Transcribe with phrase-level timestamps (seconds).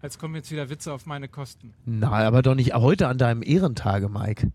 [0.00, 1.74] Als kommen jetzt wieder Witze auf meine Kosten.
[1.84, 4.52] Na, aber doch nicht heute an deinem Ehrentage, Mike.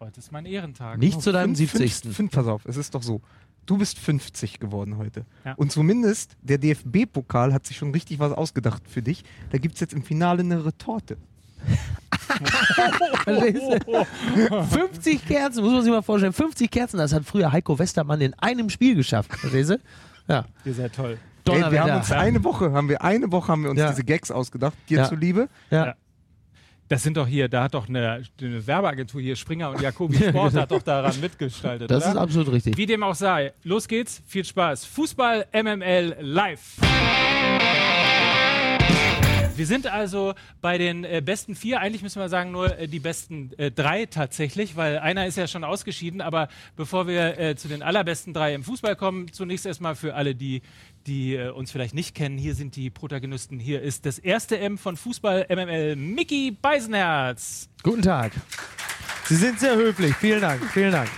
[0.00, 0.98] Heute ist mein Ehrentag.
[0.98, 1.94] Nicht zu deinem Fünf- 70.
[2.02, 3.20] Fünf, fünf, pass auf, es ist doch so.
[3.66, 5.24] Du bist 50 geworden heute.
[5.44, 5.52] Ja.
[5.54, 9.22] Und zumindest der DFB-Pokal hat sich schon richtig was ausgedacht für dich.
[9.50, 11.18] Da gibt es jetzt im Finale eine Retorte.
[14.70, 16.32] 50 Kerzen, muss man sich mal vorstellen.
[16.32, 19.32] 50 Kerzen, das hat früher Heiko Westermann in einem Spiel geschafft.
[19.36, 19.78] Verstehst du?
[20.28, 20.44] Ja.
[20.64, 21.18] Ihr seid toll.
[21.50, 21.82] Ey, wir Donnerwetter.
[21.92, 23.90] haben uns eine Woche, haben wir eine Woche haben wir uns Ja.
[23.90, 25.08] diese Gags ausgedacht, dir Ja.
[25.08, 25.48] zuliebe.
[25.70, 25.86] ja.
[25.86, 25.94] Ja.
[26.88, 30.54] Das sind doch hier, da hat doch eine, eine Werbeagentur hier, Springer und Jacobi Sport
[30.54, 31.88] hat doch daran mitgestaltet.
[31.88, 32.12] Das oder?
[32.14, 32.76] ist absolut richtig.
[32.76, 33.52] Wie dem auch sei.
[33.62, 34.86] Los geht's, viel Spaß.
[34.86, 36.78] Fußball MML live.
[39.56, 41.80] Wir sind also bei den äh, besten vier.
[41.80, 45.46] Eigentlich müssen wir sagen nur äh, die besten äh, drei tatsächlich, weil einer ist ja
[45.46, 46.22] schon ausgeschieden.
[46.22, 50.34] Aber bevor wir äh, zu den allerbesten drei im Fußball kommen, zunächst erstmal für alle,
[50.34, 50.62] die,
[51.06, 52.38] die äh, uns vielleicht nicht kennen.
[52.38, 53.58] Hier sind die Protagonisten.
[53.58, 57.68] Hier ist das erste M von Fußball MML, Mickey Beisenherz.
[57.82, 58.32] Guten Tag.
[59.26, 60.14] Sie sind sehr höflich.
[60.16, 60.62] Vielen Dank.
[60.72, 61.08] Vielen Dank.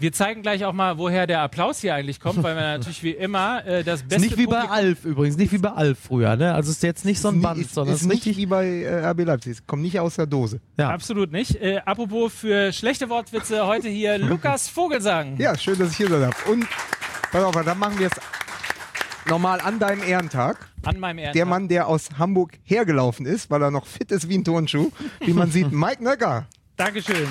[0.00, 3.12] Wir zeigen gleich auch mal, woher der Applaus hier eigentlich kommt, weil wir natürlich wie
[3.12, 5.96] immer äh, das Ist beste nicht wie bei Publikum- Alf übrigens, nicht wie bei Alf
[6.08, 6.52] früher, ne?
[6.54, 8.36] Also es ist jetzt nicht so ein Band, ist, sondern ist es ist nicht richtig.
[8.38, 9.52] wie bei äh, RB Leipzig.
[9.52, 10.60] Es kommt nicht aus der Dose.
[10.76, 10.90] Ja.
[10.90, 11.54] Absolut nicht.
[11.54, 15.36] Äh, apropos für schlechte Wortwitze, heute hier Lukas Vogelsang.
[15.38, 16.48] Ja, schön, dass ich hier sein darf.
[16.48, 16.66] Und
[17.32, 18.12] pass auf, dann machen wir es
[19.28, 20.68] nochmal an deinem Ehrentag.
[20.84, 21.34] An meinem Ehrentag.
[21.34, 24.90] Der Mann, der aus Hamburg hergelaufen ist, weil er noch fit ist wie ein Turnschuh,
[25.20, 26.46] wie man sieht, Mike Nöcker.
[26.76, 27.28] Dankeschön.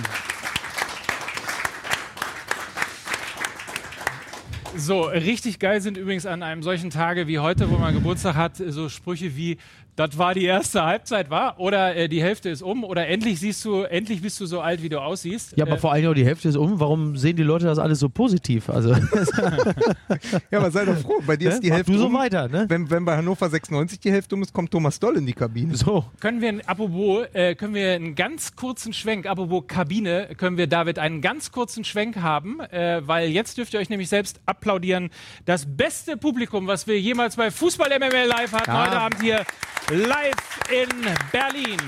[4.75, 8.55] So, richtig geil sind übrigens an einem solchen Tage wie heute, wo man Geburtstag hat,
[8.55, 9.57] so Sprüche wie,
[9.95, 11.59] das war die erste Halbzeit, war?
[11.59, 12.83] Oder äh, die Hälfte ist um?
[12.83, 15.53] Oder endlich siehst du, endlich bist du so alt, wie du aussiehst?
[15.57, 16.79] Ja, aber äh, vor allem auch die Hälfte ist um.
[16.79, 18.69] Warum sehen die Leute das alles so positiv?
[18.69, 18.95] Also,
[20.51, 22.13] Ja, aber sei doch froh, bei dir ist die Mach Hälfte du so um.
[22.13, 22.65] weiter, ne?
[22.67, 25.75] Wenn, wenn bei Hannover 96 die Hälfte um ist, kommt Thomas Doll in die Kabine.
[25.75, 26.05] So.
[26.19, 30.67] Können wir, ein- apropos, äh, können wir einen ganz kurzen Schwenk, apropos Kabine, können wir,
[30.67, 35.09] David, einen ganz kurzen Schwenk haben, äh, weil jetzt dürft ihr euch nämlich selbst applaudieren.
[35.45, 38.85] Das beste Publikum, was wir jemals bei Fußball MML Live hatten, Ja.
[38.85, 39.43] heute Abend hier
[39.91, 40.87] live in
[41.33, 41.79] Berlin.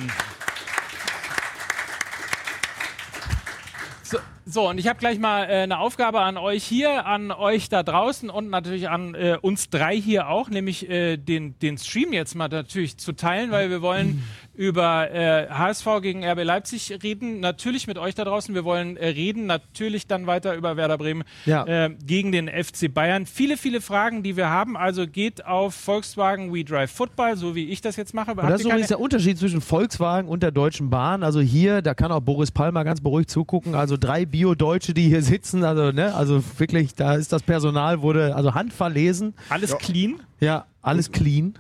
[4.46, 7.82] So, und ich habe gleich mal äh, eine Aufgabe an euch hier, an euch da
[7.82, 12.36] draußen und natürlich an äh, uns drei hier auch, nämlich äh, den, den Stream jetzt
[12.36, 14.24] mal natürlich zu teilen, weil wir wollen
[14.56, 18.54] über äh, HSV gegen RB Leipzig reden, natürlich mit euch da draußen.
[18.54, 21.66] Wir wollen äh, reden, natürlich dann weiter über Werder Bremen Ja.
[21.66, 23.26] äh, gegen den FC Bayern.
[23.26, 24.78] Viele, viele Fragen, die wir haben.
[24.78, 28.32] Also geht auf Volkswagen We Drive Football, so wie ich das jetzt mache.
[28.32, 31.24] Und Habt das ist übrigens der Unterschied zwischen Volkswagen und der Deutschen Bahn.
[31.24, 33.74] Also hier, da kann auch Boris Palmer ganz beruhigt zugucken.
[33.74, 35.64] Also drei Bio-Deutsche, die hier sitzen.
[35.64, 39.34] Also, ne, also wirklich, da ist das Personal, wurde also handverlesen.
[39.50, 39.78] alles Ja.
[39.78, 40.20] clean.
[40.40, 41.56] Ja, alles clean.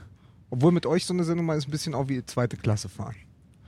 [0.53, 3.15] Obwohl mit euch so eine Sendung mal ist ein bisschen auch wie zweite Klasse fahren.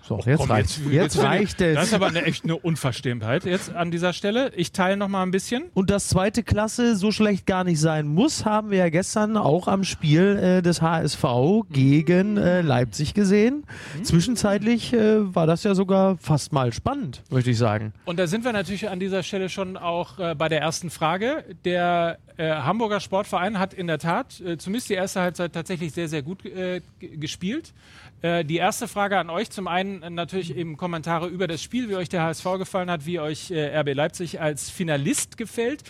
[0.03, 1.73] So, jetzt Komm, reicht Jetzt, reicht es.
[1.73, 4.51] Das ist aber eine, echt eine Unverschämtheit jetzt an dieser Stelle.
[4.56, 5.63] Ich teile noch mal ein bisschen.
[5.74, 9.68] Und dass zweite Klasse so schlecht gar nicht sein muss, haben wir ja gestern auch
[9.68, 11.24] am Spiel äh, des HSV
[11.72, 13.63] gegen äh, Leipzig gesehen.
[14.03, 17.91] Zwischenzeitlich äh, war das ja sogar fast mal spannend, möchte ich sagen.
[18.06, 21.45] Und da sind wir natürlich an dieser Stelle schon auch äh, bei der ersten Frage.
[21.66, 26.09] Der äh, Hamburger Sportverein hat in der Tat äh, zumindest die erste Halbzeit tatsächlich sehr,
[26.09, 27.73] sehr gut äh, gespielt.
[28.22, 31.90] Äh, die erste Frage an euch, zum einen äh, natürlich eben Kommentare über das Spiel,
[31.90, 35.84] wie euch der HSV gefallen hat, wie euch RB Leipzig als Finalist gefällt.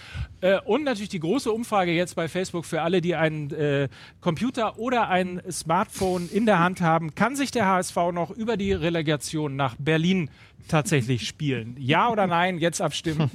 [0.65, 3.89] Und natürlich die große Umfrage jetzt bei Facebook für alle, die einen
[4.21, 7.15] Computer oder ein Smartphone in der Hand haben.
[7.15, 10.29] Kann sich der HSV noch über die Relegation nach Berlin
[10.67, 11.75] tatsächlich spielen?
[11.79, 12.57] Ja oder nein?
[12.57, 13.29] Jetzt abstimmen.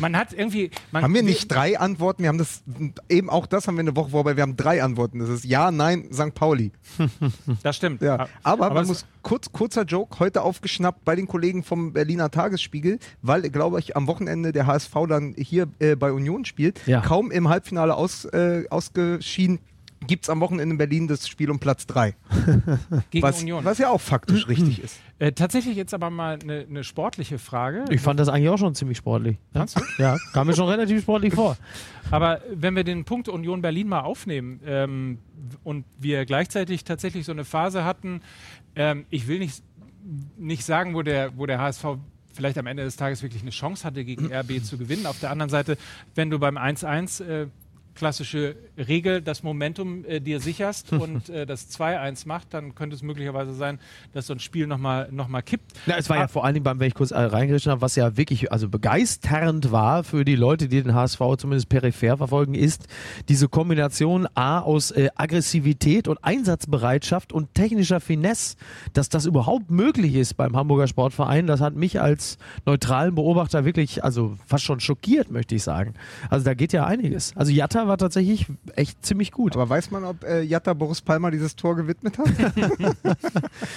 [0.00, 0.70] Man hat irgendwie.
[0.92, 2.22] Man, Haben wir nicht drei Antworten?
[2.22, 2.62] Wir haben das,
[3.08, 4.36] eben auch das haben wir eine Woche vorbei.
[4.36, 5.18] Wir haben drei Antworten.
[5.18, 6.34] Das ist Ja, Nein, St.
[6.34, 6.72] Pauli.
[7.62, 8.02] Das stimmt.
[8.02, 8.28] Ja.
[8.42, 12.98] Aber, Aber man muss kurz, kurzer Joke heute aufgeschnappt bei den Kollegen vom Berliner Tagesspiegel,
[13.22, 16.80] weil, glaube ich, am Wochenende der HSV dann hier äh, bei Union spielt.
[16.86, 17.00] Ja.
[17.00, 19.58] Kaum im Halbfinale aus, äh, ausgeschieden.
[20.06, 22.14] Gibt es am Wochenende in Berlin das Spiel um Platz 3.
[23.10, 23.64] gegen Was, Union.
[23.64, 24.98] was ja auch faktisch richtig ist.
[25.18, 27.84] Äh, tatsächlich jetzt aber mal eine eine sportliche Frage.
[27.90, 29.38] Ich fand das eigentlich auch schon ziemlich sportlich.
[29.54, 29.64] Ja,
[29.98, 31.56] ja kam mir schon relativ sportlich vor.
[32.10, 35.18] Aber wenn wir den Punkt Union Berlin mal aufnehmen ähm,
[35.62, 38.20] und wir gleichzeitig tatsächlich so eine Phase hatten,
[38.76, 39.62] ähm, ich will nicht,
[40.36, 41.84] nicht sagen, wo der, wo der HSV
[42.34, 45.06] vielleicht am Ende des Tages wirklich eine Chance hatte, gegen RB zu gewinnen.
[45.06, 45.76] Auf der anderen Seite,
[46.14, 47.46] wenn du beim 1-1 äh,
[47.94, 53.02] klassische Regel, das Momentum äh, dir sicherst und äh, das 2-1 macht, dann könnte es
[53.02, 53.78] möglicherweise sein,
[54.12, 55.72] dass so ein Spiel nochmal noch mal kippt.
[55.86, 57.96] Ja, es war ja vor allen Dingen beim, wenn ich kurz äh, reingerichtet habe, was
[57.96, 62.86] ja wirklich also begeisternd war für die Leute, die den HSV zumindest peripher verfolgen, ist
[63.28, 68.56] diese Kombination A aus äh, Aggressivität und Einsatzbereitschaft und technischer Finesse,
[68.92, 74.04] dass das überhaupt möglich ist beim Hamburger Sportverein, das hat mich als neutralen Beobachter wirklich,
[74.04, 75.94] also fast schon schockiert, möchte ich sagen.
[76.30, 77.32] Also da geht ja einiges.
[77.36, 78.46] Also Jatta war tatsächlich
[78.76, 79.54] echt ziemlich gut.
[79.54, 82.26] Aber weiß man, ob äh, Jatta Boris Palmer dieses Tor gewidmet hat?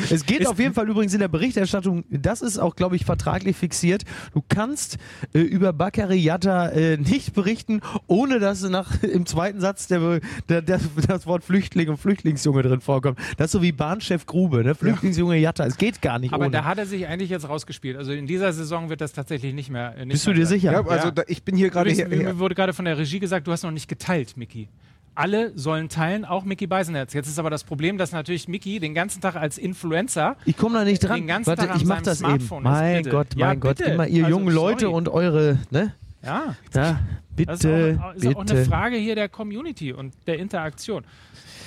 [0.09, 3.55] Es geht auf jeden Fall übrigens in der Berichterstattung, das ist auch, glaube ich, vertraglich
[3.57, 4.03] fixiert.
[4.33, 4.97] Du kannst
[5.33, 10.19] äh, über Bakary Yatta äh, nicht berichten, ohne dass nach, im zweiten Satz der,
[10.49, 13.19] der, der, das Wort Flüchtling und Flüchtlingsjunge drin vorkommt.
[13.37, 14.75] Das ist so wie Bahnchef Grube, ne?
[14.75, 15.65] Flüchtlingsjunge Yatta.
[15.65, 16.51] Es geht gar nicht Aber ohne.
[16.51, 17.97] da hat er sich eigentlich jetzt rausgespielt.
[17.97, 19.95] Also in dieser Saison wird das tatsächlich nicht mehr.
[19.97, 20.59] äh, Nicht Bist du mehr dir sein.
[20.59, 20.71] sicher?
[20.73, 21.11] ja, also Ja.
[21.11, 23.71] Da, ich bin hier gerade mir wurde gerade von der Regie gesagt, du hast noch
[23.71, 24.69] nicht geteilt, Mickey.
[25.15, 27.13] Alle sollen teilen, auch Mickey Beisenherz.
[27.13, 30.77] Jetzt ist aber das Problem, dass natürlich Mickey den ganzen Tag als Influencer Ich komme
[30.77, 31.15] da nicht dran.
[31.21, 32.29] Den ganzen Warte, Tag ich mach das eben.
[32.39, 33.09] Smartphone ist, Mein bitte.
[33.09, 33.89] Gott, Ja, mein Gott, bitte.
[33.91, 34.93] immer ihr Also, jungen Leute sorry.
[34.95, 35.93] und eure, ne?
[36.23, 36.99] Ja, Da, das
[37.35, 38.65] bitte, ist, auch, ist auch eine bitte.
[38.65, 41.03] Frage hier der Community und der Interaktion.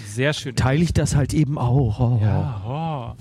[0.07, 0.55] Sehr schön.
[0.55, 1.99] Teile ich das halt eben auch.
[1.99, 3.17] Oh, Ja,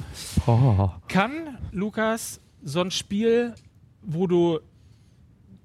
[0.45, 0.51] oh.
[0.51, 0.89] oh.
[1.07, 3.53] Kann, Lukas, so ein Spiel,
[4.03, 4.59] wo du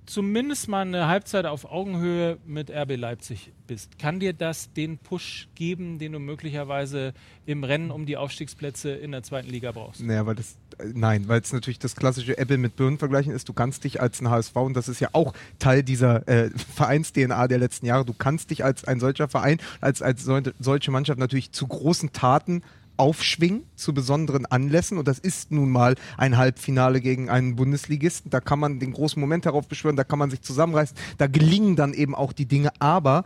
[0.06, 5.48] zumindest mal eine Halbzeit auf Augenhöhe mit RB Leipzig bist, kann dir das den Push
[5.54, 7.14] geben, den du möglicherweise
[7.46, 10.02] im Rennen um die Aufstiegsplätze in der zweiten Liga brauchst?
[10.02, 13.48] Naja, weil das, äh, nein, weil es natürlich das klassische Apple mit Birnen vergleichen ist.
[13.48, 17.48] Du kannst dich als ein HSV, und das ist ja auch Teil dieser äh, Vereins-DNA
[17.48, 21.18] der letzten Jahre, du kannst dich als ein solcher Verein, als, als sol solche Mannschaft
[21.18, 22.62] natürlich zu großen Taten
[22.96, 24.98] aufschwingen zu besonderen Anlässen.
[24.98, 28.30] Und das ist nun mal ein Halbfinale gegen einen Bundesligisten.
[28.30, 31.76] Da kann man den großen Moment darauf beschwören, da kann man sich zusammenreißen, da gelingen
[31.76, 33.24] dann eben auch die Dinge, aber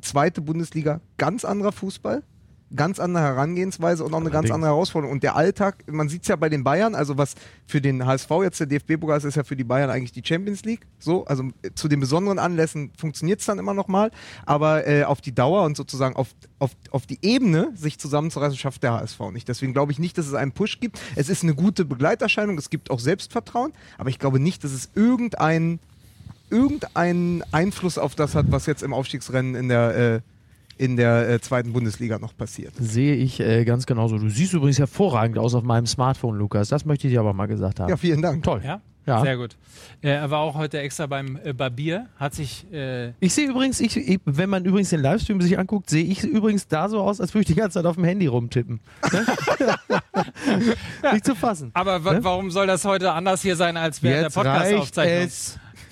[0.00, 2.22] zweite Bundesliga, ganz anderer Fußball,
[2.74, 5.12] ganz andere Herangehensweise und auch eine ganz andere Herausforderung.
[5.12, 7.34] Und der Alltag, man sieht es ja bei den Bayern, also was
[7.66, 10.64] für den HSV jetzt der DFB-Pokal ist, ist ja für die Bayern eigentlich die Champions
[10.64, 10.86] League.
[10.98, 14.10] So, also äh, zu den besonderen Anlässen funktioniert es dann immer noch mal,
[14.46, 16.28] aber äh, auf die Dauer und sozusagen auf,
[16.58, 19.48] auf, auf die Ebene sich zusammenzureißen, schafft der HSV nicht.
[19.48, 21.00] Deswegen glaube ich nicht, dass es einen Push gibt.
[21.14, 24.90] Es ist eine gute Begleiterscheinung, es gibt auch Selbstvertrauen, aber ich glaube nicht, dass es
[24.94, 25.78] irgendeinen
[26.50, 30.20] irgendeinen Einfluss auf das hat, was jetzt im Aufstiegsrennen in der, äh,
[30.78, 32.72] in der äh, zweiten Bundesliga noch passiert.
[32.78, 34.18] Sehe ich äh, ganz genauso.
[34.18, 36.68] Du siehst übrigens hervorragend aus auf meinem Smartphone, Lukas.
[36.68, 37.88] Das möchte ich dir aber mal gesagt haben.
[37.88, 38.42] Ja, vielen Dank.
[38.42, 38.60] Toll.
[38.64, 38.80] Ja?
[39.06, 39.20] Ja.
[39.20, 39.56] Sehr gut.
[40.02, 43.78] Äh, er war auch heute extra beim äh, Barbier, hat sich äh, Ich sehe übrigens,
[43.78, 47.20] ich, ich, wenn man übrigens den Livestream sich anguckt, sehe ich übrigens da so aus,
[47.20, 48.80] als würde ich die ganze Zeit auf dem Handy rumtippen.
[49.12, 49.26] Ne?
[51.12, 51.70] Nicht zu fassen.
[51.74, 52.18] Aber Ne?
[52.24, 55.30] warum soll das heute anders hier sein als während Jetzt der Podcast-Aufzeichnung?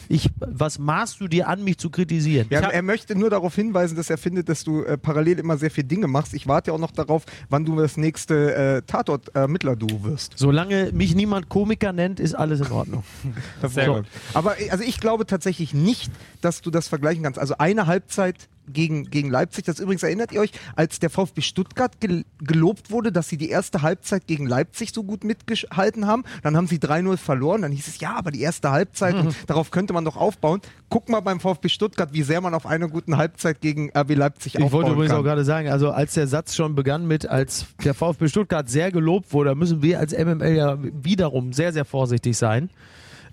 [0.09, 2.47] Ich, was maßt du dir an, mich zu kritisieren?
[2.51, 5.71] Ja, er möchte nur darauf hinweisen, dass er findet, dass du äh, parallel immer sehr
[5.71, 6.35] viele Dinge machst.
[6.35, 10.35] Ich warte ja auch noch darauf, wann du das nächste äh, Tatort-Ermittler-Duo wirst.
[10.37, 13.05] Solange mich niemand Komiker nennt, ist alles in Ordnung.
[13.69, 13.95] Sehr So.
[13.95, 14.07] gut.
[14.35, 16.11] Aber äh, also ich glaube tatsächlich nicht,
[16.45, 17.39] dass du das vergleichen kannst.
[17.39, 22.01] Also eine Halbzeit gegen, gegen Leipzig, das übrigens erinnert ihr euch, als der VfB Stuttgart
[22.01, 26.57] gel gelobt wurde, dass sie die erste Halbzeit gegen Leipzig so gut mitgehalten haben, dann
[26.57, 29.93] haben sie 3-0 verloren, dann hieß es, ja, aber die erste Halbzeit, und darauf könnte
[29.93, 30.61] man doch aufbauen.
[30.89, 34.55] Guck mal beim VfB Stuttgart, wie sehr man auf einer guten Halbzeit gegen RB Leipzig
[34.55, 35.21] Ich aufbauen wollte übrigens kann.
[35.21, 38.91] auch gerade sagen, also als der Satz schon begann mit, als der VfB Stuttgart sehr
[38.91, 42.71] gelobt wurde, müssen wir als MML ja wiederum sehr, sehr vorsichtig sein.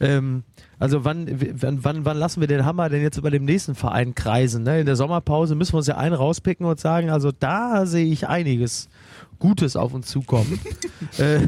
[0.02, 0.44] Ähm,
[0.80, 4.64] also wann, wann, wann, lassen wir den Hammer denn jetzt über dem nächsten Verein kreisen?
[4.64, 4.80] Ne?
[4.80, 8.28] In der Sommerpause müssen wir uns ja einen rauspicken und sagen, also da sehe ich
[8.28, 8.90] einiges
[9.38, 10.60] Gutes auf uns zukommen.
[11.18, 11.40] äh,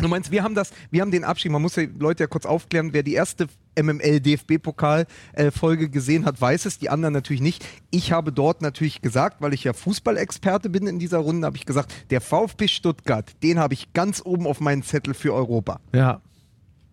[0.00, 2.46] Du meinst, wir haben das, wir haben den Abschied, man muss die Leute ja kurz
[2.46, 3.46] aufklären, wer die erste
[3.80, 7.64] MML-DFB-Pokal-Folge gesehen hat, weiß es, die anderen natürlich nicht.
[7.90, 11.66] Ich habe dort natürlich gesagt, weil ich ja Fußballexperte bin in dieser Runde, habe ich
[11.66, 15.80] gesagt, der VfB Stuttgart, den habe ich ganz oben auf meinen Zettel für Europa.
[15.92, 16.20] ja.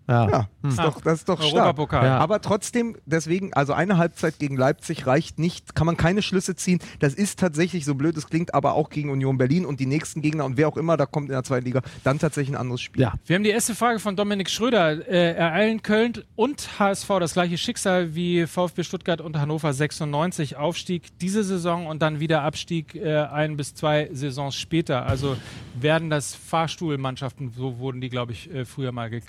[0.07, 0.29] Ja.
[0.29, 1.77] Ja, ist Ah, doch, das ist doch stark.
[1.91, 2.17] Ja.
[2.17, 6.79] Aber trotzdem, deswegen, also eine Halbzeit gegen Leipzig reicht nicht, kann man keine Schlüsse ziehen.
[6.99, 10.21] Das ist tatsächlich, so blöd es klingt, aber auch gegen Union Berlin und die nächsten
[10.21, 12.81] Gegner und wer auch immer da kommt in der zweiten Liga, dann tatsächlich ein anderes
[12.81, 13.01] Spiel.
[13.01, 13.13] ja.
[13.25, 15.07] Wir haben die erste Frage von Dominik Schröder.
[15.07, 20.55] Äh, ereilen Köln und HSV das gleiche Schicksal wie VfB Stuttgart und Hannover 96.
[20.55, 25.05] Aufstieg diese Saison und dann wieder Abstieg äh, ein bis zwei Saisons später.
[25.05, 25.35] Also
[25.79, 29.21] werden das Fahrstuhlmannschaften, so wurden die, glaube ich, äh, früher mal äh,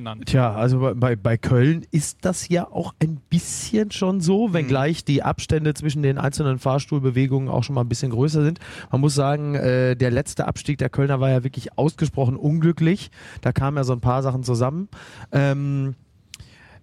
[0.00, 0.24] genannt.
[0.26, 5.22] Tja, also bei- bei, Köln ist das ja auch ein bisschen schon so, wenngleich die
[5.22, 8.58] Abstände zwischen den einzelnen Fahrstuhlbewegungen auch schon mal ein bisschen größer sind.
[8.90, 13.10] Man muss sagen, äh, der letzte Abstieg der Kölner war ja wirklich ausgesprochen unglücklich.
[13.40, 14.88] Da kamen ja so ein paar Sachen zusammen.
[15.32, 15.94] Ähm,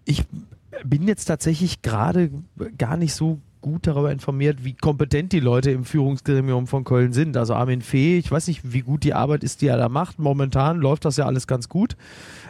[0.06, 0.24] ich
[0.86, 2.30] bin jetzt tatsächlich gerade
[2.78, 7.38] gar nicht so gut darüber informiert, wie kompetent die Leute im Führungsgremium von Köln sind.
[7.38, 10.20] Also Armin Fee, ich weiß nicht, wie gut die Arbeit ist, die er da macht.
[10.20, 11.96] Momentan läuft das ja alles ganz gut.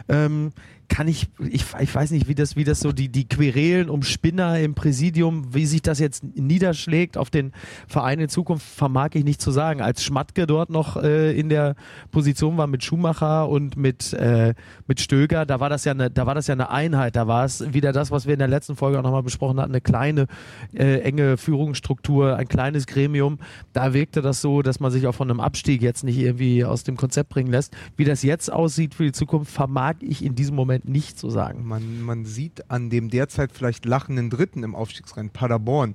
[0.08, 0.52] Ähm,
[0.88, 4.02] kann ich, ich, ich weiß nicht, wie das, wie das so die, die Querelen um
[4.02, 7.52] Spinner im Präsidium, wie sich das jetzt niederschlägt auf den
[7.86, 9.82] Verein in Zukunft, vermag ich nicht zu sagen.
[9.82, 11.76] Als Schmatke dort noch äh, in der
[12.10, 14.54] Position war mit Schumacher und mit, äh,
[14.86, 17.16] mit Stöger, da war das ja eine, da war das ja eine Einheit.
[17.16, 19.72] Da war es wieder das, was wir in der letzten Folge auch nochmal besprochen hatten,
[19.72, 20.26] eine kleine,
[20.74, 23.38] äh, enge Führungsstruktur, ein kleines Gremium.
[23.72, 26.82] Da wirkte das so, dass man sich auch von einem Abstieg jetzt nicht irgendwie aus
[26.82, 27.76] dem Konzept bringen lässt.
[27.96, 31.66] Wie das jetzt aussieht für die Zukunft, vermag ich in diesem Moment nicht zu sagen.
[31.66, 35.94] Man, man sieht an dem derzeit vielleicht lachenden Dritten im Aufstiegsrennen, Paderborn,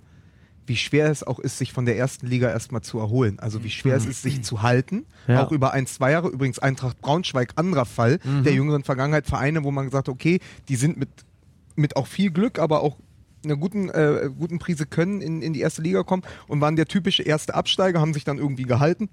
[0.66, 3.40] wie schwer es auch ist, sich von der ersten Liga erstmal zu erholen.
[3.40, 5.06] Also wie schwer es ist, sich zu halten.
[5.28, 5.44] Ja.
[5.44, 6.30] Auch über ein, zwei Jahre.
[6.30, 9.28] Übrigens Eintracht Braunschweig, anderer Fall der jüngeren Vergangenheit.
[9.28, 11.10] Vereine, wo man gesagt hat, okay, die sind mit,
[11.76, 12.98] mit auch viel Glück, aber auch
[13.44, 16.86] einer guten, äh, guten Prise können in, in die erste Liga kommen und waren der
[16.86, 19.10] typische erste Absteiger, haben sich dann irgendwie gehalten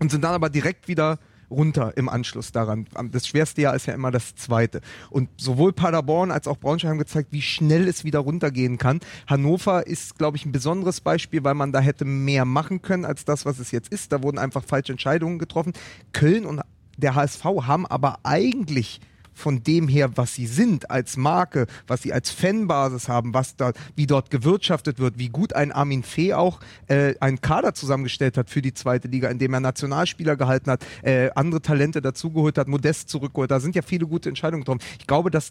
[0.00, 1.18] und sind dann aber direkt wieder
[1.54, 2.86] runter im Anschluss daran.
[3.10, 4.80] Das schwerste Jahr ist ja immer das zweite.
[5.10, 9.00] Und sowohl Paderborn als auch Braunschweig haben gezeigt, wie schnell es wieder runtergehen kann.
[9.26, 13.24] Hannover ist, glaube ich, ein besonderes Beispiel, weil man da hätte mehr machen können als
[13.24, 14.12] das, was es jetzt ist.
[14.12, 15.72] Da wurden einfach falsche Entscheidungen getroffen.
[16.12, 16.60] Köln und
[16.96, 19.00] der HSV haben aber eigentlich
[19.34, 23.72] von dem her, was sie sind als Marke, was sie als Fanbasis haben, was da,
[23.96, 28.50] wie dort gewirtschaftet wird, wie gut ein Armin Fee auch äh, einen Kader zusammengestellt hat
[28.50, 33.08] für die zweite Liga, indem er Nationalspieler gehalten hat, äh, andere Talente dazugeholt hat, Modest
[33.08, 33.50] zurückgeholt.
[33.50, 34.80] Da sind ja viele gute Entscheidungen getroffen.
[34.98, 35.50] Ich glaube, dass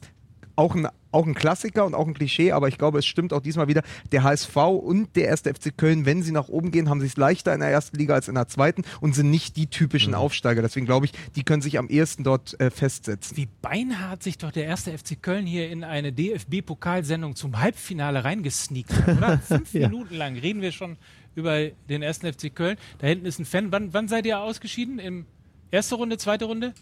[0.55, 3.41] auch ein, auch ein Klassiker und auch ein Klischee, aber ich glaube, es stimmt auch
[3.41, 3.81] diesmal wieder.
[4.11, 7.17] Der HSV und der erste FC Köln, wenn sie nach oben gehen, haben sie es
[7.17, 10.61] leichter in der ersten Liga als in der zweiten und sind nicht die typischen Aufsteiger.
[10.61, 13.35] Deswegen glaube ich, die können sich am ehesten dort äh, festsetzen.
[13.37, 18.93] Wie beinhart sich doch der erste FC Köln hier in eine DFB-Pokalsendung zum Halbfinale reingesneakt
[18.93, 19.37] hat, oder?
[19.47, 19.89] Fünf Ja.
[19.89, 20.97] Minuten lang reden wir schon
[21.35, 22.77] über den ersten FC Köln.
[22.99, 23.71] Da hinten ist ein Fan.
[23.71, 24.99] Wann, wann seid ihr ausgeschieden?
[24.99, 25.25] Im
[25.71, 26.73] erste Runde, zweite Runde?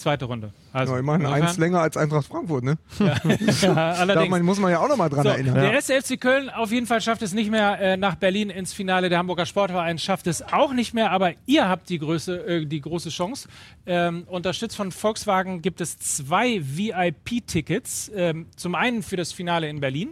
[0.00, 0.52] Zweite Runde.
[0.72, 2.78] Also, Ja, immerhin eins länger als Eintracht Frankfurt, ne?
[2.98, 3.14] ja,
[3.62, 4.30] Da allerdings.
[4.30, 5.54] man, muss man ja auch nochmal dran So, erinnern.
[5.54, 8.72] der erste FC Köln auf jeden Fall schafft es nicht mehr äh, nach Berlin ins
[8.72, 9.10] Finale.
[9.10, 12.80] Der Hamburger Sportverein schafft es auch nicht mehr, aber ihr habt die, Größe, äh, die
[12.80, 13.48] große Chance.
[13.84, 18.10] Ähm, unterstützt von Volkswagen gibt es zwei VIP-Tickets.
[18.14, 20.10] Ähm, zum einen für das Finale in Berlin.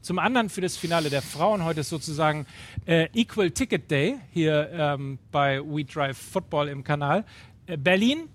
[0.00, 1.64] Zum anderen für das Finale der Frauen.
[1.64, 2.46] Heute ist sozusagen
[2.86, 7.24] äh, Equal Ticket Day hier ähm, bei We Drive Football im Kanal.
[7.66, 8.28] Äh, Berlin,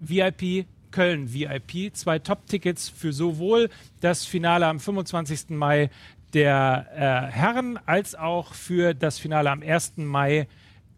[0.00, 1.94] VIP, Köln VIP.
[1.94, 3.70] Zwei Top-Tickets für sowohl
[4.00, 5.50] das Finale am 25.
[5.50, 5.90] Mai
[6.32, 9.98] der äh, Herren als auch für das Finale am 1.
[9.98, 10.48] Mai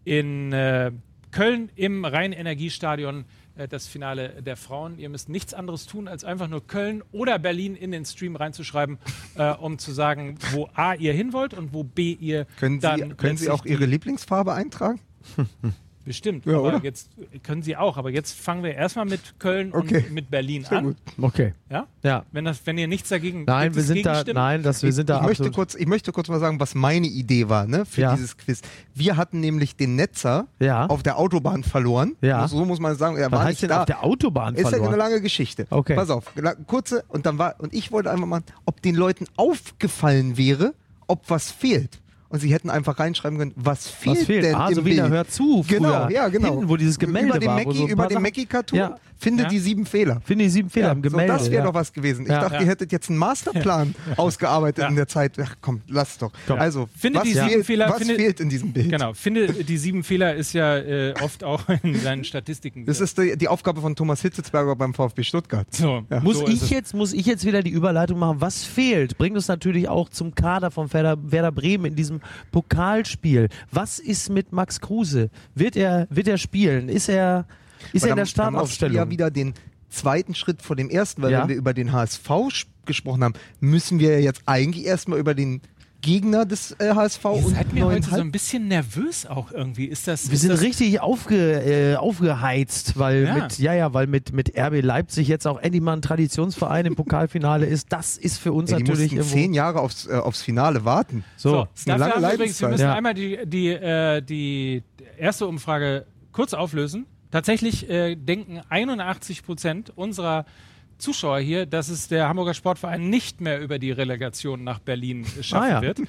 [0.04, 0.92] in äh,
[1.30, 3.26] Köln im Rhein-Energiestadion.
[3.56, 4.98] Äh, das Finale der Frauen.
[4.98, 8.98] Ihr müsst nichts anderes tun, als einfach nur Köln oder Berlin in den Stream reinzuschreiben,
[9.36, 13.00] äh, um zu sagen, wo A ihr hin wollt und wo B ihr Können dann
[13.00, 15.00] Sie, können Sie auch Ihre Lieblingsfarbe eintragen?
[16.06, 16.80] Bestimmt, Ja, aber oder?
[16.84, 17.10] jetzt
[17.42, 17.96] können Sie auch.
[17.96, 20.04] Aber jetzt fangen wir erstmal mit Köln Okay.
[20.06, 20.84] und mit Berlin Sehr an.
[20.84, 20.96] gut.
[21.20, 21.52] Okay.
[21.68, 21.86] Ja?
[22.04, 22.25] Ja.
[22.30, 25.20] Wenn, das, wenn ihr nichts dagegen Nein, wir sind da, nein, das, wir sind da
[25.20, 28.14] ich, möchte kurz, ich möchte kurz mal sagen, was meine Idee war ne, für Ja.
[28.14, 28.62] dieses Quiz.
[28.94, 30.86] Wir hatten nämlich den Netzer Ja.
[30.86, 32.14] auf der Autobahn verloren.
[32.20, 32.46] Ja.
[32.46, 33.16] So muss man sagen.
[33.16, 33.80] Er Was war heißt nicht denn da.
[33.80, 34.98] auf der Autobahn ist ja eine verloren?
[34.98, 35.66] lange Geschichte.
[35.70, 35.96] Okay.
[35.96, 36.32] Pass auf,
[36.68, 40.75] kurze und dann war und ich wollte einfach mal, ob den Leuten aufgefallen wäre,
[41.08, 41.98] ob was fehlt.
[42.28, 44.45] Und sie hätten einfach reinschreiben können, was fehlt, Was fehlt?
[44.45, 45.14] denn Ah, so im wie in der Bild?
[45.14, 46.11] Hör zu Genau, früher.
[46.11, 46.49] ja, genau.
[46.50, 48.97] Hinten, wo dieses Gemälde über den war, Mackie, so über den Mackie-Cartoon, Ja.
[49.18, 49.49] Finde Ja.
[49.49, 50.20] die sieben Fehler.
[50.25, 51.32] Finde ich sieben Fehler im Gemälde.
[51.32, 51.66] so, das wäre ja.
[51.66, 52.23] doch was gewesen.
[52.23, 52.40] Ich Ja.
[52.40, 52.61] dachte, Ja.
[52.62, 54.88] ihr hättet jetzt einen Masterplan ausgearbeitet Ja.
[54.88, 55.32] in der Zeit.
[55.40, 56.32] Ach komm, lass doch.
[56.46, 56.58] Komm.
[56.58, 58.90] Also, Findet was, die sieben fehlt, Fehler- was findet- fehlt in diesem Bild?
[58.90, 62.85] Genau, finde die sieben Fehler ist ja äh, oft auch in seinen Statistiken.
[62.87, 65.66] Das ist die, die Aufgabe von Thomas Hitzelsberger beim VfB Stuttgart.
[65.70, 66.02] so.
[66.11, 66.20] Ja.
[66.20, 66.70] Muss, so ich es.
[66.70, 68.40] jetzt, muss ich jetzt wieder die Überleitung machen?
[68.40, 69.16] Was fehlt?
[69.18, 72.20] Bringt uns natürlich auch zum Kader von Werder, Werder Bremen in diesem
[72.70, 73.49] Pokalspiel.
[73.70, 75.30] Was ist mit Max Kruse?
[75.54, 76.88] Wird er, wird er spielen?
[76.88, 77.46] Ist er,
[77.93, 78.97] ist er in der Startaufstellung?
[78.97, 79.55] ja wieder den
[79.88, 81.43] zweiten Schritt vor dem ersten, weil Ja.
[81.43, 82.28] wenn wir über den HSV
[82.85, 85.61] gesprochen haben, müssen wir ja jetzt eigentlich erstmal über den
[86.02, 89.26] Gegner des äh, HSV Ihr und seid mir neuen heute so Halb- ein bisschen nervös
[89.26, 89.87] auch irgendwie.
[89.87, 91.62] Ist das, Wir ist sind das, richtig aufge,
[91.95, 93.35] äh, aufgeheizt, weil Ja.
[93.35, 96.95] mit, ja, ja, weil mit, mit RB Leipzig jetzt auch endlich mal ein Traditionsverein im
[96.97, 97.93] Pokalfinale ist.
[97.93, 101.25] Das ist für uns die natürlich mussten zehn Jahre aufs, äh, aufs Finale warten.
[101.37, 101.50] so.
[101.50, 102.95] So, ist eine dafür lange haben wir übrigens, wir müssen Ja.
[102.95, 104.83] einmal die, die, äh, die
[105.19, 107.07] erste Umfrage kurz auflösen.
[107.30, 110.45] Tatsächlich äh, denken 81 Prozent unserer
[110.99, 115.42] Zuschauer hier, dass es der Hamburger Sportverein nicht mehr über die Relegation nach Berlin äh,
[115.42, 115.83] schaffen Ah, ja.
[115.83, 116.00] wird.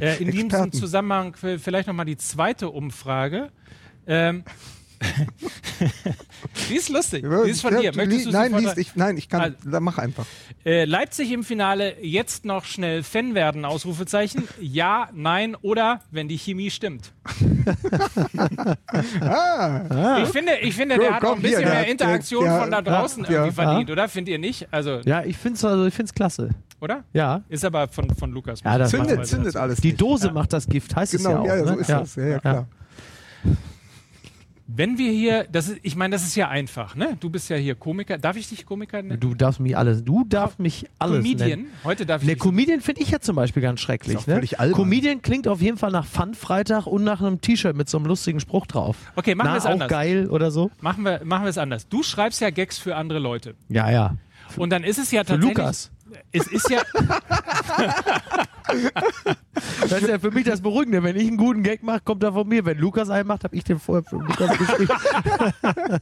[0.00, 0.72] Äh, in diesem Experten.
[0.72, 3.50] Zusammenhang v- vielleicht nochmal die zweite Umfrage.
[4.06, 4.42] Ähm,
[6.70, 7.24] Die ist lustig.
[7.44, 7.96] Die ist von Ja, dir.
[7.96, 10.26] Möchtest du nein, liest, ich, nein, ich kann, Also- da mach einfach.
[10.64, 14.46] Äh, Leipzig im Finale jetzt noch schnell Fan werden, Ausrufezeichen.
[14.60, 17.12] Ja, nein oder wenn die Chemie stimmt.
[20.22, 22.70] Ich finde, ich finde der Komm, hat auch ein bisschen hier, mehr Interaktion der- von
[22.70, 23.52] da draußen ja, irgendwie ja.
[23.68, 24.08] verdient, oder?
[24.08, 24.68] Findet ihr nicht?
[24.70, 26.50] Also, Ja, ich finde es also, ich find's klasse.
[26.80, 27.04] oder?
[27.12, 27.42] Ja.
[27.48, 28.60] Ist aber von, von Lukas.
[28.64, 29.80] Ja, das Zündet, zündet alles.
[29.80, 29.94] Die.
[29.94, 31.46] Dose macht das Gift, heißt Genau, es ja auch.
[31.46, 31.80] ja, ja, so ne?
[31.80, 32.16] ist das.
[32.16, 32.66] Ja, ja, klar.
[34.74, 37.16] Wenn wir hier, das ist, ich meine, das ist ja einfach, ne?
[37.20, 38.16] Du bist ja hier Komiker.
[38.16, 39.20] Darf ich dich Komiker nennen?
[39.20, 41.48] Du darfst mich alles, du darfst mich alles Comedian.
[41.48, 41.66] nennen.
[41.84, 44.14] Heute darf ich Ne, Comedian finde ich ja zum Beispiel ganz schrecklich.
[44.16, 44.42] Ist auch Ne?
[44.58, 44.72] albern.
[44.80, 48.40] Comedian klingt auf jeden Fall nach Fun-Freitag und nach einem T-Shirt mit so einem lustigen
[48.40, 48.96] Spruch drauf.
[49.16, 49.88] Okay, machen wir es auch anders.
[49.90, 50.70] geil oder so.
[50.80, 51.88] Machen wir, machen wir es anders.
[51.88, 53.54] Du schreibst ja Gags für andere Leute.
[53.68, 54.16] Ja, ja.
[54.56, 55.56] Und dann ist es ja Für tatsächlich.
[55.58, 55.90] Lukas.
[56.32, 56.82] Es ist ja.
[59.80, 61.02] Das ist ja für mich das Beruhigende.
[61.02, 62.64] Wenn ich einen guten Gag mache, kommt er von mir.
[62.64, 64.92] Wenn Lukas einen macht, habe ich den vorher für Lukas geschrieben.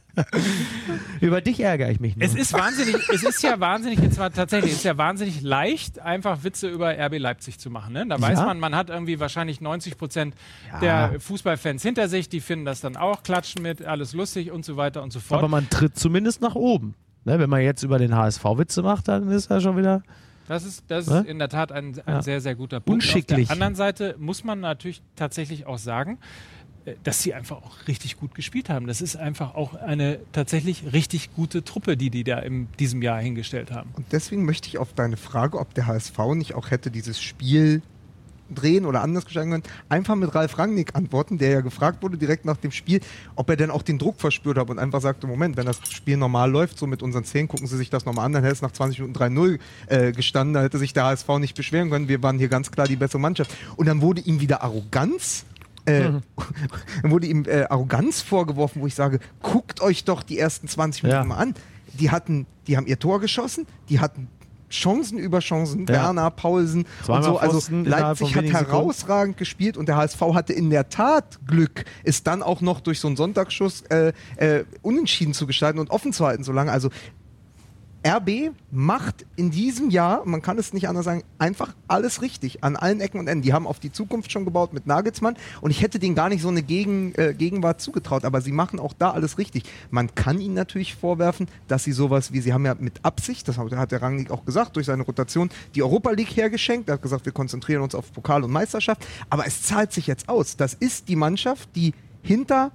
[1.21, 2.25] Über dich ärgere ich mich nur.
[2.25, 5.99] Es ist wahnsinnig, es ist ja wahnsinnig, jetzt mal tatsächlich, es ist ja wahnsinnig leicht,
[5.99, 7.93] einfach Witze über RB Leipzig zu machen.
[7.93, 8.05] Ne?
[8.07, 8.45] Da weiß Ja.
[8.45, 10.35] man, man hat irgendwie wahrscheinlich 90 Prozent
[10.71, 10.79] Ja.
[11.09, 14.77] der Fußballfans hinter sich, die finden das dann auch, klatschen mit, alles lustig und so
[14.77, 15.39] weiter und so fort.
[15.39, 16.95] Aber man tritt zumindest nach oben.
[17.25, 20.01] Ne, wenn man jetzt über den HSV Witze macht, dann ist er schon wieder.
[20.47, 21.19] Das ist, das Ne?
[21.19, 22.21] ist in der Tat ein, ein Ja.
[22.23, 23.03] sehr, sehr guter Punkt.
[23.03, 23.43] Unschicklich.
[23.43, 26.17] Auf der anderen Seite muss man natürlich tatsächlich auch sagen,
[26.85, 28.87] äh, dass sie einfach auch richtig gut gespielt haben.
[28.87, 33.21] Das ist einfach auch eine tatsächlich richtig gute Truppe, die die da in diesem Jahr
[33.21, 33.91] hingestellt haben.
[33.93, 37.81] Und deswegen möchte ich auf deine Frage, ob der HSV nicht auch hätte dieses Spiel
[38.55, 42.45] drehen oder anders gestalten können, einfach mit Ralf Rangnick antworten, der ja gefragt wurde direkt
[42.45, 42.99] nach dem Spiel,
[43.35, 46.17] ob er denn auch den Druck verspürt hat und einfach sagte, Moment, wenn das Spiel
[46.17, 48.61] normal läuft, so mit unseren Zehn, gucken Sie sich das nochmal an, dann hätte es
[48.61, 52.21] nach 20 Minuten 3-0 äh, gestanden, da hätte sich der HSV nicht beschweren können, wir
[52.23, 53.51] waren hier ganz klar die bessere Mannschaft.
[53.75, 55.45] Und dann wurde ihm wieder Arroganz
[55.85, 56.23] äh, dann
[57.11, 61.21] wurde ihm äh, Arroganz vorgeworfen, wo ich sage, guckt euch doch die ersten 20 Minuten
[61.21, 61.25] Ja.
[61.27, 61.55] mal an.
[61.99, 64.27] Die hatten, die haben ihr Tor geschossen, die hatten
[64.71, 65.93] Chancen über Chancen, Ja.
[65.95, 67.37] Werner, Paulsen und Zweimal so.
[67.37, 68.71] Also Pfosten Leipzig hat wenigen Sekunden.
[68.71, 72.99] herausragend gespielt und der HSV hatte in der Tat Glück, ist dann auch noch durch
[72.99, 76.71] so einen Sonntagsschuss äh, äh, unentschieden zu gestalten und offen zu halten so lange.
[76.71, 76.89] Also
[78.05, 82.75] RB macht in diesem Jahr, man kann es nicht anders sagen, einfach alles richtig an
[82.75, 83.43] allen Ecken und Enden.
[83.43, 86.41] Die haben auf die Zukunft schon gebaut mit Nagelsmann und ich hätte denen gar nicht
[86.41, 89.63] so eine Gegen, äh, Gegenwart zugetraut, aber sie machen auch da alles richtig.
[89.91, 93.57] Man kann ihnen natürlich vorwerfen, dass sie sowas wie, sie haben ja mit Absicht, das
[93.57, 96.89] hat der Rangnick auch gesagt, durch seine Rotation die Europa League hergeschenkt.
[96.89, 100.27] Er hat gesagt, wir konzentrieren uns auf Pokal und Meisterschaft, aber es zahlt sich jetzt
[100.27, 100.57] aus.
[100.57, 102.71] Das ist die Mannschaft, die hinter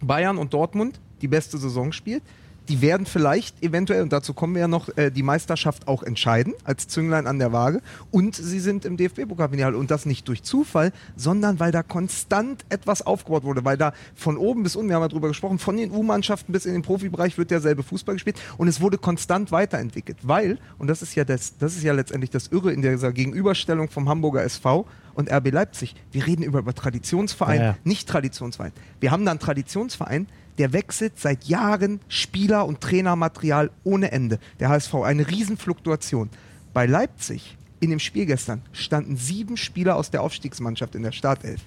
[0.00, 2.22] Bayern und Dortmund die beste Saison spielt.
[2.68, 6.54] Die werden vielleicht eventuell, und dazu kommen wir ja noch, äh, die Meisterschaft auch entscheiden,
[6.64, 7.80] als Zünglein an der Waage.
[8.10, 9.76] Und sie sind im DFB-Pokalfinale.
[9.76, 13.64] Und das nicht durch Zufall, sondern weil da konstant etwas aufgebaut wurde.
[13.64, 16.66] Weil da von oben bis unten, wir haben ja drüber gesprochen, von den U-Mannschaften bis
[16.66, 18.40] in den Profibereich wird derselbe Fußball gespielt.
[18.58, 20.18] Und es wurde konstant weiterentwickelt.
[20.22, 23.88] Weil, und das ist ja, das, das ist ja letztendlich das Irre in dieser Gegenüberstellung
[23.88, 25.94] vom Hamburger SV und RB Leipzig.
[26.12, 27.76] Wir reden über, über Traditionsverein, Ja, ja.
[27.84, 28.72] nicht Traditionsverein.
[29.00, 30.26] Wir haben da einen Traditionsverein,
[30.58, 34.38] der wechselt seit Jahren Spieler- und Trainermaterial ohne Ende.
[34.60, 36.30] Der HSV, eine Riesenfluktuation.
[36.72, 41.60] Bei Leipzig in dem Spiel gestern standen sieben Spieler aus der Aufstiegsmannschaft in der Startelf.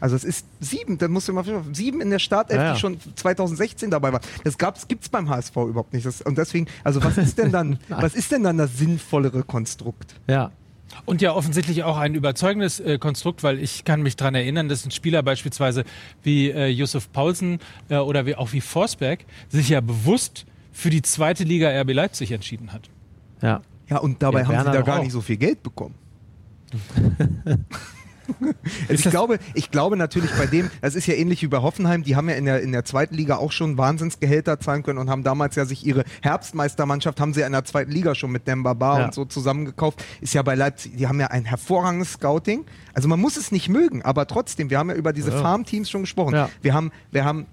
[0.00, 2.74] Also es ist sieben, da musst du mal sieben in der Startelf, Ja, ja.
[2.74, 4.22] die schon 2016 dabei waren.
[4.44, 6.06] Das gibt es beim HSV überhaupt nicht.
[6.06, 10.14] Das, und deswegen, also was ist denn dann, was ist denn dann das sinnvollere Konstrukt?
[10.28, 10.52] Ja.
[11.04, 14.84] Und ja offensichtlich auch ein überzeugendes äh, Konstrukt, weil ich kann mich daran erinnern, dass
[14.84, 15.84] ein Spieler beispielsweise
[16.22, 21.02] wie äh, Yusuf Paulsen äh, oder wie, auch wie Forsberg sich ja bewusst für die
[21.02, 22.88] zweite Liga RB Leipzig entschieden hat.
[23.42, 23.62] Ja.
[23.88, 25.02] Ja, und dabei Ja, haben Werner sie da gar auch.
[25.02, 25.94] nicht so viel Geld bekommen.
[28.88, 32.02] Also ich, glaube, ich glaube natürlich bei dem, das ist ja ähnlich wie bei Hoffenheim,
[32.04, 35.10] die haben ja in der, in der zweiten Liga auch schon Wahnsinnsgehälter zahlen können und
[35.10, 38.46] haben damals ja sich ihre Herbstmeistermannschaft, haben sie ja in der zweiten Liga schon mit
[38.46, 39.04] Demba Bar Ja.
[39.06, 40.04] und so zusammengekauft.
[40.20, 42.64] Ist ja bei Leipzig, die haben ja ein hervorragendes Scouting.
[42.94, 45.40] Also man muss es nicht mögen, aber trotzdem, wir haben ja über diese Ja.
[45.40, 46.34] Farmteams schon gesprochen.
[46.34, 46.48] Ja.
[46.62, 47.46] Wir haben, wir haben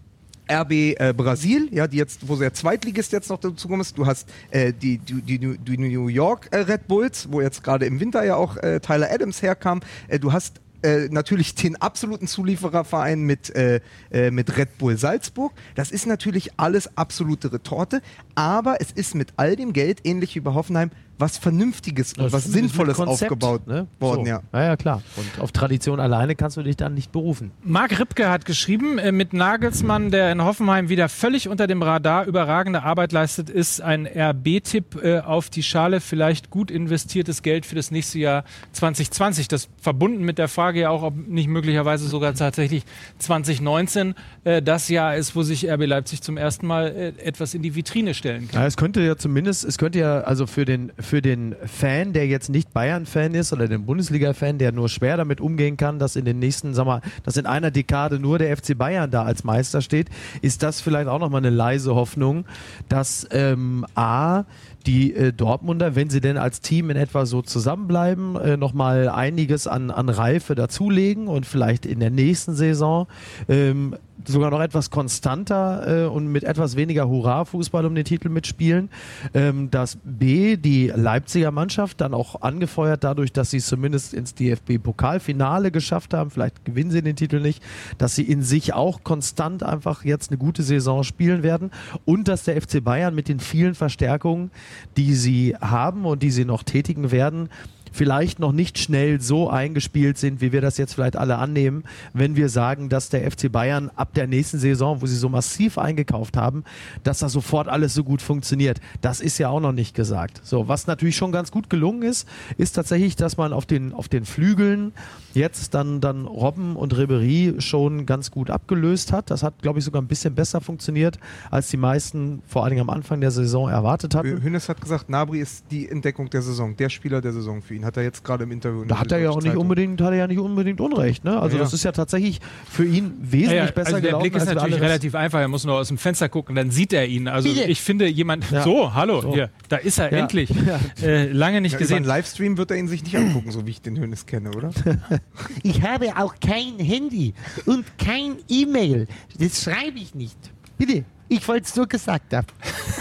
[0.51, 3.97] RB äh, Brasil, ja, die jetzt, wo der Zweitligist jetzt noch dazu kommt, ist.
[3.97, 7.85] du hast äh, die, die, die, die New York äh, Red Bulls, wo jetzt gerade
[7.87, 9.79] im Winter ja auch äh, Tyler Adams herkam.
[10.07, 15.51] Äh, du hast äh, natürlich den absoluten Zuliefererverein mit, äh, äh, mit Red Bull Salzburg.
[15.73, 18.03] Das ist natürlich alles absolute Retorte,
[18.35, 22.33] aber es ist mit all dem Geld, ähnlich wie bei Hoffenheim, was Vernünftiges und Das
[22.33, 23.87] was Sinnvolles Konzept, aufgebaut ne?
[23.99, 24.29] worden, so.
[24.29, 24.41] ja.
[24.53, 24.63] ja.
[24.63, 25.01] Ja, klar.
[25.15, 27.51] Und auf Tradition alleine kannst du dich dann nicht berufen.
[27.63, 32.25] Marc Ripke hat geschrieben, äh, mit Nagelsmann, der in Hoffenheim wieder völlig unter dem Radar
[32.25, 37.75] überragende Arbeit leistet, ist ein RB-Tipp äh, auf die Schale vielleicht gut investiertes Geld für
[37.75, 38.43] das nächste Jahr
[38.73, 39.47] 2020.
[39.47, 42.83] Das verbunden mit der Frage ja auch, ob nicht möglicherweise sogar tatsächlich
[43.19, 47.75] 2019 äh, das Jahr ist, wo sich RB Leipzig zum ersten Mal etwas in die
[47.75, 48.61] Vitrine stellen kann.
[48.61, 52.27] Ja, es könnte ja zumindest, es könnte ja also für den, für den Fan, der
[52.27, 56.25] jetzt nicht Bayern-Fan ist oder den Bundesliga-Fan, der nur schwer damit umgehen kann, dass in
[56.25, 59.81] den nächsten, sag mal, dass in einer Dekade nur der FC Bayern da als Meister
[59.81, 60.09] steht,
[60.41, 62.45] ist das vielleicht auch nochmal eine leise Hoffnung,
[62.89, 64.45] dass ähm, A,
[64.85, 69.67] die äh, Dortmunder, wenn sie denn als Team in etwa so zusammenbleiben, äh, nochmal einiges
[69.67, 73.07] an, an Reife dazulegen und vielleicht in der nächsten Saison
[73.47, 78.89] ähm, sogar noch etwas konstanter äh, und mit etwas weniger Hurra-Fußball um den Titel mitspielen.
[79.33, 84.33] Ähm, dass B, die Leipziger Mannschaft, dann auch angefeuert dadurch, dass sie es zumindest ins
[84.35, 87.61] DFB-Pokalfinale geschafft haben, vielleicht gewinnen sie den Titel nicht,
[87.97, 91.71] dass sie in sich auch konstant einfach jetzt eine gute Saison spielen werden
[92.05, 94.51] und dass der FC Bayern mit den vielen Verstärkungen,
[94.97, 97.49] die sie haben und die sie noch tätigen werden,
[97.95, 102.35] vielleicht noch nicht schnell so eingespielt sind, wie wir das jetzt vielleicht alle annehmen, wenn
[102.35, 106.35] wir sagen, dass der FC Bayern ab der nächsten Saison, wo sie so massiv eingekauft
[106.35, 106.65] haben,
[107.03, 108.81] dass da sofort alles so gut funktioniert.
[109.01, 110.41] Das ist ja auch noch nicht gesagt.
[110.43, 112.27] So, was natürlich schon ganz gut gelungen ist,
[112.57, 114.91] ist tatsächlich, dass man auf den, auf den Flügeln
[115.33, 119.31] jetzt dann, dann Robben und Ribery schon ganz gut abgelöst hat.
[119.31, 121.17] Das hat, glaube ich, sogar ein bisschen besser funktioniert,
[121.49, 124.43] als die meisten vor allen Dingen am Anfang der Saison erwartet hatten.
[124.43, 127.84] Hönes hat gesagt, Nabri ist die Entdeckung der Saison, der Spieler der Saison für ihn.
[127.85, 128.81] Hat er jetzt gerade im Interview.
[128.81, 131.23] in Da der hat er ja auch nicht unbedingt, hat er ja nicht unbedingt Unrecht.
[131.23, 131.39] Ne?
[131.39, 131.63] Also Ja.
[131.63, 134.21] das ist ja tatsächlich für ihn wesentlich Ja, ja, besser also der gelaufen.
[134.23, 135.39] Blick ist natürlich relativ einfach.
[135.39, 137.27] Er muss nur aus dem Fenster gucken, dann sieht er ihn.
[137.27, 138.49] Also ich finde jemand.
[138.51, 138.63] Ja.
[138.63, 139.33] So, hallo, So.
[139.33, 140.17] hier, da ist er Ja.
[140.19, 140.49] endlich.
[140.65, 140.79] Ja.
[141.07, 142.03] Äh, lange nicht Ja, über einen gesehen.
[142.05, 144.71] Livestream wird er ihn sich nicht angucken, so wie ich den Hönes kenne, oder?
[145.63, 147.33] Ich habe auch kein Handy
[147.65, 149.07] und kein E-Mail.
[149.39, 150.37] Das schreibe ich nicht.
[150.77, 152.47] Bitte, ich wollte es nur gesagt haben.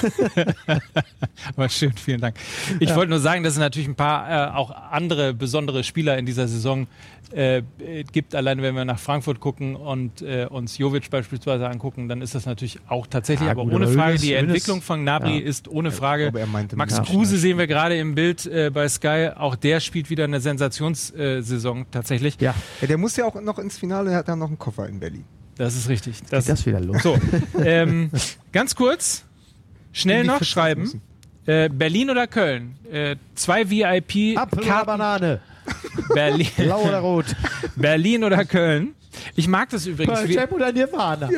[1.57, 2.37] Aber schön, vielen Dank.
[2.81, 6.27] Ich wollte nur sagen, dass es natürlich ein paar äh, auch andere besondere Spieler in
[6.27, 6.87] dieser Saison
[7.35, 8.35] äh, äh, gibt.
[8.35, 12.47] Allein wenn wir nach Frankfurt gucken und äh, uns Jovic beispielsweise angucken, dann ist das
[12.47, 13.47] natürlich auch tatsächlich.
[13.47, 15.45] Ja, aber gut, ohne aber Frage, Hönes- die Hönes- Entwicklung von Nabri Ja.
[15.47, 16.25] ist ohne Frage.
[16.25, 19.31] glaube, er meinte Max Kruse sehen wir gerade im Bild äh, bei Sky.
[19.37, 22.37] Auch der spielt wieder eine Sensationssaison tatsächlich.
[22.41, 24.89] Ja, Ja, der muss ja auch noch ins Finale, er hat ja noch einen Koffer
[24.89, 25.25] in Berlin.
[25.57, 26.17] Das ist richtig.
[26.31, 27.03] Das, das wieder los.
[27.03, 27.17] so,
[27.65, 28.11] ähm,
[28.53, 29.25] ganz kurz,
[29.93, 30.83] schnell Die noch fit schreiben.
[30.83, 31.03] müssen.
[31.47, 32.77] Äh, Berlin oder Köln?
[32.91, 35.41] Äh, zwei VIP Apfel Banane?
[36.13, 37.27] Berlin, Blau oder rot?
[37.77, 38.95] Berlin oder Köln.
[39.37, 40.21] Ich mag das übrigens.
[40.21, 41.29] Pearl Jam oder Nirvana?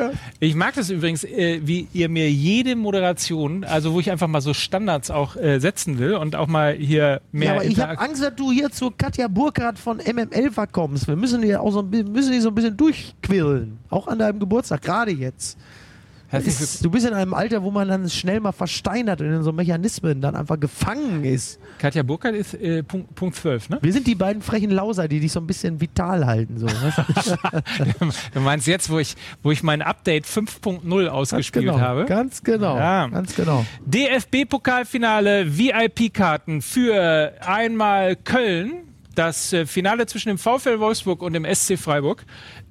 [0.40, 4.40] ich mag das übrigens, äh, wie ihr mir jede Moderation, also wo ich einfach mal
[4.40, 7.98] so Standards auch äh, setzen will und auch mal hier mehr Ja, aber ich habe
[7.98, 11.08] Angst, dass du hier zu Katja Burkhardt von MML verkommst.
[11.08, 13.78] Wir müssen die auch so ein bisschen, müssen die so ein bisschen durchquirlen.
[13.90, 15.58] Auch an deinem Geburtstag, gerade jetzt.
[16.32, 19.52] Ist, du bist in einem Alter, wo man dann schnell mal versteinert und in so
[19.52, 21.60] Mechanismen dann einfach gefangen ist.
[21.78, 23.78] Katja Burkhardt ist äh, Punkt, Punkt 12, ne?
[23.80, 26.58] Wir sind die beiden frechen Lauser, die dich so ein bisschen vital halten.
[26.58, 26.66] So,
[28.34, 28.40] du?
[28.40, 32.06] Meinst jetzt, wo ich, wo ich mein Update 5.0 ausgespielt genau, habe?
[32.06, 32.76] Ganz genau.
[32.76, 33.06] Ja.
[33.06, 33.64] Ganz genau.
[33.86, 41.78] DFB-Pokalfinale, VIP-Karten für einmal Köln, das äh, Finale zwischen dem VfL Wolfsburg und dem SC
[41.78, 42.24] Freiburg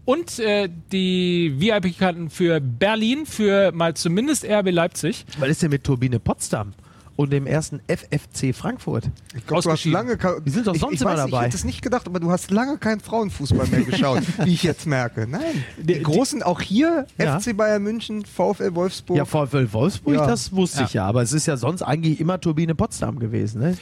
[0.06, 5.26] und äh, die VIP-Karten für Berlin, für mal zumindest RB Leipzig.
[5.40, 6.74] Was ist denn mit Turbine Potsdam
[7.16, 9.10] und dem ersten FFC Frankfurt?
[9.36, 10.18] Ich glaube, du hast lange.
[10.46, 11.38] Die sind doch ich, sonst ich immer weiß, dabei.
[11.40, 14.64] Ich hätte es nicht gedacht, aber du hast lange keinen Frauenfußball mehr geschaut, wie ich
[14.64, 15.28] jetzt merke.
[15.28, 15.42] Nein.
[15.78, 17.40] Die, Die- großen, auch hier, Ja.
[17.40, 19.18] FC Bayern München, VfL Wolfsburg.
[19.18, 20.28] Ja, VfL Wolfsburg, Ja.
[20.28, 23.62] das wusste ich ja, aber es ist ja sonst eigentlich immer Turbine Potsdam gewesen.
[23.62, 23.78] Ne?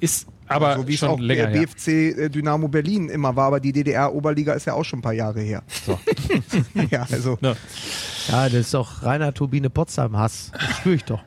[0.00, 1.66] Ist aber so wie es schon auch länger der her.
[1.66, 5.12] BFC äh, Dynamo Berlin immer war, aber die DDR-Oberliga ist ja auch schon ein paar
[5.12, 5.62] Jahre her.
[5.86, 5.98] So.
[6.90, 7.38] ja, also.
[7.40, 7.56] Ne.
[8.28, 10.52] Ja, das ist doch reiner Turbine Potsdam-Hass.
[10.52, 11.20] Das spüre ich doch.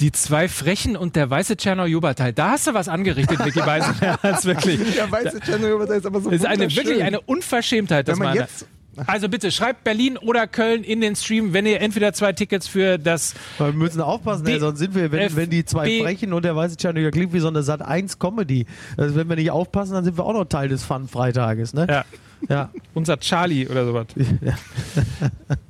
[0.00, 2.32] Die zwei Frechen und der weiße Tschernow-Joberteil.
[2.32, 4.94] Da hast du was angerichtet, Vicky Weisenherz, wirklich.
[4.94, 8.34] Der weiße Channel ist aber so Das ist eine, wirklich eine Unverschämtheit, das Wenn man
[8.36, 8.40] meine.
[8.40, 8.66] jetzt
[9.06, 12.98] Also bitte, schreibt Berlin oder Köln in den Stream, wenn ihr entweder zwei Tickets für
[12.98, 16.32] das Wir müssen aufpassen, ey, sonst sind wir, wenn, F- wenn die zwei B- Frechen
[16.32, 18.66] und der weiße Tschernobyl klingt wie so eine Sat 1 Comedy.
[18.96, 21.86] Also wenn wir nicht aufpassen, dann sind wir auch noch Teil des Fun-Freitages, ne?
[21.88, 22.04] Ja.
[22.48, 22.70] Ja.
[22.94, 24.06] unser Charlie oder sowas.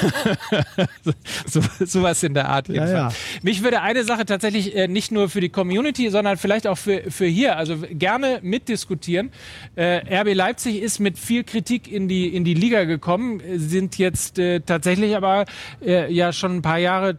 [1.46, 2.68] so, sowas in der Art.
[2.68, 3.14] Ja, jedenfalls.
[3.42, 7.10] Mich würde eine Sache tatsächlich äh, nicht nur für die Community, sondern vielleicht auch für,
[7.10, 9.30] für hier, also gerne mitdiskutieren.
[9.76, 14.38] Äh, RB Leipzig ist mit viel Kritik in die, in die Liga gekommen, sind jetzt
[14.38, 15.44] äh, tatsächlich aber
[15.84, 17.18] äh, ja schon ein paar Jahre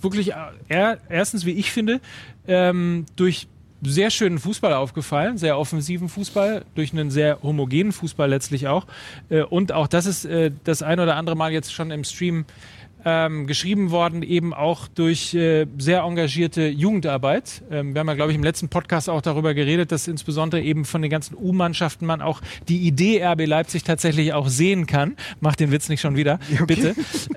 [0.00, 0.34] wirklich äh,
[0.68, 2.00] er, erstens, wie ich finde,
[2.46, 3.48] ähm, durch
[3.82, 8.86] sehr schönen Fußball aufgefallen, sehr offensiven Fußball, durch einen sehr homogenen Fußball letztlich auch.
[9.28, 12.44] Äh, und auch das ist äh, das ein oder andere Mal jetzt schon im Stream
[13.08, 17.62] ähm, geschrieben worden, eben auch durch äh, sehr engagierte Jugendarbeit.
[17.70, 20.84] Ähm, wir haben ja, glaube ich, im letzten Podcast auch darüber geredet, dass insbesondere eben
[20.84, 25.16] von den ganzen U-Mannschaften man auch die Idee RB Leipzig tatsächlich auch sehen kann.
[25.40, 26.64] Macht den Witz nicht schon wieder, okay.
[26.66, 26.94] bitte.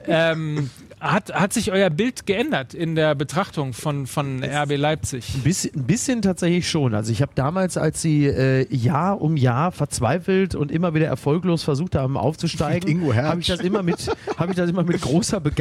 [0.07, 0.69] Ähm,
[1.01, 5.33] hat, hat sich euer Bild geändert in der Betrachtung von, von RB Leipzig?
[5.33, 6.93] Ein bisschen, ein bisschen tatsächlich schon.
[6.93, 11.63] Also ich habe damals, als sie äh, Jahr um Jahr verzweifelt und immer wieder erfolglos
[11.63, 15.60] versucht haben aufzusteigen, habe ich, das immer mit, hab ich das immer mit großer Begeisterung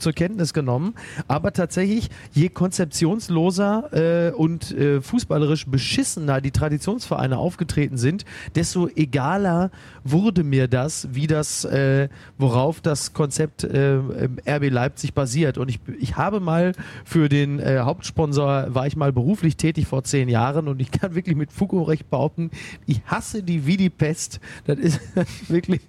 [0.00, 0.94] zur Kenntnis genommen.
[1.28, 9.70] Aber tatsächlich, je konzeptionsloser äh, und äh, fußballerisch beschissener die Traditionsvereine aufgetreten sind, desto egaler
[10.04, 13.98] wurde mir das, wie das, äh, worauf das Konzept äh,
[14.46, 15.58] RB Leipzig basiert.
[15.58, 16.72] Und ich, ich habe mal
[17.04, 21.14] für den äh, Hauptsponsor, war ich mal beruflich tätig vor zehn Jahren und ich kann
[21.14, 22.50] wirklich mit Fug Recht behaupten,
[22.86, 24.40] ich hasse die wie die Pest.
[24.66, 25.00] Das ist
[25.48, 25.80] wirklich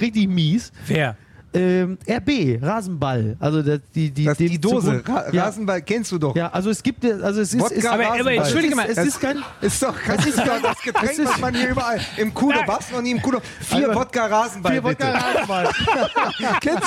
[0.00, 0.72] richtig mies.
[0.86, 1.16] Wer?
[1.54, 3.36] Ähm, RB, Rasenball.
[3.40, 5.44] Also das, die, die, das die, Dose, Ra ja.
[5.44, 6.36] Rasenball kennst du doch.
[6.36, 8.98] Ja, also es gibt, also es ist, Wodka, ist aber, aber entschuldige mal, es ist,
[8.98, 12.34] es ist kein, ist doch, das ist doch das Getränk, was man hier überall im
[12.34, 14.84] Kudo, was noch nie im Kudo, vier Also, Wodka Rasenball Vier.
[14.84, 15.68] Wodka Rasenball.
[16.60, 16.82] kennst,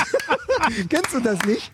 [0.89, 1.71] kennst du das nicht?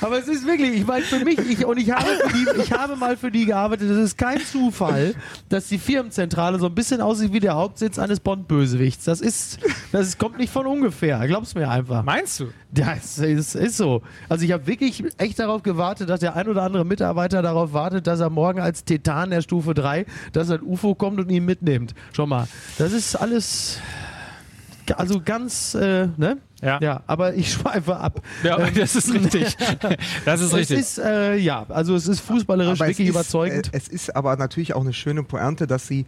[0.00, 2.72] Aber es ist wirklich, ich meine, für mich, ich, und ich habe, für die, ich
[2.72, 5.14] habe mal für die gearbeitet, es ist kein Zufall,
[5.48, 9.04] dass die Firmenzentrale so ein bisschen aussieht wie der Hauptsitz eines Bond-Bösewichts.
[9.04, 9.58] Das ist,
[9.90, 12.04] das ist, kommt nicht von ungefähr, glaub's mir einfach.
[12.12, 12.48] Meinst du?
[12.76, 14.02] Ja, es ist, ist so.
[14.28, 18.06] Also ich habe wirklich echt darauf gewartet, dass der ein oder andere Mitarbeiter darauf wartet,
[18.06, 21.94] dass er morgen als Titan der Stufe 3, dass ein UFO kommt und ihn mitnimmt.
[22.12, 23.78] Schau mal, das ist alles,
[24.94, 26.36] also ganz, äh, ne?
[26.60, 26.78] Ja.
[26.82, 28.20] Ja, aber ich schweife ab.
[28.42, 29.56] Ja, Ähm, das ist richtig.
[30.26, 30.78] Das ist richtig.
[30.80, 33.72] Es ist, äh, ja, also es ist fußballerisch Aber es wirklich ist, überzeugend.
[33.72, 36.04] Äh, es ist aber natürlich auch eine schöne Pointe, dass sie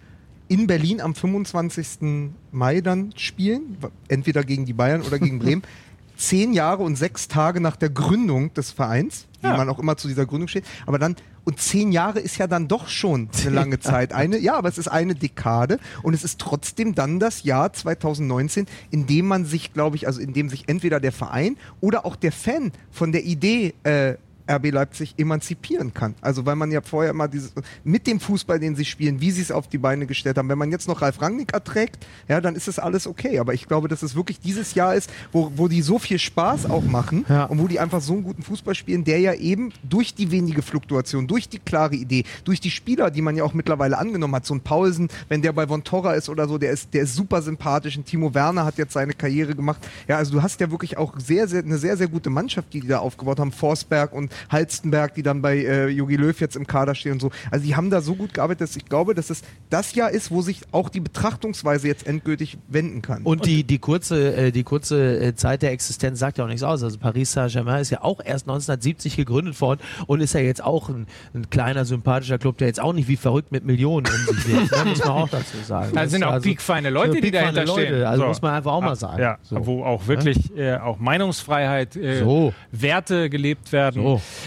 [0.48, 2.30] in Berlin am 25.
[2.52, 5.62] Mai dann spielen, entweder gegen die Bayern oder gegen Bremen.
[6.16, 9.57] Zehn Jahre und sechs Tage nach der Gründung des Vereins, wie Ja.
[9.57, 10.64] man auch immer zu dieser Gründung steht.
[10.87, 14.12] Aber dann, und zehn Jahre ist ja dann doch schon eine lange Zeit.
[14.12, 18.66] Eine, ja, aber es ist eine Dekade und es ist trotzdem dann das Jahr 2019,
[18.90, 22.16] in dem man sich, glaube ich, also in dem sich entweder der Verein oder auch
[22.16, 24.14] der Fan von der Idee äh,
[24.50, 26.14] RB Leipzig emanzipieren kann.
[26.20, 27.52] Also weil man ja vorher immer dieses
[27.83, 30.59] mit dem Fußball, den sie spielen, wie sie es auf die Beine gestellt haben, wenn
[30.59, 33.38] man jetzt noch Ralf Rangnick erträgt, ja, dann ist es alles okay.
[33.38, 36.68] Aber ich glaube, dass es wirklich dieses Jahr ist, wo, wo die so viel Spaß
[36.70, 37.44] auch machen Ja.
[37.44, 40.62] und wo die einfach so einen guten Fußball spielen, der ja eben durch die wenige
[40.62, 44.46] Fluktuation, durch die klare Idee, durch die Spieler, die man ja auch mittlerweile angenommen hat,
[44.46, 47.14] so ein Paulsen, wenn der bei Von Torra ist oder so, der ist, der ist
[47.14, 47.96] super sympathisch.
[47.96, 49.80] Und Timo Werner hat jetzt seine Karriere gemacht.
[50.09, 52.80] Ja, also du hast ja wirklich auch sehr, sehr, eine sehr, sehr gute Mannschaft, die
[52.80, 53.52] die da aufgebaut haben.
[53.52, 57.30] Forsberg und Halstenberg, die dann bei äh, Jogi Löw jetzt im Kader stehen und so.
[57.50, 60.30] Also die haben da so gut gearbeitet, dass ich glaube, dass es das Jahr ist,
[60.30, 63.22] wo sich auch die Betrachtungsweise jetzt endgültig wenden kann.
[63.22, 66.62] Und die, die kurze, äh, die kurze äh, Zeit der Existenz sagt ja auch nichts
[66.62, 66.82] aus.
[66.82, 70.88] Also Paris Saint-Germain ist ja auch erst 1970 gegründet worden und ist ja jetzt auch
[70.88, 74.48] ein, ein kleiner, sympathischer Club, der jetzt auch nicht wie verrückt mit Millionen um sich
[74.48, 74.72] wirft.
[74.72, 74.84] Ne?
[74.90, 75.92] Muss man auch dazu sagen.
[75.94, 78.02] Da sind auch also- piekfeine Leute, die dahinter Leute, stehen.
[78.04, 78.28] also So.
[78.28, 79.20] muss man einfach auch mal sagen.
[79.20, 79.66] Ja, So.
[79.66, 82.52] wo auch wirklich äh, auch Meinungsfreiheit, äh, So.
[82.72, 84.02] Werte gelebt werden.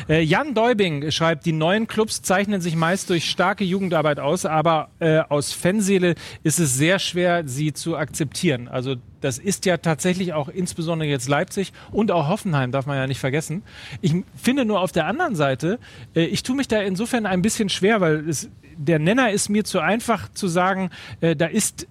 [0.09, 4.89] Äh, Jan Deubing schreibt, die neuen Clubs zeichnen sich meist durch starke Jugendarbeit aus, aber
[4.99, 8.67] äh, aus Fanseele ist es sehr schwer, sie zu akzeptieren.
[8.67, 13.07] Also das ist ja tatsächlich auch insbesondere jetzt Leipzig und auch Hoffenheim, darf man ja
[13.07, 13.63] nicht vergessen.
[14.01, 15.79] Ich finde nur auf der anderen Seite,
[16.15, 19.63] äh, ich tue mich da insofern ein bisschen schwer, weil es, der Nenner ist mir
[19.63, 20.89] zu einfach zu sagen,
[21.21, 21.87] äh, da ist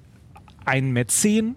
[0.65, 1.57] ein Mäzen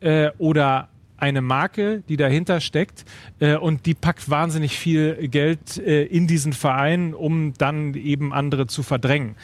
[0.00, 0.89] äh, oder
[1.20, 3.04] eine Marke, die dahinter steckt
[3.38, 8.66] äh, und die packt wahnsinnig viel Geld äh, in diesen Verein, um dann eben andere
[8.66, 9.36] zu verdrängen.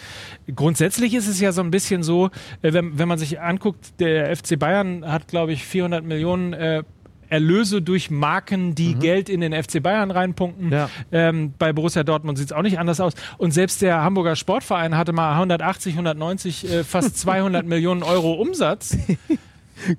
[0.55, 2.31] Grundsätzlich ist es ja so ein bisschen so,
[2.62, 6.83] äh, wenn, wenn man sich anguckt, der FC Bayern hat, glaube ich, 400 Millionen äh,
[7.29, 10.71] Erlöse durch Marken, die Geld in den FC Bayern reinpumpen.
[10.71, 10.89] Ja.
[11.11, 13.15] Ähm, bei Borussia Dortmund sieht es auch nicht anders aus.
[13.39, 18.97] Und selbst der Hamburger Sportverein hatte mal 180, 190, äh, fast 200 Millionen Euro Umsatz.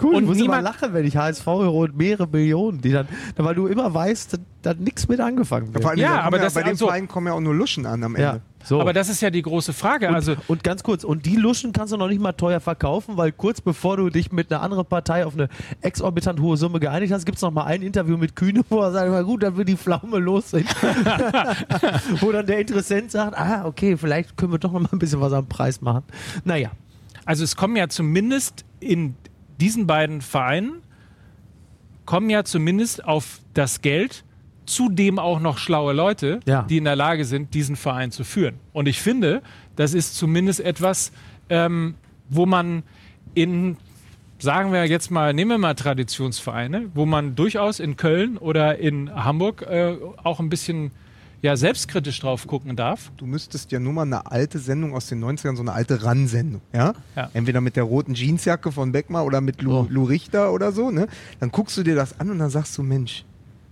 [0.02, 3.08] Cool, Und ich muss immer lachen, wenn ich HSV höre und mehrere Millionen, die dann,
[3.36, 5.84] weil du immer weißt, da, da hat nichts mit angefangen wird.
[5.84, 7.86] Vor allem, Ja, kommen aber das- bei dem also- Verein kommen ja auch nur Luschen
[7.86, 8.22] an am Ende.
[8.28, 8.82] Ja, so.
[8.82, 10.10] Aber das ist ja die große Frage.
[10.10, 13.18] also und, und ganz kurz, und die Luschen kannst du noch nicht mal teuer verkaufen,
[13.18, 15.48] weil kurz bevor du dich mit einer anderen Partei auf eine
[15.82, 18.92] exorbitant hohe Summe geeinigt hast, gibt es noch mal ein Interview mit Kühne, wo er
[18.92, 20.54] sagt, na gut, dann wird die Pflaume los
[22.20, 25.22] wo dann der Interessent sagt, ah, okay, vielleicht können wir doch noch mal ein bisschen
[25.22, 26.04] was am Preis machen.
[26.44, 26.72] Naja,
[27.26, 29.16] Also es kommen ja zumindest in
[29.60, 30.82] diesen beiden Vereinen,
[32.06, 34.24] kommen ja zumindest auf das Geld
[34.65, 36.63] zudem auch noch schlaue Leute, Ja.
[36.63, 38.56] die in der Lage sind, diesen Verein zu führen.
[38.74, 39.41] Und ich finde,
[39.78, 41.12] das ist zumindest etwas,
[41.50, 41.96] ähm,
[42.30, 42.84] wo man
[43.34, 43.78] in,
[44.39, 49.13] sagen wir jetzt mal, nehmen wir mal Traditionsvereine, wo man durchaus in Köln oder in
[49.13, 50.91] Hamburg äh, auch ein bisschen
[51.41, 53.12] ja, selbstkritisch drauf gucken darf.
[53.17, 56.62] Du müsstest ja nur mal eine alte Sendung aus den 90ern, so eine alte Ran-Sendung,
[56.73, 56.93] ja?
[57.15, 57.30] Ja.
[57.34, 59.88] Entweder mit der roten Jeansjacke von Beckmar oder mit Lou, Oh.
[59.89, 61.08] Lou Richter oder so, ne?
[61.39, 63.23] Dann guckst du dir das an und dann sagst du, Mensch,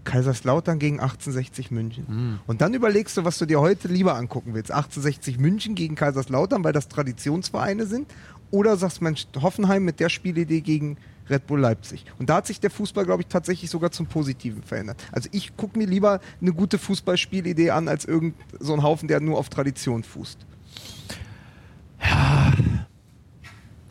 [0.04, 2.08] Kaiserslautern gegen 1860 München.
[2.08, 2.40] Hm.
[2.46, 4.72] Und dann überlegst du, was du dir heute lieber angucken willst.
[4.72, 8.08] 1860 München gegen Kaiserslautern, weil das Traditionsvereine sind.
[8.52, 10.98] Oder sagst, Mensch, Hoffenheim mit der Spielidee gegen
[11.30, 12.06] Red Bull Leipzig.
[12.20, 15.04] Und da hat sich der Fußball, glaube ich, tatsächlich sogar zum Positiven verändert.
[15.12, 19.20] Also ich gucke mir lieber eine gute Fußballspielidee an, als irgend so ein Haufen, der
[19.20, 20.46] nur auf Tradition fußt.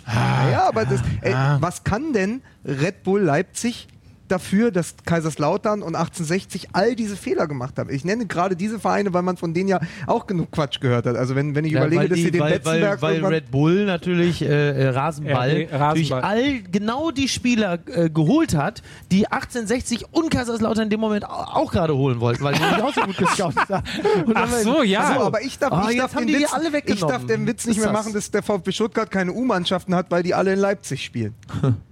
[0.07, 3.89] Ja, ja aber das, ey, was kann denn Red Bull Leipzig
[4.29, 7.91] dafür, dass Kaiserslautern und 1860 all diese Fehler gemacht haben?
[7.91, 11.17] Ich nenne gerade diese Vereine, weil man von denen ja auch genug Quatsch gehört hat.
[11.17, 13.15] Also wenn, wenn ich Ja, überlege, weil dass die- sie den weil, weil, Betzenberg weil
[13.15, 15.81] irgendwann- Red Bull natürlich äh, äh, Rasenball, RB, Rasenball.
[15.81, 18.83] natürlich all genau die Spieler äh, geholt hat,
[19.13, 21.29] die 1860 und Kaiserslautern in dem Moment au-
[21.65, 23.85] auch gerade holen wollten, weil die nämlich auch so gut gescoutet haben.
[24.35, 25.01] Ach so, ja.
[25.03, 27.67] Ach so, aber ich darf, Ah, ich darf den Witz, alle ich darf den Witz
[27.67, 31.05] nicht mehr machen, dass der VfB Stuttgart keine U-Mannschaften hat, weil die alle in Leipzig
[31.05, 31.35] spielen.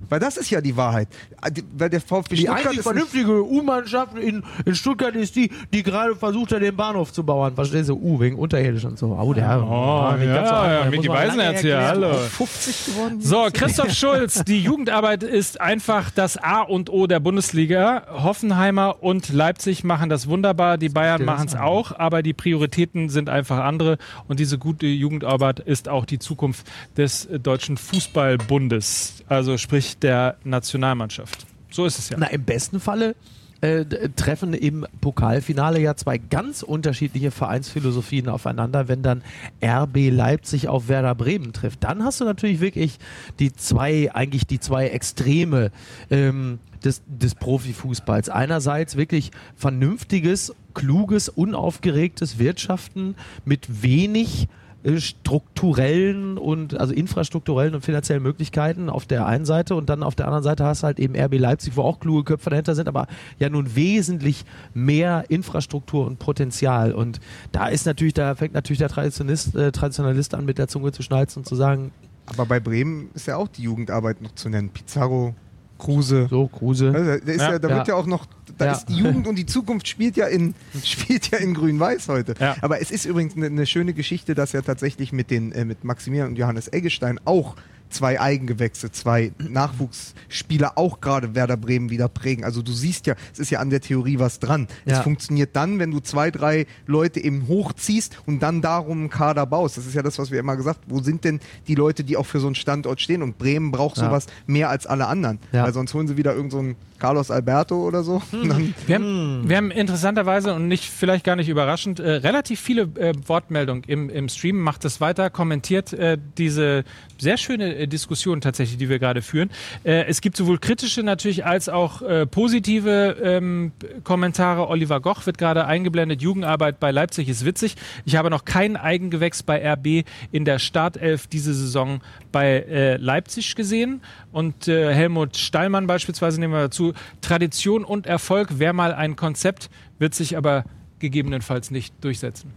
[0.08, 1.08] weil das ist ja die Wahrheit.
[1.40, 5.36] Ah, Weil der VfB Die Stuttgart einzig ist nicht, vernünftige U-Mannschaft in, in Stuttgart ist
[5.36, 7.54] die, die gerade versucht hat, den Bahnhof zu bauen.
[7.54, 7.94] Verstehst du?
[7.94, 9.18] U, wegen unterirdisch und so.
[9.18, 9.62] Oh, der.
[9.62, 12.12] Oh, nicht ganz so ja, ja, Da Micky Beisenherz hier, hallo.
[12.14, 13.20] 50 geworden.
[13.20, 18.06] So, Christoph Schulz, die Jugendarbeit ist einfach das A und O der Bundesliga.
[18.10, 23.28] Hoffenheimer und Leipzig machen das wunderbar, die Bayern machen es auch, aber die Prioritäten sind
[23.28, 29.98] einfach andere und diese gute Jugendarbeit ist auch die Zukunft des deutschen Fußballbundes, also sprich
[29.98, 31.46] der Nationalmannschaft.
[31.72, 32.16] So ist es ja.
[32.18, 33.16] Na, im besten Falle
[33.62, 33.84] äh,
[34.16, 39.22] treffen im Pokalfinale ja zwei ganz unterschiedliche Vereinsphilosophien aufeinander, wenn dann
[39.64, 41.84] RB Leipzig auf Werder Bremen trifft.
[41.84, 42.98] Dann hast du natürlich wirklich
[43.38, 45.70] die zwei, eigentlich die zwei Extreme
[46.10, 48.28] ähm, des, des Profifußballs.
[48.28, 54.61] Einerseits wirklich vernünftiges, kluges, unaufgeregtes Wirtschaften mit wenig äh,
[54.98, 60.26] strukturellen und also infrastrukturellen und finanziellen Möglichkeiten auf der einen Seite und dann auf der
[60.26, 63.06] anderen Seite hast du halt eben RB Leipzig, wo auch kluge Köpfe dahinter sind, aber
[63.38, 67.20] ja nun wesentlich mehr Infrastruktur und Potenzial und
[67.52, 71.02] da ist natürlich, da fängt natürlich der Traditionalist, äh, Traditionalist an mit der Zunge zu
[71.02, 71.92] schnalzen und zu sagen,
[72.26, 74.68] Aber bei Bremen ist ja auch die Jugendarbeit noch zu nennen.
[74.70, 75.34] Pizarro,
[75.78, 76.28] Kruse.
[76.30, 76.92] so Kruse.
[76.94, 77.52] Also, Ja.
[77.52, 77.76] ja, da Ja.
[77.76, 78.26] wird ja auch noch,
[78.58, 78.72] da Ja.
[78.72, 82.34] ist die Jugend und die Zukunft spielt ja in, spielt ja in Grün-Weiß heute.
[82.38, 82.56] Ja.
[82.60, 85.84] Aber es ist übrigens eine, eine schöne Geschichte, dass ja tatsächlich mit den, äh, mit
[85.84, 87.56] Maximilian und Johannes Eggestein auch
[87.92, 92.44] zwei Eigengewächse, zwei Nachwuchsspieler auch gerade Werder Bremen wieder prägen.
[92.44, 94.68] Also du siehst ja, es ist ja an der Theorie was dran.
[94.84, 95.02] Es Ja.
[95.02, 99.76] funktioniert dann, wenn du zwei, drei Leute eben hochziehst und dann darum einen Kader baust.
[99.76, 100.90] Das ist ja das, was wir immer gesagt haben.
[100.90, 103.22] Wo sind denn die Leute, die auch für so einen Standort stehen?
[103.22, 104.06] Und Bremen braucht Ja.
[104.06, 105.38] sowas mehr als alle anderen.
[105.52, 105.64] Ja.
[105.64, 108.22] Weil sonst holen sie wieder irgend so einen Carlos Alberto oder so.
[108.30, 108.74] Hm.
[108.86, 113.12] Wir haben, wir haben interessanterweise und nicht vielleicht gar nicht überraschend äh, relativ viele äh,
[113.26, 114.60] Wortmeldungen im, im Stream.
[114.60, 116.84] Macht es weiter, kommentiert äh, diese
[117.18, 119.50] sehr schöne äh, Diskussion tatsächlich, die wir gerade führen.
[119.84, 123.72] Äh, es gibt sowohl kritische natürlich als auch äh, positive ähm,
[124.04, 124.68] Kommentare.
[124.68, 126.22] Oliver Goch wird gerade eingeblendet.
[126.22, 127.76] Jugendarbeit bei Leipzig ist witzig.
[128.04, 133.54] Ich habe noch kein Eigengewächs bei RB in der Startelf diese Saison bei äh, Leipzig
[133.54, 134.00] gesehen.
[134.32, 136.92] Und äh, Helmut Stallmann beispielsweise nehmen wir dazu.
[137.20, 140.64] Tradition und Erfolg wäre mal ein Konzept, wird sich aber
[140.98, 142.52] gegebenenfalls nicht durchsetzen.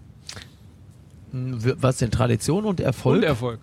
[1.31, 3.17] Was denn Tradition und Erfolg?
[3.17, 3.59] Und Erfolg.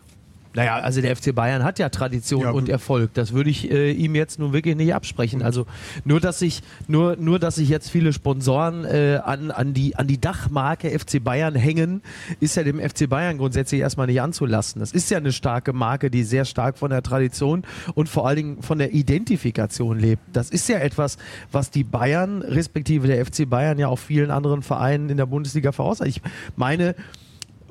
[0.55, 2.69] Naja, also der FC Bayern hat ja Tradition Ja, und.
[2.69, 3.13] Erfolg.
[3.15, 5.43] Das würde ich äh, ihm jetzt nun wirklich nicht absprechen.
[5.43, 5.67] Also
[6.05, 10.07] nur, dass sich nur, nur, dass sich jetzt viele Sponsoren äh, an, an, die, an
[10.07, 12.03] die Dachmarke FC Bayern hängen,
[12.41, 14.81] ist ja dem FC Bayern grundsätzlich erstmal nicht anzulassen.
[14.81, 18.37] Das ist ja eine starke Marke, die sehr stark von der Tradition und vor allen
[18.37, 20.23] Dingen von der Identifikation lebt.
[20.33, 21.19] Das ist ja etwas,
[21.51, 25.73] was die Bayern, respektive der FC Bayern ja auch vielen anderen Vereinen in der Bundesliga
[25.73, 26.09] voraus hat.
[26.09, 26.21] Ich
[26.57, 26.95] meine,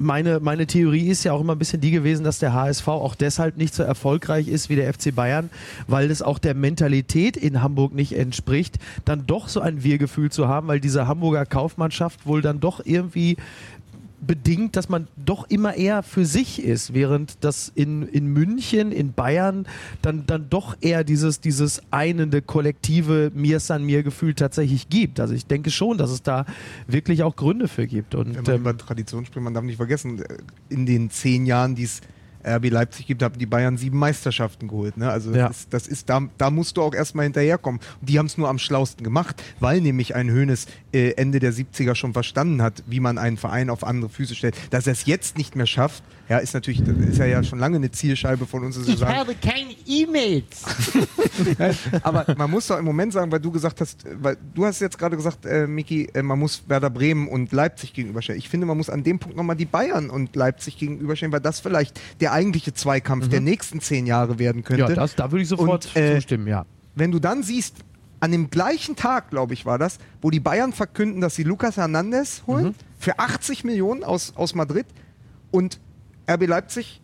[0.02, 3.16] meine, meine Theorie ist ja auch immer ein bisschen die gewesen, dass der HSV auch
[3.16, 5.50] deshalb nicht so erfolgreich ist wie der FC Bayern,
[5.88, 10.48] weil es auch der Mentalität in Hamburg nicht entspricht, dann doch so ein Wir-Gefühl zu
[10.48, 13.38] haben, weil diese Hamburger Kaufmannschaft wohl dann doch irgendwie
[14.22, 19.14] bedingt, dass man doch immer eher für sich ist, während das in, in München, in
[19.14, 19.68] Bayern
[20.02, 25.20] dann, dann doch eher dieses, dieses einende, kollektive Mir san mir Gefühl tatsächlich gibt.
[25.20, 26.46] Also ich denke schon, dass es da
[26.88, 28.16] wirklich auch Gründe für gibt.
[28.16, 30.38] Und wenn man ähm, über Tradition spricht, man darf nicht vergessen, äh,
[30.70, 32.02] in den zehn Jahren, die es
[32.46, 34.98] RB Leipzig gibt, haben die Bayern sieben Meisterschaften geholt.
[34.98, 35.10] Ne?
[35.10, 35.48] Also das Ja.
[35.48, 37.80] ist, das ist da, da musst du auch erstmal hinterherkommen.
[38.00, 41.54] Und die haben es nur am schlausten gemacht, weil nämlich ein Hönes äh, Ende der
[41.54, 44.56] 70er schon verstanden hat, wie man einen Verein auf andere Füße stellt.
[44.72, 47.60] Dass er es jetzt nicht mehr schafft, ja, ist natürlich, das ist ja, ja schon
[47.60, 48.78] lange eine Zielscheibe von uns.
[48.88, 50.64] Ich sagen, habe keine E-Mails.
[52.04, 54.98] aber man muss doch im Moment sagen, weil du gesagt hast, weil du hast jetzt
[54.98, 58.40] gerade gesagt, äh, Miki, äh, man muss Werder Bremen und Leipzig gegenüberstellen.
[58.40, 61.60] Ich finde, man muss an dem Punkt nochmal die Bayern und Leipzig gegenüberstellen, weil das
[61.60, 64.84] vielleicht der eigentliche Zweikampf der nächsten zehn Jahre werden könnte.
[64.84, 66.66] Ja, das, da würde ich sofort Und, äh, zustimmen, ja.
[66.96, 67.76] Wenn du dann siehst,
[68.22, 71.76] an dem gleichen Tag, glaube ich, war das, wo die Bayern verkünden, dass sie Lucas
[71.76, 72.76] Hernandez holen Mhm.
[72.98, 74.86] für 80 Millionen aus, aus Madrid
[75.52, 75.82] und
[76.32, 77.02] RB Leipzig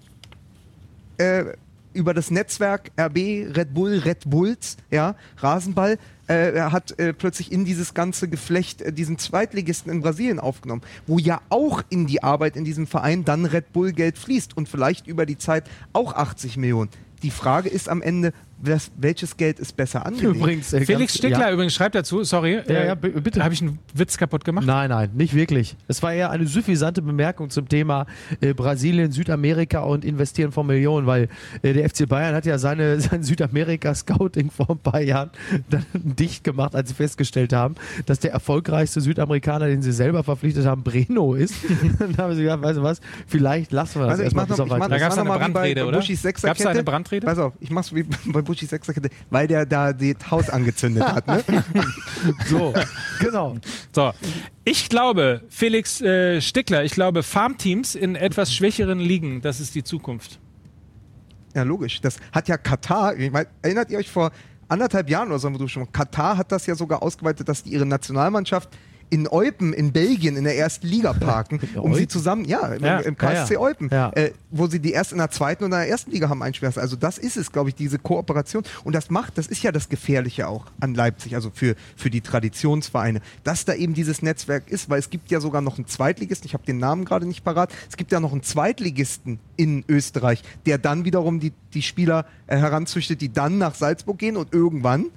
[1.17, 1.45] äh,
[1.93, 3.17] über das Netzwerk RB,
[3.57, 5.97] Red Bull, Red Bulls, ja, Rasenball,
[6.27, 11.17] äh, hat äh, plötzlich in dieses ganze Geflecht äh, diesen Zweitligisten in Brasilien aufgenommen, wo
[11.17, 15.07] ja auch in die Arbeit in diesem Verein dann Red Bull Geld fließt und vielleicht
[15.07, 16.89] über die Zeit auch 80 Millionen.
[17.23, 20.35] Die Frage ist am Ende, was, welches Geld ist besser angelegt?
[20.35, 21.51] Übrigens, äh, Felix ganz- Stickler ja.
[21.51, 23.43] übrigens schreibt dazu, sorry, Ja, ja, b- bitte.
[23.43, 24.65] habe ich einen Witz kaputt gemacht?
[24.65, 25.75] Nein, nein, nicht wirklich.
[25.87, 28.05] Es war eher eine suffisante Bemerkung zum Thema
[28.41, 31.29] äh, Brasilien, Südamerika und Investieren von Millionen, weil
[31.61, 35.29] äh, der FC Bayern hat ja seine, sein Südamerika-Scouting vor ein paar Jahren
[35.69, 40.65] dann dicht gemacht, als sie festgestellt haben, dass der erfolgreichste Südamerikaner, den sie selber verpflichtet
[40.65, 41.53] haben, Breno ist.
[41.99, 44.49] dann haben sie gesagt, weißt du was, vielleicht lassen wir das Also ich erstmal mach
[44.49, 44.99] bis noch, auf ich mach, weiteres.
[45.01, 46.01] Da das gab's war eine Brandrede, oder?
[46.01, 46.63] Sechserkette.
[46.63, 47.25] da eine Brandrede?
[47.25, 51.27] Pass auf, ich mach's wie bei Buschis Sechserkette, weil der da das Haus angezündet hat.
[51.27, 51.43] Ne?
[52.47, 52.73] So,
[53.19, 53.57] genau.
[53.93, 54.11] So,
[54.63, 59.83] ich glaube, Felix äh, Stickler, ich glaube, Farmteams in etwas schwächeren Ligen, das ist die
[59.83, 60.39] Zukunft.
[61.53, 62.01] Ja, logisch.
[62.01, 64.31] Das hat ja Katar, ich mein, erinnert ihr euch vor
[64.67, 67.71] anderthalb Jahren oder so, wo du schon, Katar hat das ja sogar ausgeweitet, dass die
[67.71, 68.69] ihre Nationalmannschaft
[69.09, 72.99] in Eupen in Belgien in der ersten Liga parken, um sie zusammen, ja, im, Ja,
[72.99, 73.59] im KSC ja, ja.
[73.59, 73.91] Eupen.
[73.91, 76.69] Äh, wo sie die erst in der zweiten und in der ersten Liga haben einspielen
[76.69, 76.79] lassen.
[76.79, 78.63] Also das ist es, glaube ich, diese Kooperation.
[78.83, 82.21] Und das macht, das ist ja das Gefährliche auch an Leipzig, also für, für die
[82.21, 86.47] Traditionsvereine, dass da eben dieses Netzwerk ist, weil es gibt ja sogar noch einen Zweitligisten,
[86.47, 90.43] ich habe den Namen gerade nicht parat, es gibt ja noch einen Zweitligisten in Österreich,
[90.65, 95.07] der dann wiederum die, die Spieler äh, heranzüchtet, die dann nach Salzburg gehen und irgendwann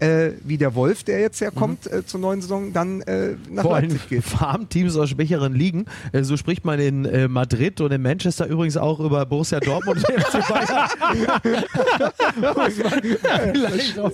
[0.00, 3.62] äh, wie der Wolf, der jetzt ja kommt äh, zur neuen Saison, dann äh, nach
[3.62, 4.24] Vor allem Leipzig geht.
[4.36, 5.86] Farmteams aus schwächeren Ligen.
[6.12, 10.04] Äh, so spricht man in äh, Madrid und in Manchester übrigens auch über Borussia Dortmund
[10.08, 10.88] und FC Bayern.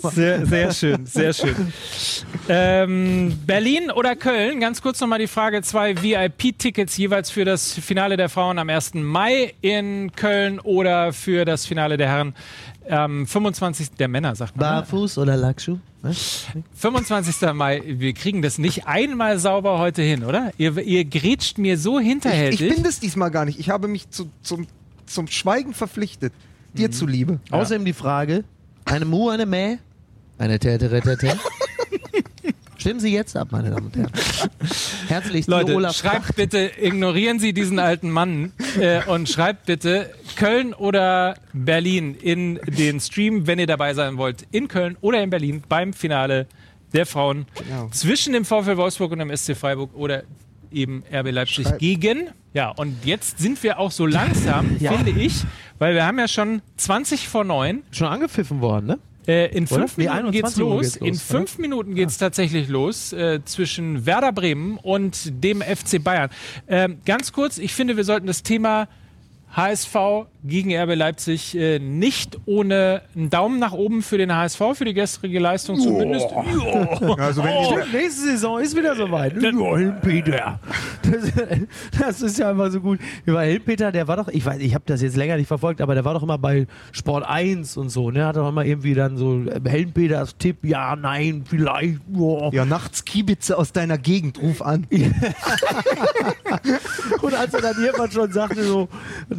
[0.13, 1.73] Sehr, sehr schön, sehr schön.
[2.49, 4.61] Ähm, Berlin oder Köln?
[4.61, 8.95] Ganz kurz nochmal die Frage: zwei VIP-Tickets jeweils für das Finale der Frauen am 1.
[8.95, 12.35] Mai in Köln oder für das Finale der Herren
[12.91, 13.91] am 25.
[13.93, 14.67] der Männer, sagt man.
[14.67, 14.81] ne?
[14.81, 15.79] Barfuß oder Lackschuh?
[16.75, 17.53] 25.
[17.55, 20.51] Mai, wir kriegen das nicht einmal sauber heute hin, oder?
[20.59, 22.61] Ihr, ihr grätscht mir so Ich, hinterhältig.
[22.61, 23.59] ich bin das diesmal gar nicht.
[23.61, 24.67] Ich habe mich zu, zum,
[25.07, 26.33] zum Schweigen verpflichtet.
[26.75, 26.93] Dir Mhm.
[26.93, 27.41] zuliebe.
[27.51, 28.45] Außerdem die Frage:
[28.87, 29.77] eine Mu, eine Mäh,
[30.39, 31.37] eine Tätere, Tätere.
[32.79, 34.11] Stimmen Sie jetzt ab, meine Damen und Herren.
[35.13, 40.73] Herzlich, Leute, Olaf schreibt bitte, ignorieren Sie diesen alten Mann äh, und schreibt bitte Köln
[40.73, 44.47] oder Berlin in den Stream, wenn ihr dabei sein wollt.
[44.51, 46.47] In Köln oder in Berlin beim Finale
[46.95, 47.89] der Frauen Genau.
[47.91, 50.23] zwischen dem VfL Wolfsburg und dem SC Freiburg oder
[50.71, 51.79] eben RB Leipzig Schreibt.
[51.81, 52.31] gegen.
[52.55, 54.93] Ja, und jetzt sind wir auch so langsam, Ja.
[54.93, 55.43] finde ich,
[55.79, 57.83] weil wir haben ja schon 20 vor 9.
[57.91, 58.99] schon angepfiffen worden, ne?
[59.27, 60.83] Äh, in fünf Nee, Minuten 21 geht's los.
[60.83, 66.03] geht's los, In fünf Minuten geht's tatsächlich los äh, zwischen Werder Bremen und dem FC
[66.03, 66.31] Bayern.
[66.69, 68.89] Ähm, ganz kurz, ich finde, wir sollten das Thema
[69.55, 69.95] HSV
[70.45, 74.95] gegen RB Leipzig äh, nicht ohne einen Daumen nach oben für den HSV, für die
[74.95, 76.27] gestrige Leistung zumindest.
[76.31, 77.15] Ja.
[77.19, 77.79] Also wenn Oh.
[77.93, 79.41] die, Nächste Saison ist wieder soweit.
[79.41, 80.59] Ja, Helmpeter.
[81.03, 81.33] Das,
[82.01, 82.99] das ist ja einfach so gut.
[83.27, 85.95] Über Helmpeter, der war doch, ich weiß, ich habe das jetzt länger nicht verfolgt, aber
[85.95, 88.25] der war doch immer bei Sport 1 und so, ne?
[88.27, 92.53] Hat doch immer irgendwie dann so äh, Helmpeters Tipp, ja, nein, vielleicht, boah.
[92.53, 94.87] ja, nachts Kiebitze aus deiner Gegend, ruf an.
[97.23, 98.89] Und als er dann irgendwann schon sagte, so,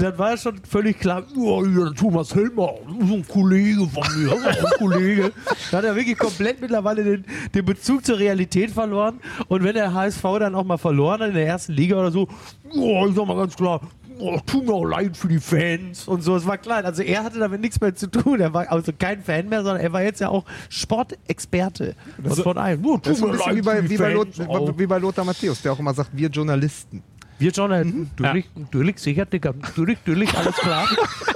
[0.03, 1.63] dann war schon völlig klar, oh,
[1.95, 2.73] Thomas Helmer,
[3.07, 5.31] so ein Kollege von mir, so ein Kollege.
[5.71, 7.25] Da hat er wirklich komplett mittlerweile den,
[7.55, 9.19] den Bezug zur Realität verloren.
[9.47, 12.27] Und wenn der HSV dann auch mal verloren hat in der ersten Liga oder so,
[12.75, 13.81] oh, ich sag mal ganz klar,
[14.19, 16.35] oh, tut mir auch leid für die Fans und so.
[16.35, 16.83] Es war klar.
[16.85, 18.39] Also er hatte damit nichts mehr zu tun.
[18.39, 21.95] Er war also kein Fan mehr, sondern er war jetzt ja auch Sportexperte.
[22.17, 22.85] Das von einem.
[22.85, 24.37] Oh, Das tut mir leid wie bei, wie, bei Fans.
[24.37, 24.73] Lot, Oh.
[24.77, 27.01] wie bei Lothar Matthäus, der auch immer sagt, wir Journalisten.
[27.39, 28.09] Wir schon, mhm.
[28.17, 29.53] natürlich, natürlich, sicher, Digga.
[29.59, 30.87] Natürlich, natürlich, alles klar.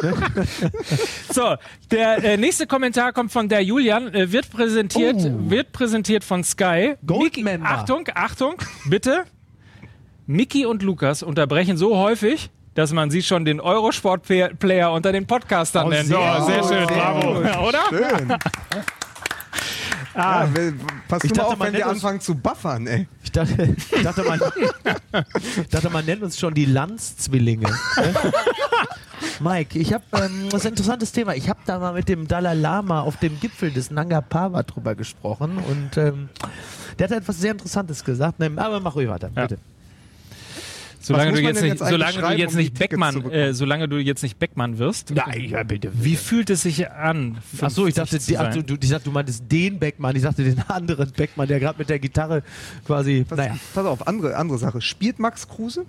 [1.31, 1.55] So,
[1.91, 5.49] der äh, nächste Kommentar kommt von der Julian, äh, wird präsentiert, Oh.
[5.49, 6.95] wird präsentiert von Sky.
[7.05, 7.67] Goldmember.
[7.69, 9.23] Achtung, Achtung, bitte.
[10.27, 15.87] Mickey und Lukas unterbrechen so häufig, dass man sie schon den Eurosport-Player unter den Podcastern
[15.87, 16.07] Oh, nennt.
[16.07, 17.41] sehr oh, sehr schön, sehr bravo.
[17.41, 17.79] Ja, Oder?
[17.89, 18.33] Schön.
[20.19, 20.71] Ah, Ja,
[21.07, 23.07] pass Ich du mal dachte, auf, man wenn wir nennt uns- anfangen zu buffern, ey.
[23.23, 24.39] Ich dachte, ich dachte, man,
[25.61, 27.67] ich dachte, man nennt uns schon die Lanz-Zwillinge.
[27.69, 28.13] ne?
[29.39, 31.35] Mike, ich habe ähm, das ist ein interessantes Thema.
[31.35, 34.95] Ich habe da mal mit dem Dalai Lama auf dem Gipfel des Nanga Parbat drüber
[34.95, 36.29] gesprochen und ähm,
[36.97, 38.39] der hat etwas sehr Interessantes gesagt.
[38.39, 39.43] Ne, aber mach ruhig weiter, Ja.
[39.43, 39.59] bitte.
[41.07, 44.23] Solange du jetzt nicht, solange du jetzt um nicht Tickets Beckmann, äh, solange du jetzt
[44.23, 45.11] nicht Beckmann wirst.
[45.11, 45.91] Nein, ja, bitte.
[45.93, 47.37] Wie fühlt es sich an?
[47.61, 50.15] Ach so, ich dachte, 50 zu die, ach, du, ich dachte, du meintest den Beckmann.
[50.15, 52.43] Ich dachte den anderen Beckmann, der gerade mit der Gitarre
[52.85, 53.25] quasi.
[53.27, 53.57] Pass, naja.
[53.73, 54.81] pass auf, andere, andere Sache.
[54.81, 55.85] Spielt Max Kruse?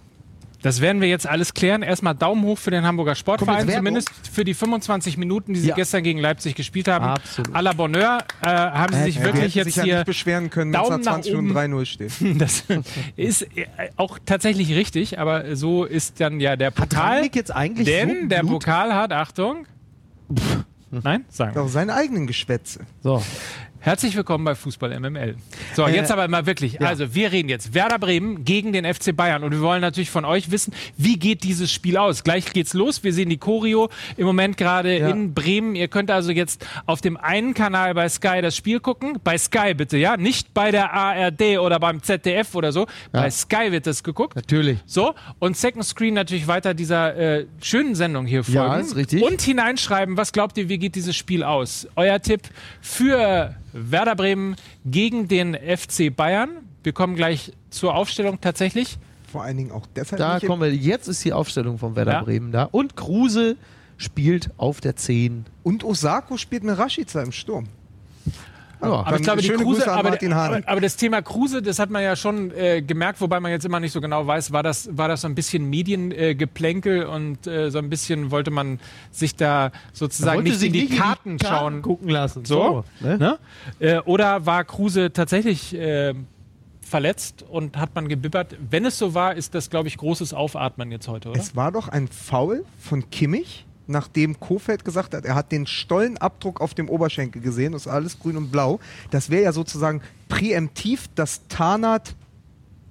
[0.60, 1.82] Das werden wir jetzt alles klären.
[1.82, 5.74] Erstmal Daumen hoch für den Hamburger Sportverein, zumindest für die 25 Minuten, die sie Ja.
[5.76, 7.04] gestern gegen Leipzig gespielt haben.
[7.04, 7.54] Absolut.
[7.54, 9.94] À la Bonheur äh, haben sie sich Ja, wir wirklich sich jetzt ja hier.
[9.98, 11.74] nicht beschweren können, Daumen nach nach 20 Minuten oben.
[11.74, 12.12] 3-0 steht.
[12.38, 12.64] Das
[13.16, 17.14] ist äh, auch tatsächlich richtig, aber so ist dann ja der Hat Pokal.
[17.14, 18.40] Rangnick jetzt eigentlich Denn so der?
[18.42, 19.66] Pokal hat, Achtung.
[20.90, 21.24] Nein?
[21.28, 21.62] Sagen wir.
[21.62, 22.80] Auch seine eigenen Geschwätze.
[23.02, 23.22] So.
[23.80, 25.36] Herzlich willkommen bei Fußball MML.
[25.74, 26.80] So, Äh, jetzt aber mal wirklich.
[26.84, 30.24] Also, wir reden jetzt Werder Bremen gegen den FC Bayern und wir wollen natürlich von
[30.24, 32.24] euch wissen, wie geht dieses Spiel aus?
[32.24, 33.04] Gleich geht's los.
[33.04, 35.08] Wir sehen die Choreo im Moment gerade Ja.
[35.08, 35.76] in Bremen.
[35.76, 39.18] Ihr könnt also jetzt auf dem einen Kanal bei Sky das Spiel gucken.
[39.22, 40.16] Bei Sky bitte, ja?
[40.16, 42.86] Nicht bei der ARD oder beim ZDF oder so.
[43.12, 44.34] Bei Sky wird das geguckt.
[44.34, 44.80] Natürlich.
[44.86, 48.56] So, und Second Screen natürlich weiter dieser äh, schönen Sendung hier folgen.
[48.58, 49.22] Ja, ist richtig.
[49.22, 51.86] Und hineinschreiben, was glaubt ihr, wie geht dieses Spiel aus?
[51.94, 52.42] Euer Tipp
[52.80, 56.50] für Werder Bremen gegen den FC Bayern.
[56.82, 58.98] Wir kommen gleich zur Aufstellung tatsächlich.
[59.30, 60.74] Vor allen Dingen auch deshalb Da kommen wir.
[60.74, 62.22] Jetzt ist die Aufstellung von Werder Ja.
[62.22, 62.64] Bremen da.
[62.64, 63.56] Und Kruse
[63.98, 65.44] spielt auf der 10.
[65.62, 67.66] Und Osako spielt mit Rashica im Sturm.
[68.80, 68.88] Ja.
[68.88, 72.16] Aber ich glaube, die Kruse, aber, aber, aber das Thema Kruse, das hat man ja
[72.16, 75.22] schon äh, gemerkt, wobei man jetzt immer nicht so genau weiß, war das, war das
[75.22, 78.78] so ein bisschen Mediengeplänkel äh, und äh, so ein bisschen wollte man
[79.10, 81.82] sich da sozusagen nicht in die nicht Karten schauen.
[81.82, 82.44] gucken lassen.
[82.44, 83.18] So, ne?
[83.18, 83.38] Ne?
[83.80, 86.14] Äh, oder war Kruse tatsächlich äh,
[86.80, 88.56] verletzt und hat man gebibbert?
[88.70, 91.40] Wenn es so war, ist das, glaube ich, großes Aufatmen jetzt heute, oder?
[91.40, 96.60] Es war doch ein Foul von Kimmich, nachdem Kofeld gesagt hat, er hat den Stollenabdruck
[96.60, 98.78] auf dem Oberschenkel gesehen, das ist alles grün und blau.
[99.10, 102.14] Das wäre ja sozusagen präemptiv das Tarnat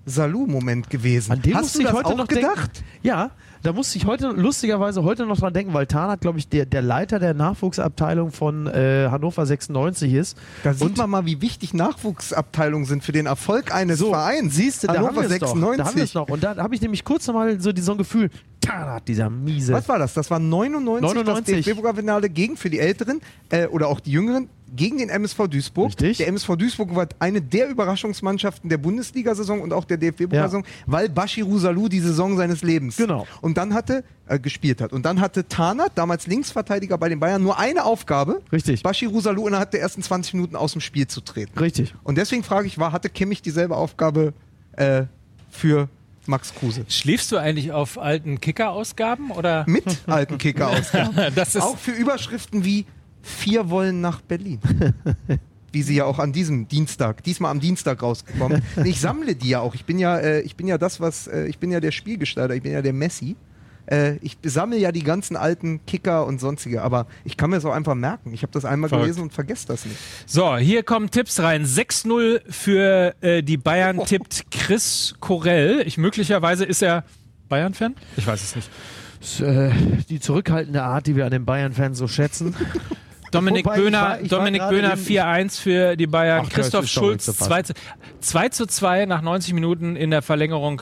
[0.06, 1.34] Salou-Moment gewesen.
[1.34, 2.78] An dem Hast du ich das heute auch noch gedacht?
[2.78, 2.90] denken.
[3.04, 3.32] Ja,
[3.64, 6.82] da musste ich heute lustigerweise heute noch dran denken, weil Tarnath, glaube ich, der, der
[6.82, 10.38] Leiter der Nachwuchsabteilung von äh, Hannover 96 ist.
[10.64, 14.56] Da sieht Und- man mal, wie wichtig Nachwuchsabteilungen sind für den Erfolg eines Vereins.
[14.56, 15.54] Siehst du, da haben Hannover wir es doch.
[15.54, 16.16] Da haben wir es 96.
[16.16, 16.30] noch.
[16.30, 18.30] Und da habe ich nämlich kurz nochmal so, so ein Gefühl,
[18.62, 19.74] Tarnath, dieser miese.
[19.74, 20.14] Was war das?
[20.14, 21.56] Das war 99, 99.
[21.56, 25.90] das DFB-Pokalfinale gegen für die Älteren äh, oder auch die Jüngeren gegen den MSV Duisburg.
[25.90, 26.18] Richtig.
[26.18, 31.58] Der MSV Duisburg war eine der Überraschungsmannschaften der Bundesliga-Saison und auch der DFB-Pokalsaison, weil Bashiru
[31.58, 33.26] Salou die Saison seines Lebens Genau.
[33.42, 37.42] und dann hatte äh, gespielt hat und dann hatte Tarnath, damals Linksverteidiger bei den Bayern,
[37.42, 38.84] nur eine Aufgabe: Richtig.
[38.84, 41.58] Bashiru Salou innerhalb der ersten 20 Minuten aus dem Spiel zu treten.
[41.60, 41.94] Richtig.
[42.04, 44.34] Und deswegen frage ich, war hatte Kimmich dieselbe Aufgabe
[44.74, 45.04] äh,
[45.50, 45.88] für
[46.26, 46.84] Max Kruse?
[46.90, 49.64] Schläfst du eigentlich auf alten Kicker-Ausgaben oder?
[49.68, 51.16] Mit alten Kicker-Ausgaben.
[51.36, 52.86] Das ist Auch für Überschriften wie
[53.28, 54.60] Vier wollen nach Berlin.
[55.74, 58.64] Wie sie ja auch an diesem Dienstag, diesmal am Dienstag rausgekommen.
[58.86, 59.76] Ich sammle die ja auch.
[59.76, 62.56] Ich bin ja, äh, ich bin ja das, was, äh, ich bin ja der Spielgestalter,
[62.56, 63.36] ich bin ja der Messi.
[63.86, 67.66] Äh, ich sammle ja die ganzen alten Kicker und sonstige, aber ich kann mir das
[67.66, 68.34] auch einfach merken.
[68.34, 69.08] Ich habe das einmal Verrückt.
[69.08, 69.98] gelesen und vergesse das nicht.
[70.26, 71.66] So, hier kommen Tipps rein.
[71.66, 75.84] 6-0 für äh, die Bayern tippt Chris Corell.
[75.86, 77.04] Ich möglicherweise ist er
[77.50, 77.96] Bayern-Fan?
[78.16, 78.70] Ich weiß es nicht.
[79.20, 79.72] Das, äh,
[80.10, 82.56] die zurückhaltende Art, die wir an den Bayern-Fans so schätzen.
[83.32, 86.44] Dominik Wobei, Böhner, Dominik Böhner im- 4-1 für die Bayern.
[86.46, 87.74] Ach, Christoph Schulz nicht zu 2 zu,
[88.22, 90.82] 2 zu 2 nach 90 Minuten in der Verlängerung.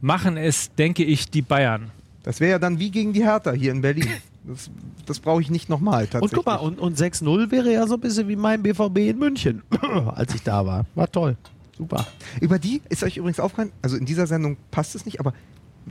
[0.00, 1.90] Machen es, denke ich, die Bayern.
[2.22, 4.08] Das wäre ja dann wie gegen die Hertha hier in Berlin.
[4.44, 4.70] Das,
[5.06, 6.36] das brauche ich nicht nochmal Und tatsächlich.
[6.36, 9.62] guck mal, und, und 6-0 wäre ja so ein bisschen wie mein BVB in München,
[10.14, 10.86] als ich da war.
[10.94, 11.36] War toll.
[11.76, 12.06] Super.
[12.40, 15.32] Über die ist euch übrigens aufgefallen, also in dieser Sendung passt es nicht, aber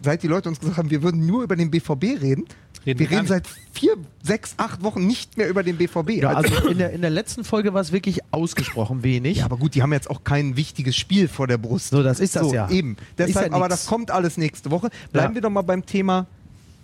[0.02, 2.46] seit die Leute uns gesagt haben, wir würden nur über den BVB reden,
[2.86, 6.22] Reden wir reden seit vier, sechs, acht Wochen nicht mehr über den BVB.
[6.22, 9.38] Ja, Also- also in der, in der letzten Folge war es wirklich ausgesprochen wenig.
[9.40, 11.90] ja, aber gut, die haben jetzt auch kein wichtiges Spiel vor der Brust.
[11.90, 12.70] So, das ist das so, ja.
[12.70, 12.92] Eben.
[12.92, 14.90] Ist Deshalb, ja aber das kommt alles nächste Woche.
[15.12, 15.36] Bleiben Ja.
[15.36, 16.28] wir doch mal beim Thema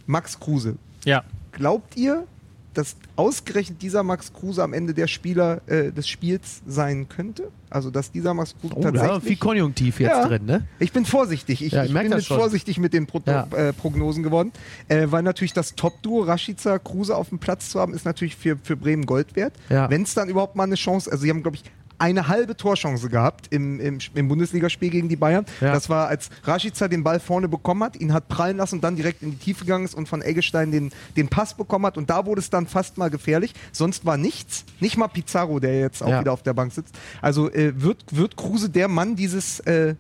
[0.08, 0.76] Max Kruse.
[1.06, 1.24] Ja.
[1.52, 2.26] Glaubt ihr,
[2.74, 7.50] dass ausgerechnet dieser Max Kruse am Ende der Spieler äh, des Spiels sein könnte?
[7.70, 9.10] Also, dass dieser Max Kruse oh, tatsächlich...
[9.12, 10.28] war viel Konjunktiv jetzt Ja.
[10.28, 10.68] drin, ne?
[10.80, 11.62] Ich bin vorsichtig.
[11.64, 12.38] Ich, Ja, ich ich bin jetzt schon.
[12.38, 13.48] vorsichtig mit den Pro Ja.
[13.56, 14.52] äh, Prognosen geworden,
[14.90, 18.58] äh, weil natürlich das Top-Duo Rashica Kruse auf dem Platz zu haben, ist natürlich für,
[18.62, 19.54] für Bremen Gold wert.
[19.70, 19.90] Ja.
[19.90, 21.64] Wenn es dann überhaupt mal eine Chance, also sie haben glaube ich
[22.02, 25.46] eine halbe Torchance gehabt im, im, im Bundesligaspiel gegen die Bayern.
[25.62, 25.72] Ja.
[25.72, 28.96] Das war, als Rashica den Ball vorne bekommen hat, ihn hat prallen lassen und dann
[28.96, 31.98] direkt in die Tiefe gegangen ist und von Eggestein den, den Pass bekommen hat.
[31.98, 33.54] Und da wurde es dann fast mal gefährlich.
[33.72, 34.66] Sonst war nichts.
[34.80, 36.20] Nicht mal Pizarro, der jetzt auch Ja.
[36.22, 36.96] wieder auf der Bank sitzt.
[37.22, 39.96] Also äh, wird, wird Kruse der Mann dieses äh,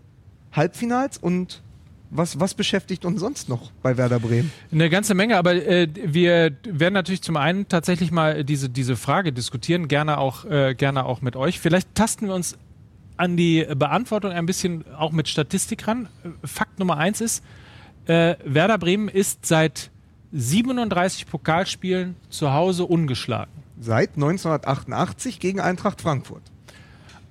[0.52, 1.62] Halbfinals und
[2.12, 4.51] was, was beschäftigt uns sonst noch bei Werder Bremen?
[4.72, 9.32] Eine ganze Menge, aber äh, wir werden natürlich zum einen tatsächlich mal diese, diese Frage
[9.32, 11.59] diskutieren, gerne auch, äh, gerne auch mit euch.
[11.59, 12.57] Vielleicht tasten wir uns
[13.16, 16.09] an die Beantwortung ein bisschen auch mit Statistik ran.
[16.43, 17.43] Fakt Nummer eins ist,
[18.07, 19.89] äh, Werder Bremen ist seit
[20.34, 23.51] 37 Pokalspielen zu Hause ungeschlagen.
[23.80, 26.43] Seit 1988 gegen Eintracht Frankfurt.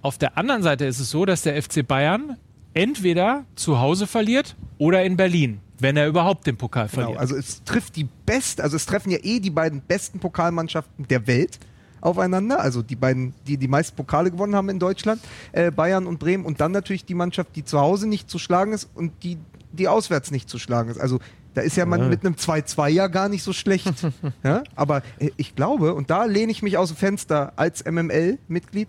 [0.03, 2.37] Auf der anderen Seite ist es so, dass der FC Bayern
[2.75, 7.21] entweder zu Hause verliert oder in Berlin, wenn er überhaupt den Pokal Genau, verliert.
[7.21, 11.27] also es trifft die best, also es treffen ja eh die beiden besten Pokalmannschaften der
[11.27, 11.59] Welt
[12.01, 15.21] aufeinander, also die beiden, die die meisten Pokale gewonnen haben in Deutschland,
[15.53, 18.73] äh, Bayern und Bremen und dann natürlich die Mannschaft, die zu Hause nicht zu schlagen
[18.73, 19.37] ist und die,
[19.73, 20.99] die auswärts nicht zu schlagen ist.
[20.99, 21.19] Also
[21.55, 22.09] da ist ja man Ja.
[22.09, 23.93] mit einem 2-2 ja gar nicht so schlecht.
[24.45, 24.63] ja?
[24.77, 28.89] Aber äh, ich glaube, und da lehne ich mich aus dem Fenster als MML-Mitglied,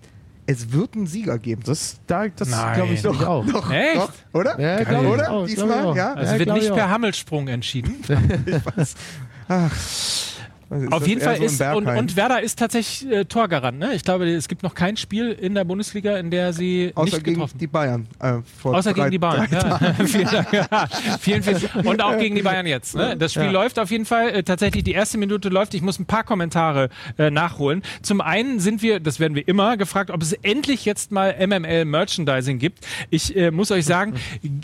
[0.52, 1.62] es wird einen Sieger geben.
[1.66, 3.46] Das, da, das glaube ich doch auch.
[3.46, 3.96] Doch, Echt?
[3.96, 4.60] doch, oder?
[4.60, 5.32] Ja, glaub ich oder?
[5.32, 6.14] auch, Diesmal, ich ja?
[6.14, 6.90] also Ja, wird nicht ich per.
[6.90, 7.96] Hammelsprung entschieden.
[8.76, 8.96] Was
[10.72, 13.78] ist Auf jeden Fall so ist, und, und Werder ist tatsächlich äh, Torgarant.
[13.80, 13.94] Ne?
[13.94, 17.24] Ich glaube, es gibt noch kein Spiel in der Bundesliga, in der sie Außer nicht
[17.24, 18.08] gegen getroffen die Bayern.
[18.20, 19.48] Äh, Außer drei- gegen die Bayern.
[19.52, 19.80] Ja.
[20.06, 20.54] vielen Dank.
[20.54, 20.88] Ja.
[21.20, 21.86] Vielen, vielen.
[21.88, 22.96] Und auch gegen die Bayern jetzt.
[22.96, 23.16] Ne?
[23.18, 23.52] Das Spiel Ja.
[23.52, 24.30] läuft auf jeden Fall.
[24.30, 25.74] Äh, tatsächlich die erste Minute läuft.
[25.74, 27.82] Ich muss ein paar Kommentare äh, nachholen.
[28.02, 31.86] Zum einen sind wir, das werden wir immer, gefragt, ob es endlich jetzt mal MML
[31.86, 32.86] Merchandising gibt.
[33.10, 34.14] Ich äh, muss euch sagen,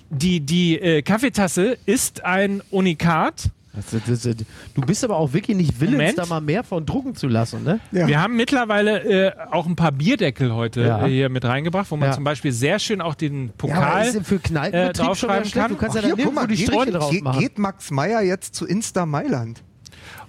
[0.09, 3.49] die, die äh, Kaffeetasse ist ein Unikat.
[3.77, 4.35] Das, das, das,
[4.73, 6.17] du bist aber auch wirklich nicht willens, Moment.
[6.17, 7.79] da mal mehr von drucken zu lassen, ne?
[7.91, 8.07] Ja.
[8.07, 11.05] Wir haben mittlerweile äh, auch ein paar Bierdeckel heute Ja.
[11.05, 12.15] äh, hier mit reingebracht, wo man Ja.
[12.15, 14.07] zum Beispiel sehr schön auch den Ja, Pokal.
[14.07, 15.69] ist für äh, draufschreiben kann.
[15.71, 17.39] Du kannst Ach, ja hier, dann guck mal, die geht, Striche drauf geht, machen.
[17.39, 19.61] geht Max Meyer jetzt zu Insta Mailand?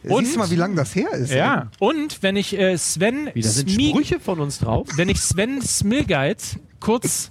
[0.05, 1.33] Und- Siehst du mal, wie lange das her ist.
[1.33, 4.89] ja, und wenn ich äh, Sven Wie, da sind Sprüche von uns drauf?
[4.97, 7.31] wenn ich Sven Smilgeit kurz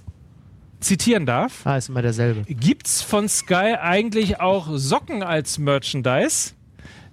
[0.80, 2.42] zitieren darf, Ah, ist immer derselbe.
[2.52, 6.52] gibt's von Sky eigentlich auch Socken als Merchandise?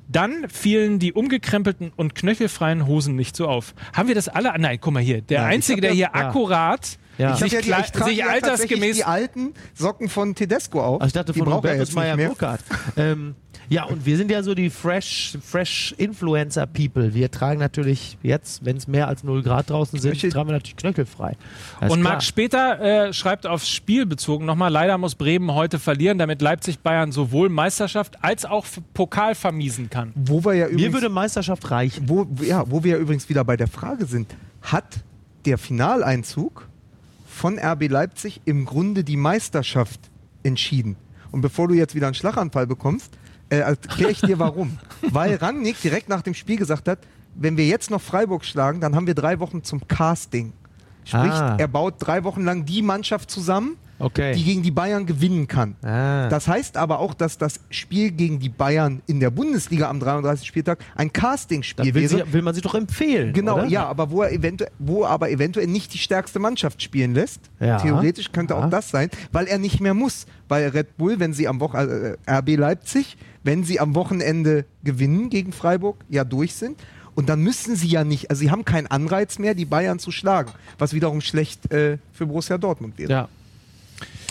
[0.08, 3.74] Dann fielen die umgekrempelten und knöchelfreien Hosen nicht so auf.
[3.94, 4.54] Haben wir das alle?
[4.60, 5.22] Nein, guck mal hier.
[5.22, 6.28] Der Nein, ich Einzige, der ja- hier ja.
[6.28, 7.34] akkurat Ja.
[7.34, 11.02] Ich, sich, ja die, ich trage sich ja altersgemäß die alten Socken von Tedesco auf.
[11.02, 12.28] Ach, ich dachte die von er Robertus jetzt nicht Meyer mehr.
[12.28, 12.62] Burkhardt.
[12.98, 13.36] ähm,
[13.70, 17.14] ja, und wir sind ja so die Fresh, Fresh Influencer People.
[17.14, 20.54] Wir tragen natürlich jetzt, wenn es mehr als 0 Grad draußen sind, Welche- tragen wir
[20.54, 21.36] natürlich knöchelfrei.
[21.80, 26.18] Das Und Max Später äh, schreibt aufs Spiel bezogen nochmal, leider muss Bremen heute verlieren,
[26.18, 30.12] damit Leipzig Bayern sowohl Meisterschaft als auch Pokal vermiesen kann.
[30.16, 32.08] Wo wir ja Mir übrigens, würde Meisterschaft reichen.
[32.10, 35.00] wo, ja, wo wir ja übrigens wieder bei der Frage sind, hat
[35.46, 36.68] der Finaleinzug
[37.28, 40.00] von RB Leipzig im Grunde die Meisterschaft
[40.44, 40.96] entschieden?
[41.32, 43.12] Und bevor du jetzt wieder einen Schlaganfall bekommst,
[43.50, 44.78] äh, erkläre ich dir warum.
[45.02, 47.00] Weil Rangnick direkt nach dem Spiel gesagt hat,
[47.36, 50.54] wenn wir jetzt noch Freiburg schlagen, dann haben wir drei Wochen zum Casting.
[51.04, 51.56] Sprich, Ah.
[51.60, 54.34] er baut drei Wochen lang die Mannschaft zusammen, Okay.
[54.34, 55.76] die gegen die Bayern gewinnen kann.
[55.82, 56.28] ah.
[56.30, 60.46] Das heißt aber auch, dass das Spiel gegen die Bayern in der Bundesliga am 33.
[60.48, 62.26] Spieltag ein Castingspiel will, wäre.
[62.26, 63.32] sie, will man sich doch empfehlen.
[63.34, 63.66] Genau, oder?
[63.68, 67.40] ja, aber wo er eventuell, wo aber eventuell nicht die stärkste Mannschaft spielen lässt.
[67.60, 67.78] Ja.
[67.78, 68.66] Theoretisch könnte Ja.
[68.66, 70.26] auch das sein, weil er nicht mehr muss.
[70.48, 75.30] Weil Red Bull, wenn sie am Wochenende, äh, RB Leipzig, wenn sie am Wochenende gewinnen
[75.30, 76.80] gegen Freiburg, ja durch sind.
[77.16, 80.12] Und dann müssen sie ja nicht, also sie haben keinen Anreiz mehr, die Bayern zu
[80.12, 83.10] schlagen, was wiederum schlecht äh, für Borussia Dortmund wäre.
[83.10, 83.30] Ja.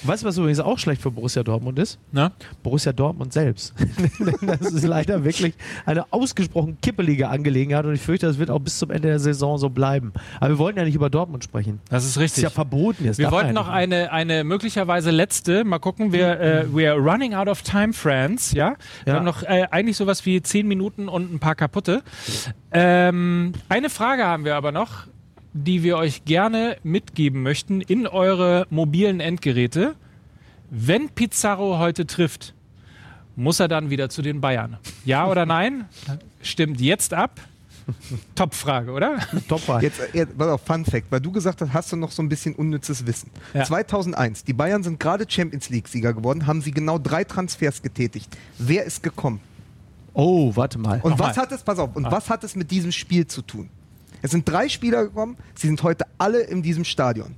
[0.07, 1.99] Weißt du, was übrigens auch schlecht für Borussia Dortmund ist?
[2.13, 2.31] Ne?
[2.63, 3.75] Borussia Dortmund selbst.
[4.43, 5.55] das ist leider wirklich
[5.87, 9.59] eine ausgesprochen kippelige Angelegenheit und ich fürchte, das wird auch bis zum Ende der Saison
[9.59, 10.13] so bleiben.
[10.41, 11.81] Aber wir wollten ja nicht über Dortmund sprechen.
[11.89, 12.43] Das ist Das ist richtig.
[12.45, 13.19] ja verboten jetzt.
[13.19, 17.49] Wir wollten noch eine, eine möglicherweise letzte, mal gucken, wir, äh, we are running out
[17.49, 18.75] of time, friends, ja?
[19.05, 19.19] Wir Ja.
[19.19, 22.03] haben noch äh, eigentlich sowas wie zehn Minuten und ein paar kaputte.
[22.73, 25.07] Ähm, eine Frage haben wir aber noch,
[25.55, 29.95] die wir euch gerne mitgeben möchten in eure mobilen Endgeräte.
[30.71, 32.53] Wenn Pizarro heute trifft,
[33.37, 34.79] muss er dann wieder zu den Bayern?
[35.05, 35.87] Ja oder nein?
[36.43, 37.41] Stimmt jetzt ab.
[38.35, 39.19] Top-Frage, oder?
[39.49, 42.23] Top Jetzt, äh, pass auf, Fun Fact, weil du gesagt hast, hast du noch so
[42.23, 43.31] ein bisschen unnützes Wissen.
[43.53, 43.65] Ja.
[43.65, 48.35] 2001, die Bayern sind gerade Champions League-Sieger geworden, haben sie genau drei Transfers getätigt.
[48.59, 49.41] Wer ist gekommen?
[50.15, 51.01] Oh, warte mal.
[51.03, 51.31] Und Nochmal.
[51.31, 51.97] was hat es, pass auf, Ah.
[51.97, 53.69] und was hat es mit diesem Spiel zu tun?
[54.25, 57.35] Es sind drei Spieler gekommen, sie sind heute alle in diesem Stadion.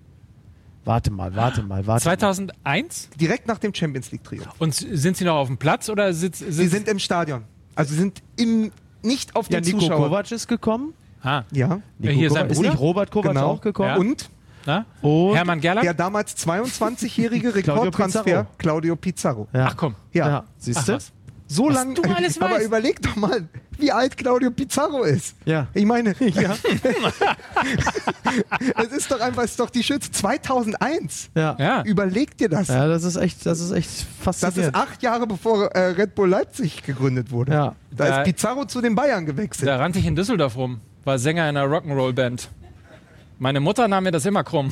[0.84, 3.10] Warte mal, warte mal, warte 2001?
[3.20, 4.46] Direkt nach dem Champions League-Triumph.
[4.60, 7.42] Und sind sie noch auf dem Platz oder sitz, sitz, Sie sind im Stadion.
[7.74, 8.70] Also sie sind im,
[9.02, 9.54] nicht auf mal.
[9.56, 10.02] Ja, den Nico Zuschauern.
[10.10, 10.94] Kovac ist gekommen.
[11.24, 11.42] Ah.
[11.50, 12.50] Ja, Nico hier sein Kovac.
[12.52, 12.70] Ist Bruder?
[12.70, 13.46] nicht Robert Kovac Genau.
[13.48, 13.88] auch gekommen?
[13.88, 13.96] Ja.
[13.96, 14.30] und
[14.64, 14.86] Na?
[15.02, 15.84] Und- Hermann Gerland?
[15.84, 18.46] Der damals 22-jährige Claudio Rekordtransfer Pizarro.
[18.58, 19.48] Claudio Pizarro.
[19.52, 19.66] Ja.
[19.70, 19.96] Ach komm.
[20.12, 20.28] Ja.
[20.28, 20.98] Ja, siehst du?
[21.48, 21.94] So Was lange.
[21.94, 22.66] du alles aber weißt.
[22.66, 25.36] überleg doch mal, wie alt Claudio Pizarro ist.
[25.44, 25.68] Ja.
[25.74, 26.54] Ich meine, ja.
[28.78, 30.10] es ist doch einfach, es ist doch die schönste.
[30.12, 31.30] 2001.
[31.34, 31.56] Ja.
[31.58, 31.82] Ja.
[31.84, 32.68] Überleg dir das.
[32.68, 34.74] Ja, das ist echt, das ist echt Das ist faszinierend.
[34.74, 37.52] acht Jahre bevor äh, Red Bull Leipzig gegründet wurde.
[37.52, 37.74] Ja.
[37.90, 39.68] Da Da- ist Pizarro zu den Bayern gewechselt.
[39.68, 42.48] Da rannte ich in Düsseldorf rum, war Sänger in einer Rock'n'Roll-Band.
[43.38, 44.70] Meine Mutter nahm mir das immer krumm.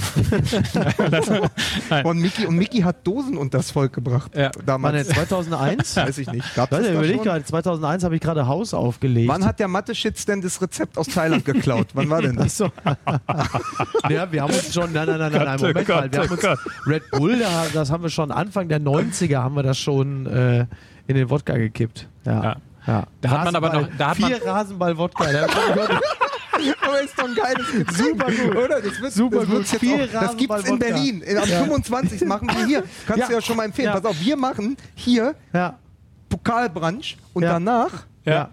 [2.05, 4.35] Und Mickey, und Mickey hat Dosen unter das Volk gebracht.
[4.35, 4.51] Ja.
[4.65, 5.07] Damals.
[5.07, 5.97] denn, 2001?
[5.97, 6.47] Weiß ich nicht.
[6.57, 7.25] Das da überleg schon?
[7.25, 9.29] gerade, 2001 habe ich gerade Haus aufgelegt.
[9.29, 11.89] Wann hat der Mathe-Shits denn das Rezept aus Thailand geklaut?
[11.93, 12.61] Wann war denn das?
[12.63, 12.71] Achso.
[14.09, 16.11] ja, wir haben uns schon, nein, nein, nein, nein, nein Moment mal.
[16.13, 19.63] Wir haben uns Red Bull, da, das haben wir schon Anfang der 90er, haben wir
[19.63, 20.67] das schon äh,
[21.07, 22.09] in den Wodka gekippt.
[22.25, 22.43] Ja.
[22.43, 22.57] Ja.
[22.87, 23.05] ja.
[23.21, 25.25] Da hat man aber noch- da hat man- vier Rasenball-Wodka.
[26.81, 27.93] Aber ist doch ein geiles Getränk.
[27.93, 28.57] Super gut.
[28.57, 28.81] Oder?
[28.81, 29.59] Das wird, Super das gut.
[29.59, 30.77] jetzt Viel auch, Das gibt's in Rasenball-Wodka.
[30.95, 31.21] Berlin.
[31.23, 32.25] In- Am 25.
[32.27, 32.85] machen wir hier.
[33.07, 33.27] Kannst Ja.
[33.29, 33.87] du ja schon mal empfehlen.
[33.89, 33.95] Ja.
[34.01, 35.79] Pass auf, wir machen hier ja,
[36.29, 37.53] Pokalbrunch und Ja.
[37.55, 38.51] danach ja,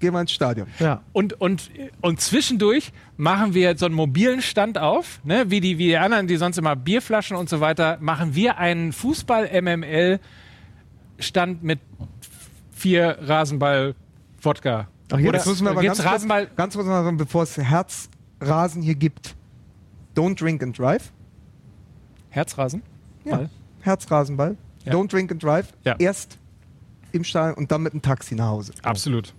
[0.00, 0.66] gehen wir ins Stadion.
[0.78, 1.00] ja.
[1.12, 1.70] Und, und,
[2.02, 5.50] und zwischendurch machen wir so einen mobilen Stand auf, ne?
[5.50, 8.92] wie, die, wie die anderen, die sonst immer Bierflaschen und so weiter, machen wir einen
[8.92, 11.80] Fußball-MML-Stand mit
[12.72, 14.88] vier Rasenball-Wodka.
[15.10, 16.48] Ach, jetzt Oder müssen wir aber ganz kurz, Rasenball?
[16.56, 19.34] ganz kurz mal sagen, bevor es Herzrasen hier gibt.
[20.14, 21.12] Don't drink and drive.
[22.30, 22.82] Herzrasen?
[23.24, 23.36] Ja.
[23.36, 23.50] Ball?
[23.80, 24.56] Herzrasenball.
[24.84, 24.92] Ja.
[24.92, 25.68] Don't drink and drive.
[25.84, 25.96] Ja.
[25.98, 26.38] Erst
[27.12, 28.72] im Stadion und dann mit dem Taxi nach Hause.
[28.82, 29.32] Absolut.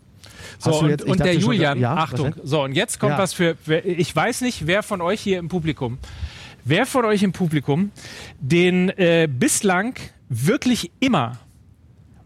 [0.58, 3.34] So, und, jetzt- und der dachte schon, Julian, ja, Achtung, so, und jetzt kommt was
[3.34, 5.98] für, ich weiß nicht, wer von euch hier im Publikum,
[6.66, 7.92] wer von euch im Publikum
[8.40, 9.96] den äh, bislang
[10.30, 11.38] wirklich immer,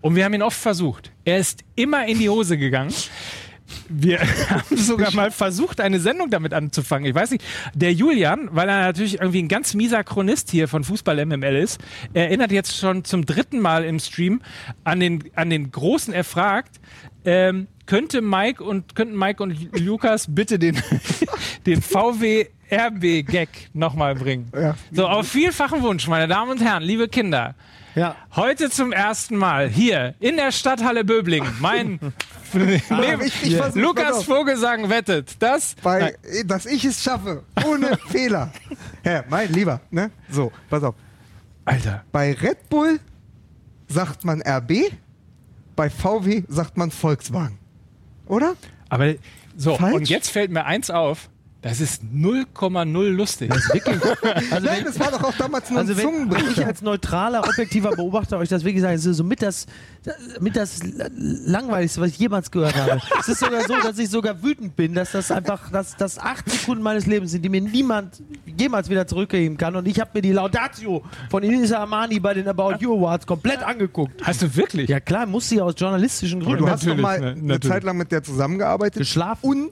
[0.03, 2.93] und wir haben ihn oft versucht, er ist immer in die Hose gegangen.
[3.87, 7.07] Wir haben sogar mal versucht, eine Sendung damit anzufangen.
[7.07, 7.43] Ich weiß nicht,
[7.73, 11.79] der Julian, weil er natürlich irgendwie ein ganz mieser Chronist hier von Fußball MML ist,
[12.13, 14.41] erinnert jetzt schon zum dritten Mal im Stream
[14.83, 16.81] an den, an den großen Erfragt.
[17.23, 20.77] Ähm, könnte Mike und könnten Mike und Lukas bitte den,
[21.65, 24.49] den VW RB Gag nochmal bringen?
[24.53, 24.75] Ja.
[24.91, 27.55] So, auf vielfachen Wunsch, meine Damen und Herren, liebe Kinder.
[27.95, 28.15] ja.
[28.35, 31.49] Heute zum ersten Mal hier in der Stadthalle Böblingen.
[31.59, 31.99] Mein
[32.53, 34.23] neben, ich- ich versuch's mal Lukas.
[34.23, 36.15] Vogelsang wettet, dass Bei,
[36.45, 38.51] dass ich es schaffe, ohne Fehler.
[39.03, 40.11] Herr, mein Lieber, ne?
[40.29, 40.95] So, pass auf.
[41.65, 42.99] Alter, Bei Red Bull
[43.87, 44.91] sagt man RB,
[45.75, 47.57] bei VW sagt man Volkswagen.
[48.27, 48.55] Oder?
[48.89, 49.13] aber
[49.57, 49.93] so Falsch?
[49.95, 51.29] und jetzt fällt mir eins auf.
[51.63, 53.49] Das ist 0,0 lustig.
[54.51, 56.67] Also Nein, wenn, das war doch auch damals nur also ein wenn ich Zungenbrecher.
[56.67, 59.65] als neutraler, objektiver Beobachter euch das wirklich sage, es ist so mit das,
[60.41, 60.81] mit das
[61.15, 62.99] langweiligste, was ich jemals gehört habe.
[63.19, 66.49] Es ist sogar so, dass ich sogar wütend bin, dass das einfach, dass das acht
[66.49, 68.21] Sekunden meines Lebens sind, die mir niemand
[68.57, 69.75] jemals wieder zurückgeben kann.
[69.75, 73.63] Und ich habe mir die Laudatio von Elisa Armani bei den About You Awards komplett
[73.63, 74.21] angeguckt.
[74.21, 74.89] Hast du wirklich?
[74.89, 76.59] Ja klar, muss sie aus journalistischen Gründen.
[76.59, 77.59] du hast doch Natürlich, mal ne, eine.
[77.61, 78.99] Zeit lang mit der zusammengearbeitet.
[78.99, 79.49] Geschlafen.
[79.49, 79.69] Und,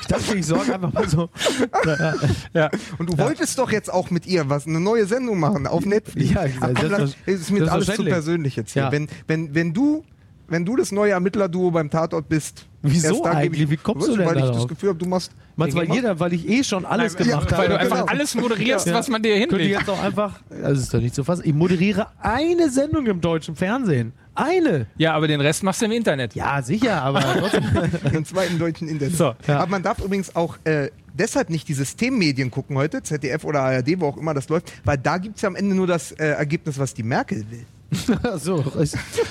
[0.00, 1.30] Ich dachte, ich sorge einfach mal so.
[2.52, 2.68] Ja.
[2.98, 6.32] und du wolltest doch jetzt auch mit ihr was, eine neue Sendung machen auf Netflix.
[6.32, 8.82] Ja, Ach, komm, ist mir alles zu persönlich jetzt hier.
[8.82, 8.92] Ja.
[8.92, 10.04] Wenn, wenn, wenn du
[10.48, 13.62] wenn du das neue Ermittlerduo beim Tatort bist, Wieso eigentlich?
[13.62, 15.32] Ich, Wie kommst du denn Weil ich das Gefühl habe, du machst.
[15.60, 17.62] Meinst du, weil jeder, weil ich eh schon alles Nein, gemacht ja, habe.
[17.62, 17.94] Weil du genau.
[17.96, 18.94] einfach alles moderierst, Ja.
[18.94, 19.80] was man dir Könnte ich hinlegt.
[19.80, 23.20] jetzt auch einfach, also es ist doch nicht zu fassen, ich moderiere eine Sendung im
[23.20, 24.12] deutschen Fernsehen.
[24.34, 24.86] Eine.
[24.96, 26.34] Ja, aber den Rest machst du im Internet.
[26.34, 27.64] Ja, sicher, aber trotzdem.
[28.12, 29.16] im zweiten deutschen Internet.
[29.16, 29.58] So, ja.
[29.58, 34.00] Aber man darf übrigens auch äh, deshalb nicht die Systemmedien gucken heute, ZDF oder ARD,
[34.00, 36.24] wo auch immer das läuft, weil da gibt es ja am Ende nur das äh,
[36.26, 37.66] Ergebnis, was die Merkel will.
[38.38, 38.64] so,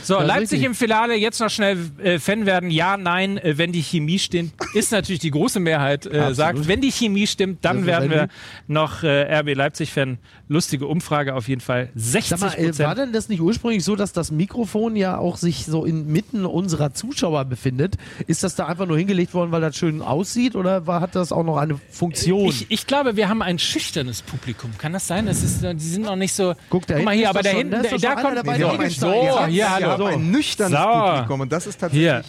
[0.04, 2.72] So, Leipzig im Finale, jetzt noch schnell äh, Fan werden.
[2.72, 6.82] Ja, nein, äh, wenn die Chemie stimmt, ist natürlich die große Mehrheit äh, sagt, wenn
[6.82, 8.28] die Chemie stimmt, dann werden wir
[8.68, 10.18] noch äh, RB Leipzig-Fan.
[10.48, 11.90] Lustige Umfrage auf jeden Fall.
[11.96, 12.98] 60 Sag mal, äh, war Prozent.
[12.98, 17.46] denn das nicht ursprünglich so, dass das Mikrofon ja auch sich so inmitten unserer Zuschauer
[17.46, 17.96] befindet?
[18.28, 21.32] Ist das da einfach nur hingelegt worden, weil das schön aussieht oder war, hat das
[21.32, 22.50] auch noch eine Funktion?
[22.50, 24.72] Ich, ich glaube, wir haben ein schüchternes Publikum.
[24.78, 25.28] Kann das sein?
[25.28, 26.56] Das ist, die sind noch nicht so.
[26.70, 28.49] Guck, da Guck mal hier, aber da hinten, da kommt.
[28.58, 29.50] Dabei, so, der so, Edelstein.
[29.52, 30.08] hier, wir hallo.
[30.08, 30.88] haben ein nüchternes So.
[31.12, 32.24] Publikum und das ist tatsächlich, Hier.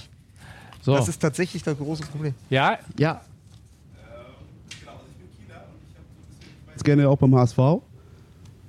[0.82, 2.34] so, das ist tatsächlich das große Problem.
[2.50, 3.20] Ja, ja.
[6.80, 7.58] jetzt gerne auch beim HSV.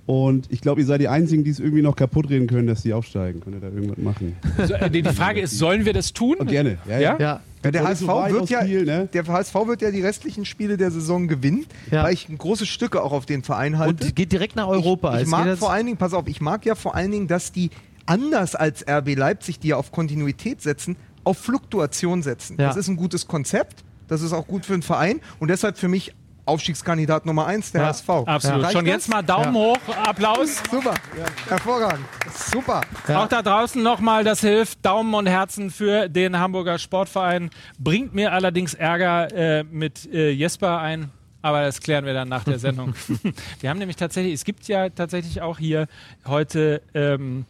[0.05, 2.81] Und ich glaube, ihr seid die Einzigen, die es irgendwie noch kaputt reden können, dass
[2.81, 3.39] die aufsteigen.
[3.39, 4.35] Könnt ihr da irgendwas machen?
[4.67, 6.35] so, äh, die, die Frage ist, sollen wir das tun?
[6.37, 6.77] Und gerne.
[6.87, 7.11] Ja, Ja?
[7.13, 9.07] Ja, Ja, der, Und HSV so wird ja, Kiel, ne?
[9.13, 12.03] der HSV wird ja die restlichen Spiele der Saison gewinnen, Ja.
[12.03, 14.05] weil ich große Stücke auch auf den Verein halte.
[14.05, 15.15] und geht direkt nach Europa.
[15.17, 17.51] Ich, ich mag vor allen Dingen, pass auf, ich mag ja vor allen Dingen, dass
[17.51, 17.69] die
[18.07, 22.57] anders als RB Leipzig, die ja auf Kontinuität setzen, auf Fluktuation setzen.
[22.59, 22.67] Ja.
[22.67, 25.87] Das ist ein gutes Konzept, das ist auch gut für den Verein und deshalb für
[25.87, 26.13] mich
[26.45, 28.09] Aufstiegskandidat Nummer 1 der HSV.
[28.09, 28.63] Absolut.
[28.63, 30.61] Reicht Schon jetzt mal Daumen hoch, Applaus.
[30.69, 30.93] Super,
[31.47, 32.05] hervorragend.
[32.33, 32.81] Super.
[33.07, 34.85] Auch da draußen nochmal, das hilft.
[34.85, 37.49] Daumen und Herzen für den Hamburger Sportverein.
[37.77, 41.11] Bringt mir allerdings Ärger äh, mit äh, Jesper ein.
[41.41, 42.93] Aber das klären wir dann nach der Sendung.
[43.59, 45.87] wir haben nämlich tatsächlich, es gibt ja tatsächlich auch hier
[46.27, 47.45] heute ähm,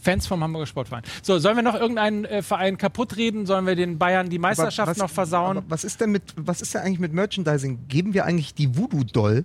[0.00, 1.02] Fans vom Hamburger Sportverein.
[1.22, 3.46] So, sollen wir noch irgendeinen äh, Verein kaputt reden?
[3.46, 5.62] Sollen wir den Bayern die Meisterschaft was- noch versauen?
[5.68, 7.80] Was ist denn mit, was ist denn eigentlich mit Merchandising?
[7.88, 9.44] Geben wir eigentlich die Voodoo-Doll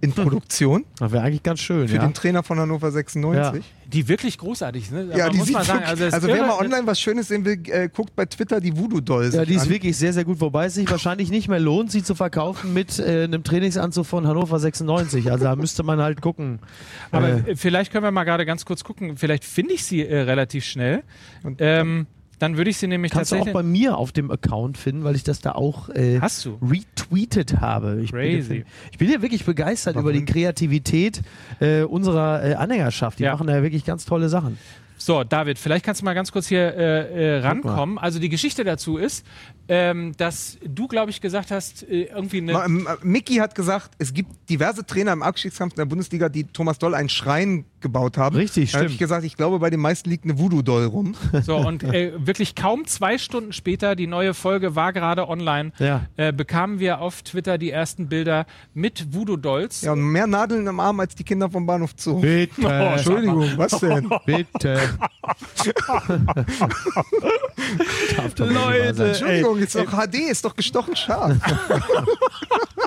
[0.00, 2.02] in Produktion Das wäre eigentlich ganz schön, für ja.
[2.06, 3.64] den Trainer von Hannover 96?
[3.86, 5.08] Die wirklich großartig sind.
[5.10, 5.16] Ne?
[5.16, 7.28] Ja, Man die muss sieht mal sagen, wirklich- also, also wer mal online was Schönes
[7.28, 9.30] sehen will, äh, guckt bei Twitter die Voodoo-Doll.
[9.32, 9.68] Ja, die ist an.
[9.70, 12.98] wirklich sehr, sehr gut, wobei es sich wahrscheinlich nicht mehr lohnt, sie zu verkaufen mit
[12.98, 15.30] äh, einem Trainingsanzug von Hannover 96.
[15.30, 16.58] Also da müsste man halt gucken.
[17.12, 19.16] Aber äh, vielleicht können wir mal gerade ganz kurz gucken.
[19.16, 21.04] Vielleicht finde ich sie äh, relativ schnell.
[21.58, 22.06] ähm,
[22.38, 23.54] dann würde ich sie nämlich kannst du auch tatsächlich.
[23.54, 26.58] bei mir auf dem Account finden, weil ich das da auch äh, Hast du?
[26.62, 28.00] retweetet habe.
[28.02, 28.48] Ich Crazy.
[28.60, 30.08] Bin, ich bin ja wirklich begeistert Warum?
[30.10, 31.22] über die Kreativität
[31.60, 33.18] äh, unserer äh, Anhängerschaft.
[33.18, 33.32] Die Ja.
[33.32, 34.58] machen da wirklich ganz tolle Sachen.
[34.98, 37.98] So, David, vielleicht kannst du mal ganz kurz hier äh, äh, rankommen.
[37.98, 39.26] Also die Geschichte dazu ist,
[39.68, 42.52] ähm, dass du, glaube ich, gesagt hast, äh, irgendwie eine.
[42.52, 46.28] Ma- ähm, äh, Mickey hat gesagt, es gibt diverse Trainer im Abstiegskampf in der Bundesliga,
[46.28, 48.36] die Thomas Doll einen Schrein gebaut haben.
[48.36, 49.00] Richtig, Da habe ich stimmt.
[49.00, 51.14] gesagt, ich glaube, bei den meisten liegt eine Voodoo-Doll rum.
[51.42, 56.06] So, und äh, wirklich kaum zwei Stunden später, die neue Folge war gerade online, Ja.
[56.16, 59.82] äh, bekamen wir auf Twitter die ersten Bilder mit Voodoo-Dolls.
[59.82, 62.20] Ja, und mehr Nadeln im Arm als die Kinder vom Bahnhof Zoo.
[62.20, 62.66] Bitte.
[62.68, 64.08] Entschuldigung, was denn?
[64.26, 64.80] Bitte.
[68.38, 69.08] Leute.
[69.08, 71.36] Entschuldigung, ist doch HD, ist doch gestochen scharf.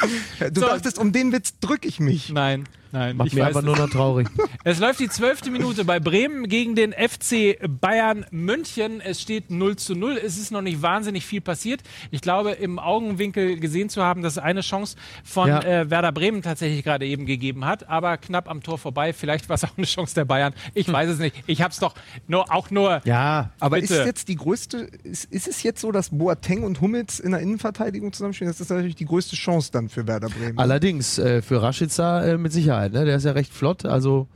[0.52, 0.66] du So.
[0.66, 2.30] dachtest, um den Witz drücke ich mich.
[2.30, 4.28] Nein, nein, Macht ich mir einfach nur noch traurig.
[4.64, 9.00] Es läuft die zwölfte Minute bei Bremen gegen den FC Bayern München.
[9.00, 10.16] Es steht 0 zu 0.
[10.24, 11.82] Es ist noch nicht wahnsinnig viel passiert.
[12.10, 15.60] Ich glaube, im Augenwinkel gesehen zu haben, dass es eine Chance von Ja.
[15.62, 19.12] äh, Werder Bremen tatsächlich gerade eben gegeben hat, aber knapp am Tor vorbei.
[19.12, 20.52] Vielleicht war es auch eine Chance der Bayern.
[20.74, 21.36] Ich weiß es nicht.
[21.46, 21.94] Ich habe es doch
[22.26, 23.00] nur, auch nur.
[23.04, 23.94] Ja, Aber Bitte.
[23.94, 27.40] ist jetzt die größte, ist, ist es jetzt so, dass Boateng und Hummels in der
[27.40, 28.52] Innenverteidigung zusammenspielen?
[28.52, 30.58] Das ist natürlich die größte Chance dann für Werder Bremen.
[30.58, 32.92] allerdings äh, für Rashica äh, mit Sicherheit.
[32.92, 33.04] Ne?
[33.04, 33.84] Der ist ja recht flott.
[33.84, 34.28] Also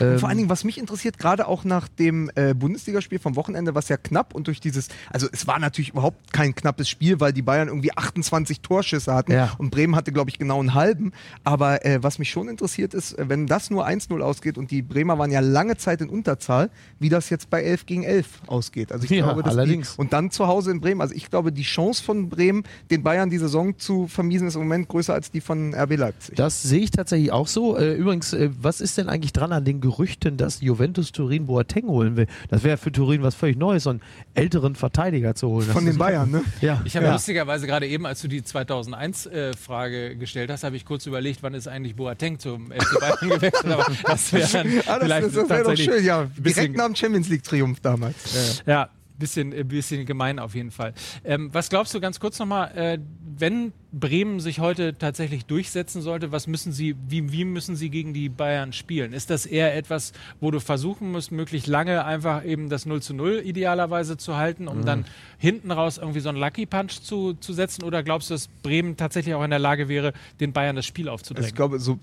[0.00, 3.74] ähm, Vor allen Dingen, was mich interessiert, gerade auch nach dem äh, Bundesligaspiel vom Wochenende,
[3.74, 7.32] was ja knapp und durch dieses, also es war natürlich überhaupt kein knappes Spiel, weil
[7.32, 9.52] die Bayern irgendwie 28 Torschüsse hatten Ja.
[9.58, 11.12] und Bremen hatte, glaube ich, genau einen halben.
[11.44, 15.18] Aber äh, was mich schon interessiert ist, wenn das nur 1-0 ausgeht und die Bremer
[15.18, 18.92] waren ja lange Zeit in Unterzahl, wie das jetzt bei 11 gegen 11 ausgeht.
[18.92, 19.94] Also ich Ja, glaube, dass allerdings.
[19.94, 21.00] Die, und dann zu Hause in Bremen.
[21.00, 24.62] Also ich glaube, die Chance von Bremen, den Bayern die Saison zu vermiesen, ist im
[24.62, 26.36] Moment größer als die von RB Leipzig.
[26.36, 27.76] Das sehe ich tatsächlich auch so.
[27.76, 31.86] Äh, übrigens, äh, was ist denn eigentlich dran an den Gerüchten, dass Juventus Turin Boateng
[31.86, 32.26] holen will?
[32.48, 34.02] Das wäre für Turin was völlig Neues, so einen
[34.34, 35.66] älteren Verteidiger zu holen.
[35.66, 36.42] Das von den ist- Bayern, ne?
[36.60, 36.82] Ja.
[36.84, 37.12] Ich habe ja.
[37.12, 41.68] lustigerweise gerade eben, als du die 2001-Frage gestellt hast, habe ich kurz überlegt, wann ist
[41.68, 43.72] eigentlich Boateng zum FC Bayern gewechselt.
[43.72, 46.20] Aber das wäre dann Ah, das vielleicht das, das wäre doch tatsächlich schön, ja.
[46.20, 48.62] ein Direkt bisschen- nach dem Champions League-Triumph damals.
[48.66, 50.92] Ja, bisschen, äh, bisschen gemein auf jeden Fall.
[51.24, 52.98] Ähm, was glaubst du ganz kurz nochmal, äh,
[53.36, 58.12] wenn Bremen sich heute tatsächlich durchsetzen sollte, was müssen sie, wie, wie müssen sie gegen
[58.12, 59.14] die Bayern spielen?
[59.14, 63.14] Ist das eher etwas, wo du versuchen musst, möglichst lange einfach eben das 0 zu
[63.14, 65.06] 0 idealerweise zu halten, um dann
[65.38, 67.82] hinten raus irgendwie so einen Lucky Punch zu, zu setzen?
[67.82, 71.08] Oder glaubst du, dass Bremen tatsächlich auch in der Lage wäre, den Bayern das Spiel
[71.08, 71.48] aufzudrängen?
[71.48, 71.98] ich glaube, so,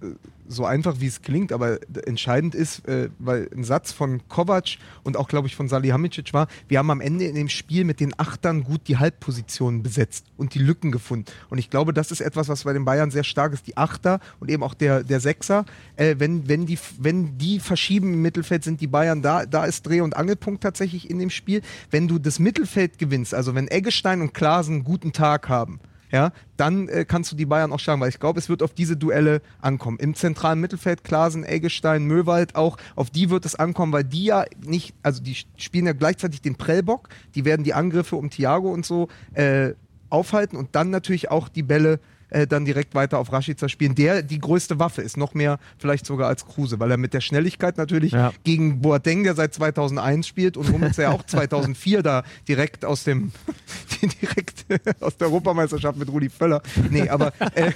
[0.48, 5.18] so einfach wie es klingt, aber entscheidend ist, äh, weil ein Satz von Kovac und
[5.18, 8.18] auch, glaube ich, von Salihamidzic war, wir haben am Ende in dem Spiel mit den
[8.18, 11.26] Achtern gut die Halbpositionen besetzt und die Lücken gefunden.
[11.50, 14.22] Und ich glaube, das ist etwas, was bei den Bayern sehr stark ist, die Achter
[14.40, 15.66] und eben auch der, der Sechser.
[15.98, 19.86] Äh, wenn, wenn, die, wenn die verschieben im Mittelfeld, sind die Bayern da, da ist
[19.86, 21.62] Dreh- und Angelpunkt tatsächlich in dem Spiel.
[21.92, 26.32] Wenn du das Mittelfeld gewinnst, also wenn Eggestein und Klaasen einen guten Tag haben, ja,
[26.56, 28.96] dann äh, kannst du die Bayern auch schlagen, weil ich glaube, es wird auf diese
[28.96, 29.98] Duelle ankommen.
[30.00, 34.46] Im zentralen Mittelfeld, Klasen, Eggestein, Möwald auch, auf die wird es ankommen, weil die ja
[34.66, 38.86] nicht, also die spielen ja gleichzeitig den Prellbock, die werden die Angriffe um Thiago und
[38.86, 39.74] so äh,
[40.16, 42.00] aufhalten und dann natürlich auch die Bälle
[42.30, 46.08] äh, dann direkt weiter auf Rashica spielen, der die größte Waffe ist, noch mehr vielleicht
[46.08, 48.34] sogar als Kruse, weil er mit der Schnelligkeit natürlich Ja.
[48.44, 53.32] gegen Boateng, der seit 2001 spielt und Hummels, ja auch 2004 da direkt aus dem
[54.22, 54.66] direkt
[55.02, 56.62] aus der Europameisterschaft mit Rudi Völler.
[56.90, 57.72] Nee, aber äh,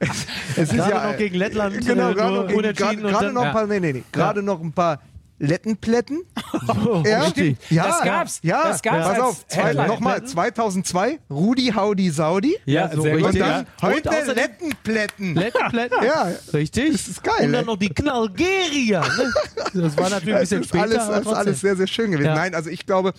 [0.00, 0.26] es,
[0.56, 3.66] es ist ja noch gegen Lettland, Genau, äh, gerade noch, gegen- dann- Ja.
[3.66, 5.00] nee, nee, nee, gerade noch ein paar
[5.46, 6.22] Lettenplätten.
[7.04, 7.56] ja, richtig.
[7.70, 8.40] ja, Das gab's.
[8.42, 12.56] Ja, Das gab's pass auf, zwei, nochmal 2002 Rudi Haudi Saudi.
[12.66, 13.20] Ja, so sehr gut.
[13.22, 13.42] Und richtig.
[13.42, 15.34] dann Und heute außerdem- Lettenplätten.
[15.34, 15.98] Lettenplätten.
[16.04, 16.92] Ja, Richtig.
[16.92, 19.00] Das ist geil, Und dann noch die Knallgerier.
[19.00, 19.32] Ne?
[19.74, 20.82] Das war natürlich ein Das bisschen ist später.
[20.84, 22.26] alles, das ist alles sehr, sehr schön gewesen.
[22.28, 22.34] Ja.
[22.36, 23.12] Nein, also ich glaube,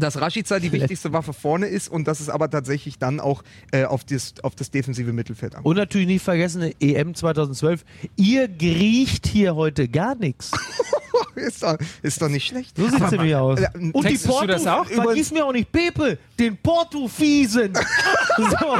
[0.00, 3.42] dass Rashica die wichtigste Waffe vorne ist und dass es aber tatsächlich dann auch
[3.72, 5.66] äh, auf, das, auf das defensive Mittelfeld ankommt.
[5.66, 7.84] Und natürlich nicht vergessen, EM 2012.
[8.16, 10.50] Ihr griecht hier heute gar nichts.
[11.34, 12.76] ist, doch, ist doch nicht schlecht.
[12.76, 13.60] So sieht es nämlich aus.
[13.60, 14.86] äh, Und die textest du Porto, das auch?
[14.86, 17.72] vergiss mir auch nicht Pepe, den Portufiesen.
[18.36, 18.76] so.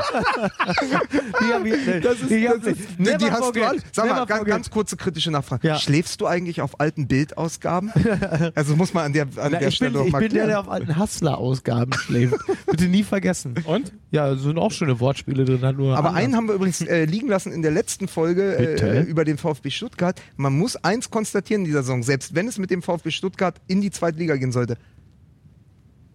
[1.41, 3.67] die haben wir, Das ist, die, das haben- ist, die, never die hast forget, du
[3.69, 3.79] alle.
[3.93, 5.67] Sag mal, ganz, ganz kurze kritische Nachfrage.
[5.67, 5.79] Ja.
[5.79, 7.93] Schläfst du eigentlich auf alten Bildausgaben?
[8.55, 10.45] also muss man an der, an Na, der ich Stelle bin, ich mal bin der,
[10.45, 10.49] klären.
[10.49, 12.37] der auf alten Hustler-Ausgaben schläft.
[12.67, 13.55] Bitte nie vergessen.
[13.65, 13.93] Und?
[14.11, 15.63] Ja, es sind auch schöne Wortspiele drin.
[15.63, 16.25] halt Nur Aber anders.
[16.25, 19.71] einen haben wir übrigens äh, liegen lassen in der letzten Folge äh, über den VfB
[19.71, 20.21] Stuttgart.
[20.37, 23.81] Man muss eins konstatieren in dieser Saison, selbst wenn es mit dem VfB Stuttgart in
[23.81, 24.77] die zweite Liga gehen sollte.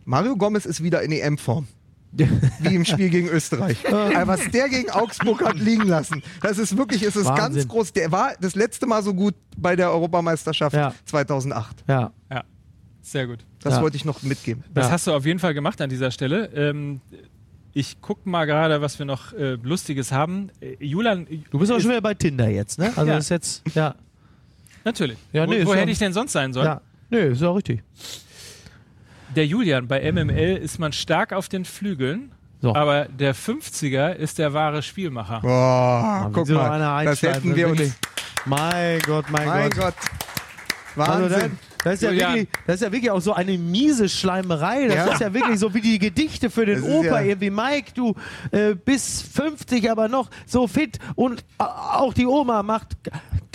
[0.06, 1.68] Mario Gomez ist wieder in EM-Form.
[2.60, 3.78] Wie im Spiel gegen Österreich.
[3.92, 7.68] Aber was der gegen Augsburg hat liegen lassen, das ist wirklich, es ist ganz Wahnsinn.
[7.68, 7.92] groß.
[7.92, 10.94] Der war das letzte Mal so gut bei der Europameisterschaft Ja.
[11.04, 11.84] 2008.
[11.90, 12.14] Ja.
[12.32, 12.44] Ja,
[13.02, 13.40] sehr gut.
[13.66, 13.82] Das Ja.
[13.82, 14.64] wollte ich noch mitgeben.
[14.74, 14.92] Das Ja.
[14.92, 16.46] hast du auf jeden Fall gemacht an dieser Stelle.
[16.54, 17.02] Ähm,
[17.74, 20.50] ich gucke mal gerade, was wir noch äh, Lustiges haben.
[20.62, 22.94] Äh, Julian, Du bist ist- schon wieder bei Tinder jetzt, ne?
[22.96, 23.18] Also Ja.
[23.18, 23.96] ist jetzt, ja.
[24.84, 25.18] Natürlich.
[25.34, 26.68] Ja, wo nee, ist wo ja- hätte ich denn sonst sein sollen?
[26.68, 26.82] Ja.
[27.10, 27.82] Nö, ist auch richtig.
[29.36, 32.74] Der Julian, bei MML ist man stark auf den Flügeln, So.
[32.76, 35.40] aber der 50er ist der wahre Spielmacher.
[35.42, 37.96] Boah, Wie guck mal, das hätten wir uns.
[38.46, 39.96] Mein Gott, mein, Mein Gott.
[40.96, 41.08] Gott.
[41.08, 41.58] Also Wahnsinn.
[41.86, 44.88] Das, ist ja wirklich, das ist ja wirklich auch so eine miese Schleimerei.
[44.88, 45.14] Das Ja.
[45.14, 47.22] ist ja wirklich so wie die Gedichte für den Das Opa.
[47.22, 48.14] ja- Irgendwie, Mike, du
[48.52, 52.98] äh, bis 50, aber noch so fit und äh, auch die Oma macht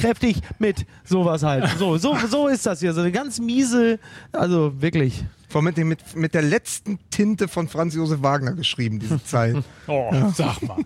[0.01, 0.87] kräftig mit.
[1.05, 1.69] Sowas halt.
[1.79, 2.93] So, so, so ist das hier.
[2.93, 3.99] So eine ganz miese,
[4.33, 5.25] also wirklich.
[5.49, 9.57] Vor mit, dem, mit, mit der letzten Tinte von Franz Josef Wagner geschrieben, diese Zeit.
[9.89, 10.77] Oh, sag mal.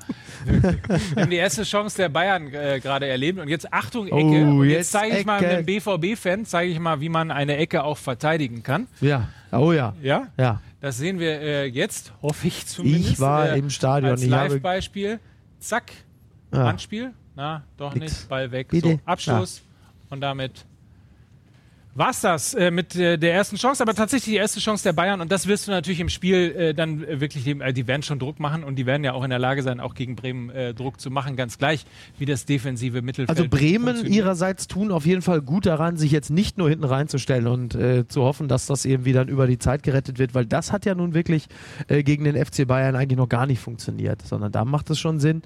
[0.47, 4.17] Wir haben die erste Chance der Bayern äh, gerade erlebt und jetzt Achtung, Ecke.
[4.47, 7.85] Oh, jetzt jetzt zeige ich mal einem BVB-Fan, zeige ich mal, wie man eine Ecke
[7.85, 8.87] auch verteidigen kann.
[9.03, 9.29] Ja.
[9.53, 9.95] Oh ja.
[10.01, 10.63] Ja, Ja.
[10.81, 13.11] das sehen wir äh, jetzt, hoffe ich zumindest.
[13.13, 14.13] Ich war äh, im Stadion.
[14.13, 15.21] Als Live-Beispiel.
[15.61, 15.93] Zack,
[16.55, 16.65] ja.
[16.65, 17.13] Handspiel.
[17.35, 18.13] Na, doch Nix.
[18.13, 18.29] nicht.
[18.29, 18.69] Ball weg.
[18.69, 18.93] Bitte.
[18.93, 19.63] So, Abstoß.
[20.11, 20.65] Und damit
[21.95, 23.83] war's das äh, mit äh, der ersten Chance.
[23.83, 25.21] Aber tatsächlich die erste Chance der Bayern.
[25.21, 28.03] Und das wirst du natürlich im Spiel äh, dann äh, wirklich, dem- äh, die werden
[28.03, 28.65] schon Druck machen.
[28.65, 31.11] Und die werden ja auch in der Lage sein, auch gegen Bremen äh, Druck zu
[31.11, 31.37] machen.
[31.37, 31.85] Ganz gleich,
[32.19, 36.31] wie das defensive Mittelfeld Also Bremen ihrerseits tun auf jeden Fall gut daran, sich jetzt
[36.31, 37.77] nicht nur hinten reinzustellen und
[38.09, 40.95] zu hoffen, dass das irgendwie dann über die Zeit gerettet wird, weil das hat ja
[40.95, 41.47] nun wirklich
[41.89, 45.43] gegen den FC Bayern eigentlich noch gar nicht funktioniert, sondern da macht es schon Sinn,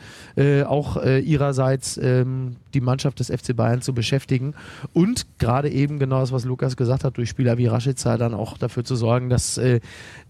[0.67, 4.55] auch ihrerseits ähm, die Mannschaft des FC Bayern zu beschäftigen
[4.93, 8.59] und gerade eben genau das, was Lukas gesagt hat, durch Spieler wie Rashica dann auch
[8.59, 9.81] dafür zu sorgen, dass äh,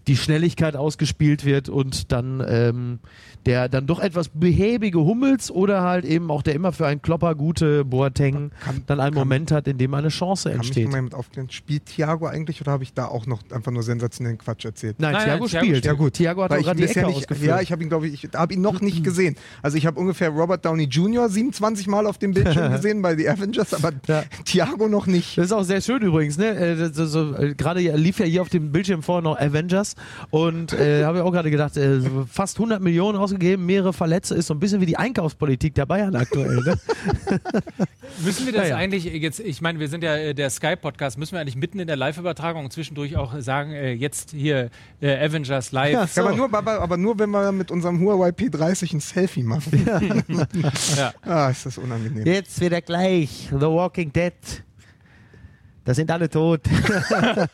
[0.07, 2.99] die Schnelligkeit ausgespielt wird und dann ähm,
[3.45, 7.35] der dann doch etwas behäbige Hummels oder halt eben auch der immer für einen Klopper
[7.35, 10.85] gute Boateng Kann- dann einen kann- Moment hat, in dem eine Chance Kann mich entsteht.
[10.85, 11.49] noch mal mit aufklären.
[11.49, 14.95] Spielt Thiago eigentlich oder habe ich da auch noch einfach nur sensationellen Quatsch erzählt?
[14.99, 15.85] Nein, Nein, Thiago nein, spielt.
[15.85, 17.47] Ja gut, Thiago hat Weil auch ich gerade die Ecke nicht, ausgeführt.
[17.49, 19.35] ja, ich habe ihn, glaube ich, ich habe ihn noch nicht gesehen.
[19.61, 21.29] Also ich habe ungefähr Robert Downey Jr.
[21.29, 24.23] 27 Mal auf dem Bildschirm gesehen bei The Avengers, aber Ja.
[24.45, 25.37] Thiago noch nicht.
[25.37, 26.47] Das ist auch sehr schön übrigens, ne?
[26.55, 29.88] Äh, das- so, äh, gerade lief ja hier auf dem Bildschirm vorher noch Avengers
[30.29, 31.99] und äh, habe ich auch gerade gedacht, äh,
[32.31, 36.15] fast 100 Millionen ausgegeben, mehrere Verletzte, ist so ein bisschen wie die Einkaufspolitik der Bayern
[36.15, 36.57] aktuell.
[36.57, 36.77] Ne?
[38.23, 38.75] Müssen wir das Naja.
[38.77, 41.87] eigentlich jetzt, ich meine, wir sind ja äh, der Sky-Podcast, müssen wir eigentlich mitten in
[41.87, 44.69] der Live-Übertragung zwischendurch auch sagen, äh, jetzt hier
[45.01, 45.93] äh, Avengers Live.
[45.93, 46.21] Ja, Ja, so.
[46.21, 49.85] aber, nur, aber, aber nur, wenn wir mit unserem Huawei P30 ein Selfie machen.
[50.97, 51.13] Ja.
[51.21, 52.25] Ah, ist das unangenehm.
[52.25, 54.33] Jetzt wieder gleich The Walking Dead.
[55.85, 56.61] Da sind alle tot.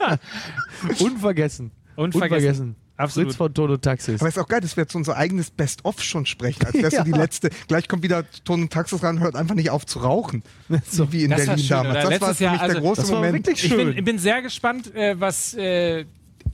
[0.99, 1.71] Unvergessen.
[1.95, 2.75] Unvergessen.
[2.97, 3.27] Absolut.
[3.29, 4.21] Fritz von Tono Taxis.
[4.21, 6.65] Aber ist auch geil, dass wir jetzt unser eigenes Best-of schon sprechen.
[6.65, 7.03] Als wärst Ja.
[7.03, 7.49] du die letzte.
[7.67, 10.43] Gleich kommt wieder Ton und Taxis ran, hört einfach nicht auf zu rauchen.
[10.89, 11.11] So.
[11.11, 12.05] wie in Das war Berlin schön, damals.
[12.05, 12.09] oder?
[12.11, 13.33] Das war für Jahr, mich der also- große Das war Moment.
[13.47, 13.95] wirklich Ich schön.
[13.95, 16.05] bin, bin sehr gespannt, äh, was äh,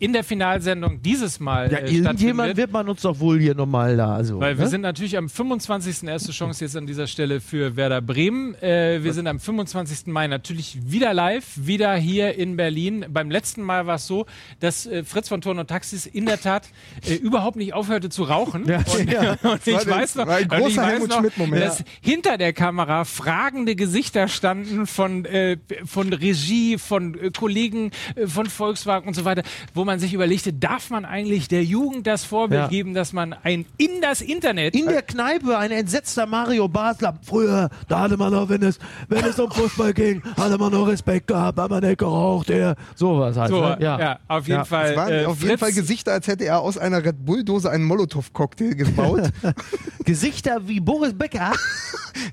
[0.01, 2.71] in der Finalsendung dieses Mal ja, äh, irgendjemand wird.
[2.71, 4.15] man uns doch wohl hier nochmal da.
[4.15, 4.69] Also, Weil wir ne?
[4.71, 6.07] sind natürlich am 25.
[6.07, 8.55] erste Chance jetzt an dieser Stelle für Werder Bremen.
[8.63, 10.07] Äh, wir sind am 25.
[10.07, 13.05] Mai natürlich wieder live, wieder hier in Berlin.
[13.09, 14.25] Beim letzten Mal war es so,
[14.59, 16.67] dass äh, Fritz von Turn und Taxis in der Tat
[17.07, 18.67] äh, überhaupt nicht aufhörte zu rauchen.
[18.67, 19.37] Ja, und, ja.
[19.43, 23.75] und ich weiß noch, ein und ich großer weiß noch, dass hinter der Kamera fragende
[23.75, 27.91] Gesichter standen von, äh, von Regie, von äh, Kollegen
[28.25, 29.43] von Volkswagen und so weiter,
[29.75, 32.67] wo man sich überlegte, darf man eigentlich der Jugend das Vorbild Ja.
[32.67, 37.17] geben, dass man ein in das Internet In der Kneipe ein entsetzter Mario Basler.
[37.23, 38.79] Früher, da hatte man noch, wenn es,
[39.09, 42.75] wenn es um Fußball ging, hatte man noch Respekt gehabt, hat man nicht geraucht, der.
[42.95, 43.49] Sowas halt.
[43.49, 43.77] So, ne?
[43.79, 44.19] ja.
[44.27, 44.65] auf jeden Ja.
[44.65, 44.91] Fall.
[44.91, 47.83] Es waren äh, auf jeden Fall Gesichter, als hätte er aus einer Red Bull-Dose einen
[47.85, 49.31] Molotow-Cocktail gebaut.
[50.05, 51.53] Gesichter wie Boris Becker.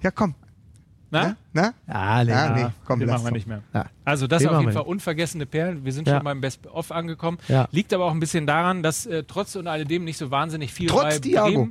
[0.03, 0.35] ja, komm.
[1.11, 1.37] Na?
[1.53, 1.73] Na?
[1.87, 2.33] Ah, nee.
[2.33, 3.63] Ah, nee, komm, Den machen wir nicht mehr.
[3.73, 3.87] Ja.
[4.05, 5.85] Also das Den auf jeden Fall unvergessene Perlen.
[5.85, 6.17] Wir sind Ja.
[6.17, 7.39] schon beim Best-of angekommen.
[7.49, 7.67] Ja.
[7.73, 10.89] Liegt aber auch ein bisschen daran, dass äh, trotz und alledem nicht so wahnsinnig viel
[10.89, 11.69] Trotz bei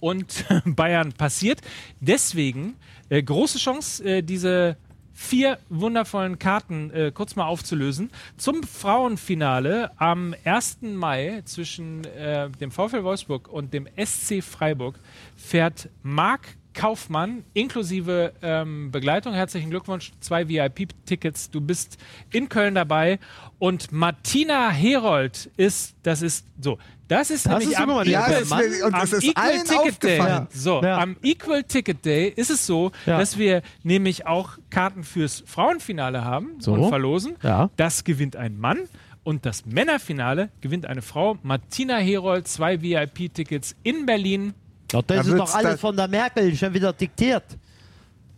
[0.00, 1.60] und Bayern passiert.
[2.00, 2.74] Deswegen
[3.08, 4.76] äh, große Chance, äh, diese
[5.14, 8.10] vier wundervollen Karten äh, kurz mal aufzulösen.
[8.38, 10.78] Zum Frauenfinale am 1.
[10.82, 14.98] Mai zwischen äh, dem VfL Wolfsburg und dem SC Freiburg
[15.36, 19.34] fährt Marc Kaufmann inklusive ähm, Begleitung.
[19.34, 21.50] Herzlichen Glückwunsch, zwei VIP-Tickets.
[21.50, 21.98] Du bist
[22.30, 23.18] in Köln dabei.
[23.58, 28.12] Und Martina Herold ist, das ist so, das ist Das nämlich ist am immer der
[28.12, 30.18] Ja, Equal- das, ist- am Equal Ticket Day.
[30.20, 30.46] aufgefallen.
[30.50, 30.98] So, Ja.
[30.98, 33.18] am Equal Ticket Day ist es so, Ja.
[33.18, 36.72] dass wir nämlich auch Karten fürs Frauenfinale haben So.
[36.72, 37.36] und verlosen.
[37.42, 37.70] Ja.
[37.76, 38.80] Das gewinnt ein Mann.
[39.24, 41.38] Und das Männerfinale gewinnt eine Frau.
[41.44, 44.52] Martina Herold, zwei VIP-Tickets in Berlin.
[44.92, 47.44] Doch, das Da ist doch alles von der Merkel schon wieder diktiert.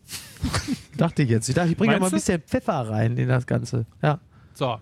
[0.97, 1.49] dachte ich jetzt.
[1.49, 3.87] Ich dachte, ich bringe Meinst mal ein bisschen Pfeffer rein in das Ganze.
[4.03, 4.21] Ja.
[4.55, 4.79] So,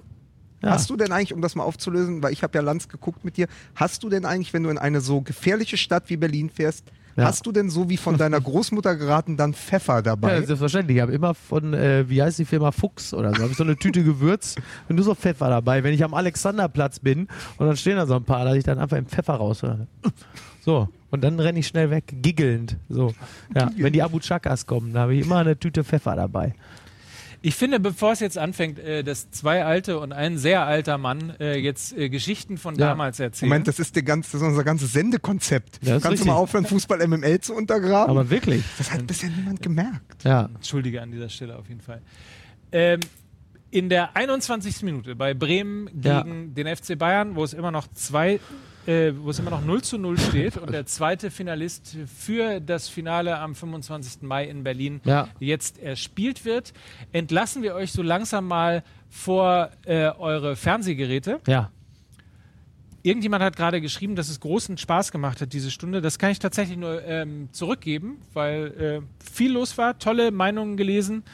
[0.63, 0.71] ja.
[0.71, 3.37] Hast du denn eigentlich, um das mal aufzulösen, weil ich habe ja Lanz geguckt mit
[3.37, 6.85] dir, hast du denn eigentlich, wenn du in eine so gefährliche Stadt wie Berlin fährst,
[7.17, 7.25] Ja.
[7.25, 10.37] hast du denn so wie von deiner Großmutter geraten dann Pfeffer dabei?
[10.37, 10.97] Ja, selbstverständlich.
[10.99, 13.65] Ich habe immer von, äh, wie heißt die Firma Fuchs oder so, habe ich so
[13.65, 14.55] eine Tüte Gewürz
[14.89, 15.83] und nur so Pfeffer dabei.
[15.83, 18.79] Wenn ich am Alexanderplatz bin und dann stehen da so ein paar, da ich dann
[18.79, 19.63] einfach im Pfeffer raus.
[20.65, 20.89] So.
[21.13, 22.79] Und dann renne ich schnell weg, giggelnd.
[22.89, 23.15] So.
[23.55, 26.55] Ja, wenn die Abu Chakas kommen, da habe ich immer eine Tüte Pfeffer dabei.
[27.43, 31.35] ich finde, bevor es jetzt anfängt, äh, dass zwei alte und ein sehr alter Mann
[31.39, 32.89] äh, jetzt äh, Geschichten von Ja.
[32.89, 33.51] damals erzählen.
[33.51, 35.81] Moment, das ist, der ganz, das ist unser ganzes Sendekonzept.
[35.83, 36.21] Ja, Kannst richtig.
[36.23, 38.11] du mal aufhören, Fußball MML zu untergraben?
[38.11, 38.63] Aber wirklich.
[38.79, 40.25] das hat bisher niemand gemerkt.
[40.25, 40.49] Ja.
[40.55, 42.01] Entschuldige an dieser Stelle auf jeden Fall.
[42.73, 43.01] Ähm,
[43.71, 44.83] in der 21.
[44.83, 46.23] Minute bei Bremen Ja.
[46.23, 48.39] gegen den FC Bayern, wo es immer noch zwei,
[48.87, 52.89] äh, wo es immer noch 0 zu 0 steht und der zweite Finalist für das
[52.89, 54.23] Finale am 25.
[54.23, 55.29] Mai in Berlin Ja.
[55.39, 56.73] jetzt erspielt wird,
[57.13, 61.41] entlassen wir euch so langsam mal vor äh, eure Fernsehgeräte.
[61.47, 61.71] Ja.
[63.05, 66.01] Irgendjemand hat gerade geschrieben, dass es großen Spaß gemacht hat, diese Stunde.
[66.01, 71.25] Das kann ich tatsächlich nur ähm, zurückgeben, weil äh, viel los war, tolle Meinungen gelesen.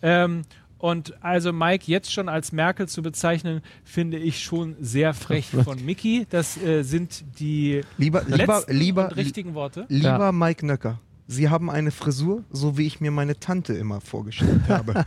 [0.00, 0.44] Ähm,
[0.78, 5.84] und also Mike jetzt schon als Merkel zu bezeichnen, finde ich schon sehr frech von
[5.84, 6.26] Mickey.
[6.30, 9.86] Das äh, sind die Lieber, lieber, lieber, und richtigen Worte.
[9.88, 10.32] lieber Ja.
[10.32, 15.04] Mike Nöcker, Sie haben eine Frisur, so wie ich mir meine Tante immer vorgestellt habe.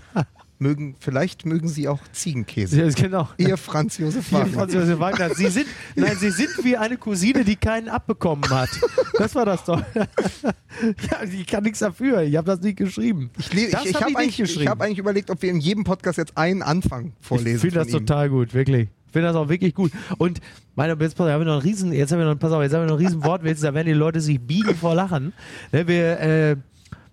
[0.62, 2.82] Mögen, vielleicht mögen Sie auch Ziegenkäse.
[2.82, 3.28] Ja, genau.
[3.38, 4.54] Ihr Franz Josef Wagner.
[4.54, 5.36] Franz Josef Wagner.
[5.36, 8.70] Sie sind, nein, Sie sind wie eine Cousine, die keinen abbekommen hat.
[9.18, 9.82] Das war das doch.
[9.96, 12.22] ja, ich kann nichts dafür.
[12.22, 13.32] Ich habe das nicht geschrieben.
[13.38, 15.84] Ich, ich, ich hab habe nicht eigentlich, ich hab eigentlich überlegt, ob wir in jedem
[15.84, 17.56] Podcast jetzt einen Anfang vorlesen.
[17.56, 18.06] Ich finde das ihm.
[18.06, 18.90] total gut, wirklich.
[19.08, 19.92] Ich finde das auch wirklich gut.
[20.20, 20.40] Und
[20.76, 22.62] meine, jetzt, pass auf, haben wir noch einen riesen, jetzt haben wir noch, pass auf,
[22.62, 25.34] jetzt haben wir noch einen riesen Wortwitz, da werden die Leute sich biegen vor Lachen.
[25.74, 26.56] Ne, wir, äh,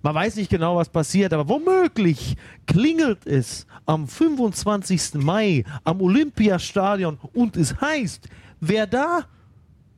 [0.03, 2.37] man weiß nicht genau, was passiert, aber womöglich
[2.67, 5.15] klingelt es am 25.
[5.15, 8.29] Mai am Olympiastadion und es heißt,
[8.61, 9.25] wer da?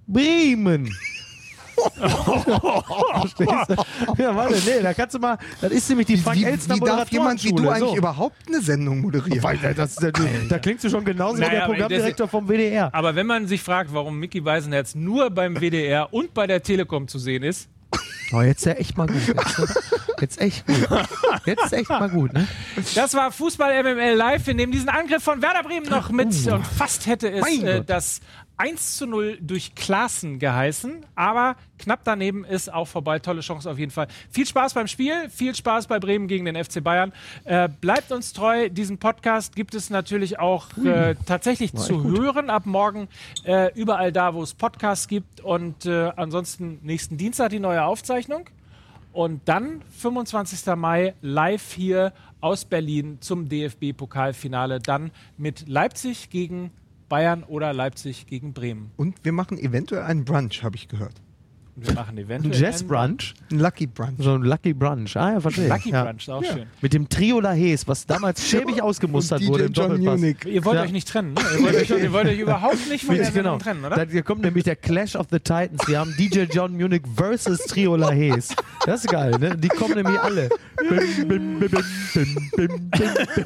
[0.07, 0.91] Bremen.
[1.97, 4.23] Verstehst du?
[4.23, 6.81] Ja, warte, nee, da kannst du mal, das ist nämlich die Frank Wie, Elstner wie
[6.81, 7.97] darf jemand wie du eigentlich So.
[7.97, 9.43] überhaupt eine Sendung moderieren?
[9.43, 10.13] Weil, äh, das, das,
[10.49, 12.95] da klingst du schon genauso wie Naja, der aber Programmdirektor vom WDR.
[12.95, 17.09] Aber wenn man sich fragt, warum Mickey Weisenherz nur beim WDR und bei der Telekom
[17.09, 17.69] zu sehen ist,
[18.33, 19.17] Oh, jetzt ist ja echt mal gut.
[19.27, 19.81] Jetzt,
[20.21, 20.89] jetzt echt gut.
[21.47, 22.47] Jetzt ist echt mal gut, ne?
[22.95, 24.47] Das war Fußball MML Live.
[24.47, 28.21] Wir nehmen diesen Angriff von Werder Bremen noch mit und fast hätte es äh, das
[28.61, 33.19] 1 zu 0 durch Klaassen geheißen, aber knapp daneben ist auch vorbei.
[33.19, 34.07] Tolle Chance auf jeden Fall.
[34.31, 37.15] Viel Spaß beim Spiel, viel Spaß bei Bremen gegen den FC Bayern.
[37.45, 38.69] Äh, bleibt uns treu.
[38.69, 43.09] Diesen Podcast gibt es natürlich auch äh, tatsächlich zu hören ab morgen
[43.45, 48.51] äh, überall da, wo es Podcasts gibt und äh, ansonsten nächsten Dienstag die neue Aufzeichnung.
[49.15, 50.77] Und dann 25.
[50.77, 54.81] Mai live hier aus Berlin zum DFB-Pokalfinale.
[54.81, 56.71] Dann mit Leipzig gegen
[57.11, 58.93] Bayern oder Leipzig gegen Bremen.
[58.97, 61.21] Und wir machen eventuell einen Brunch, habe ich gehört.
[61.77, 63.35] Wir machen Ein eventuell Jazz einen Brunch.
[63.51, 64.15] Ein Lucky Brunch.
[64.19, 65.17] So ein Lucky Brunch.
[65.17, 65.69] Ah, ja, verstehe.
[65.69, 66.05] Lucky ja.
[66.05, 66.67] Brunch, auch schön.
[66.83, 70.21] Mit dem Trio Lahes, was damals schäbig ausgemustert wurde DJ im John Doppelpass.
[70.21, 70.37] Munich.
[70.47, 70.83] Ihr wollt Ja.
[70.83, 71.41] euch nicht trennen, ne?
[71.59, 73.59] Ihr wollt euch, ihr wollt euch überhaupt nicht von der Genau.
[73.59, 73.97] Trennen, oder?
[73.97, 75.87] Da, hier kommt nämlich der Clash of the Titans.
[75.87, 78.55] Wir haben DJ John Munich versus Trio Lahes.
[78.85, 79.57] Das ist geil, ne?
[79.57, 80.49] Die kommen nämlich alle.
[80.89, 83.45] Bim, bim, bim, bim, bim, bim, bim.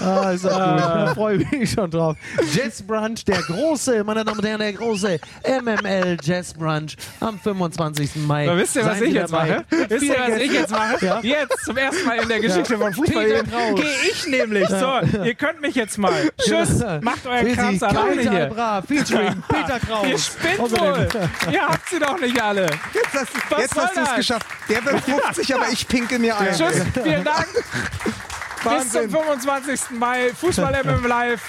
[0.00, 0.80] ah, ist auch gut.
[0.80, 2.16] Da freue ich mich schon drauf.
[2.52, 5.18] Jazz Brunch, der große, meine Damen und Herren, der große
[5.60, 8.16] MM MML Jazz Brunch am 25.
[8.16, 8.48] Mai.
[8.48, 9.64] Aber wisst ihr, was Seien ich jetzt mache?
[9.70, 11.04] Wisst ihr, was ich jetzt mache?
[11.04, 11.20] Ja.
[11.22, 13.42] Jetzt, zum ersten Mal in der Geschichte von Fußball,
[13.74, 14.68] gehe ich nämlich.
[14.68, 16.30] So, ihr könnt mich jetzt mal.
[16.38, 18.46] Tschüss, macht euren Für Krams alleine hier.
[18.46, 20.06] Bra, featuring Peter Kraus.
[20.06, 21.08] Ihr spinnt wohl.
[21.52, 22.66] Ihr habt sie doch nicht alle.
[22.92, 23.28] Jetzt hast,
[23.58, 24.46] jetzt hast du es geschafft.
[24.68, 26.54] Der wird 50, aber ich pinkel mir ein.
[26.54, 27.46] Tschüss, vielen Dank.
[28.64, 29.10] Bis zum Wahnsinn.
[29.10, 29.80] 25.
[29.98, 30.30] Mai.
[30.34, 31.42] Fußball MM Live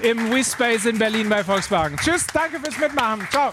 [0.00, 1.96] im WeSpace in Berlin bei Volkswagen.
[1.98, 3.26] Tschüss, danke fürs Mitmachen.
[3.30, 3.50] Ciao.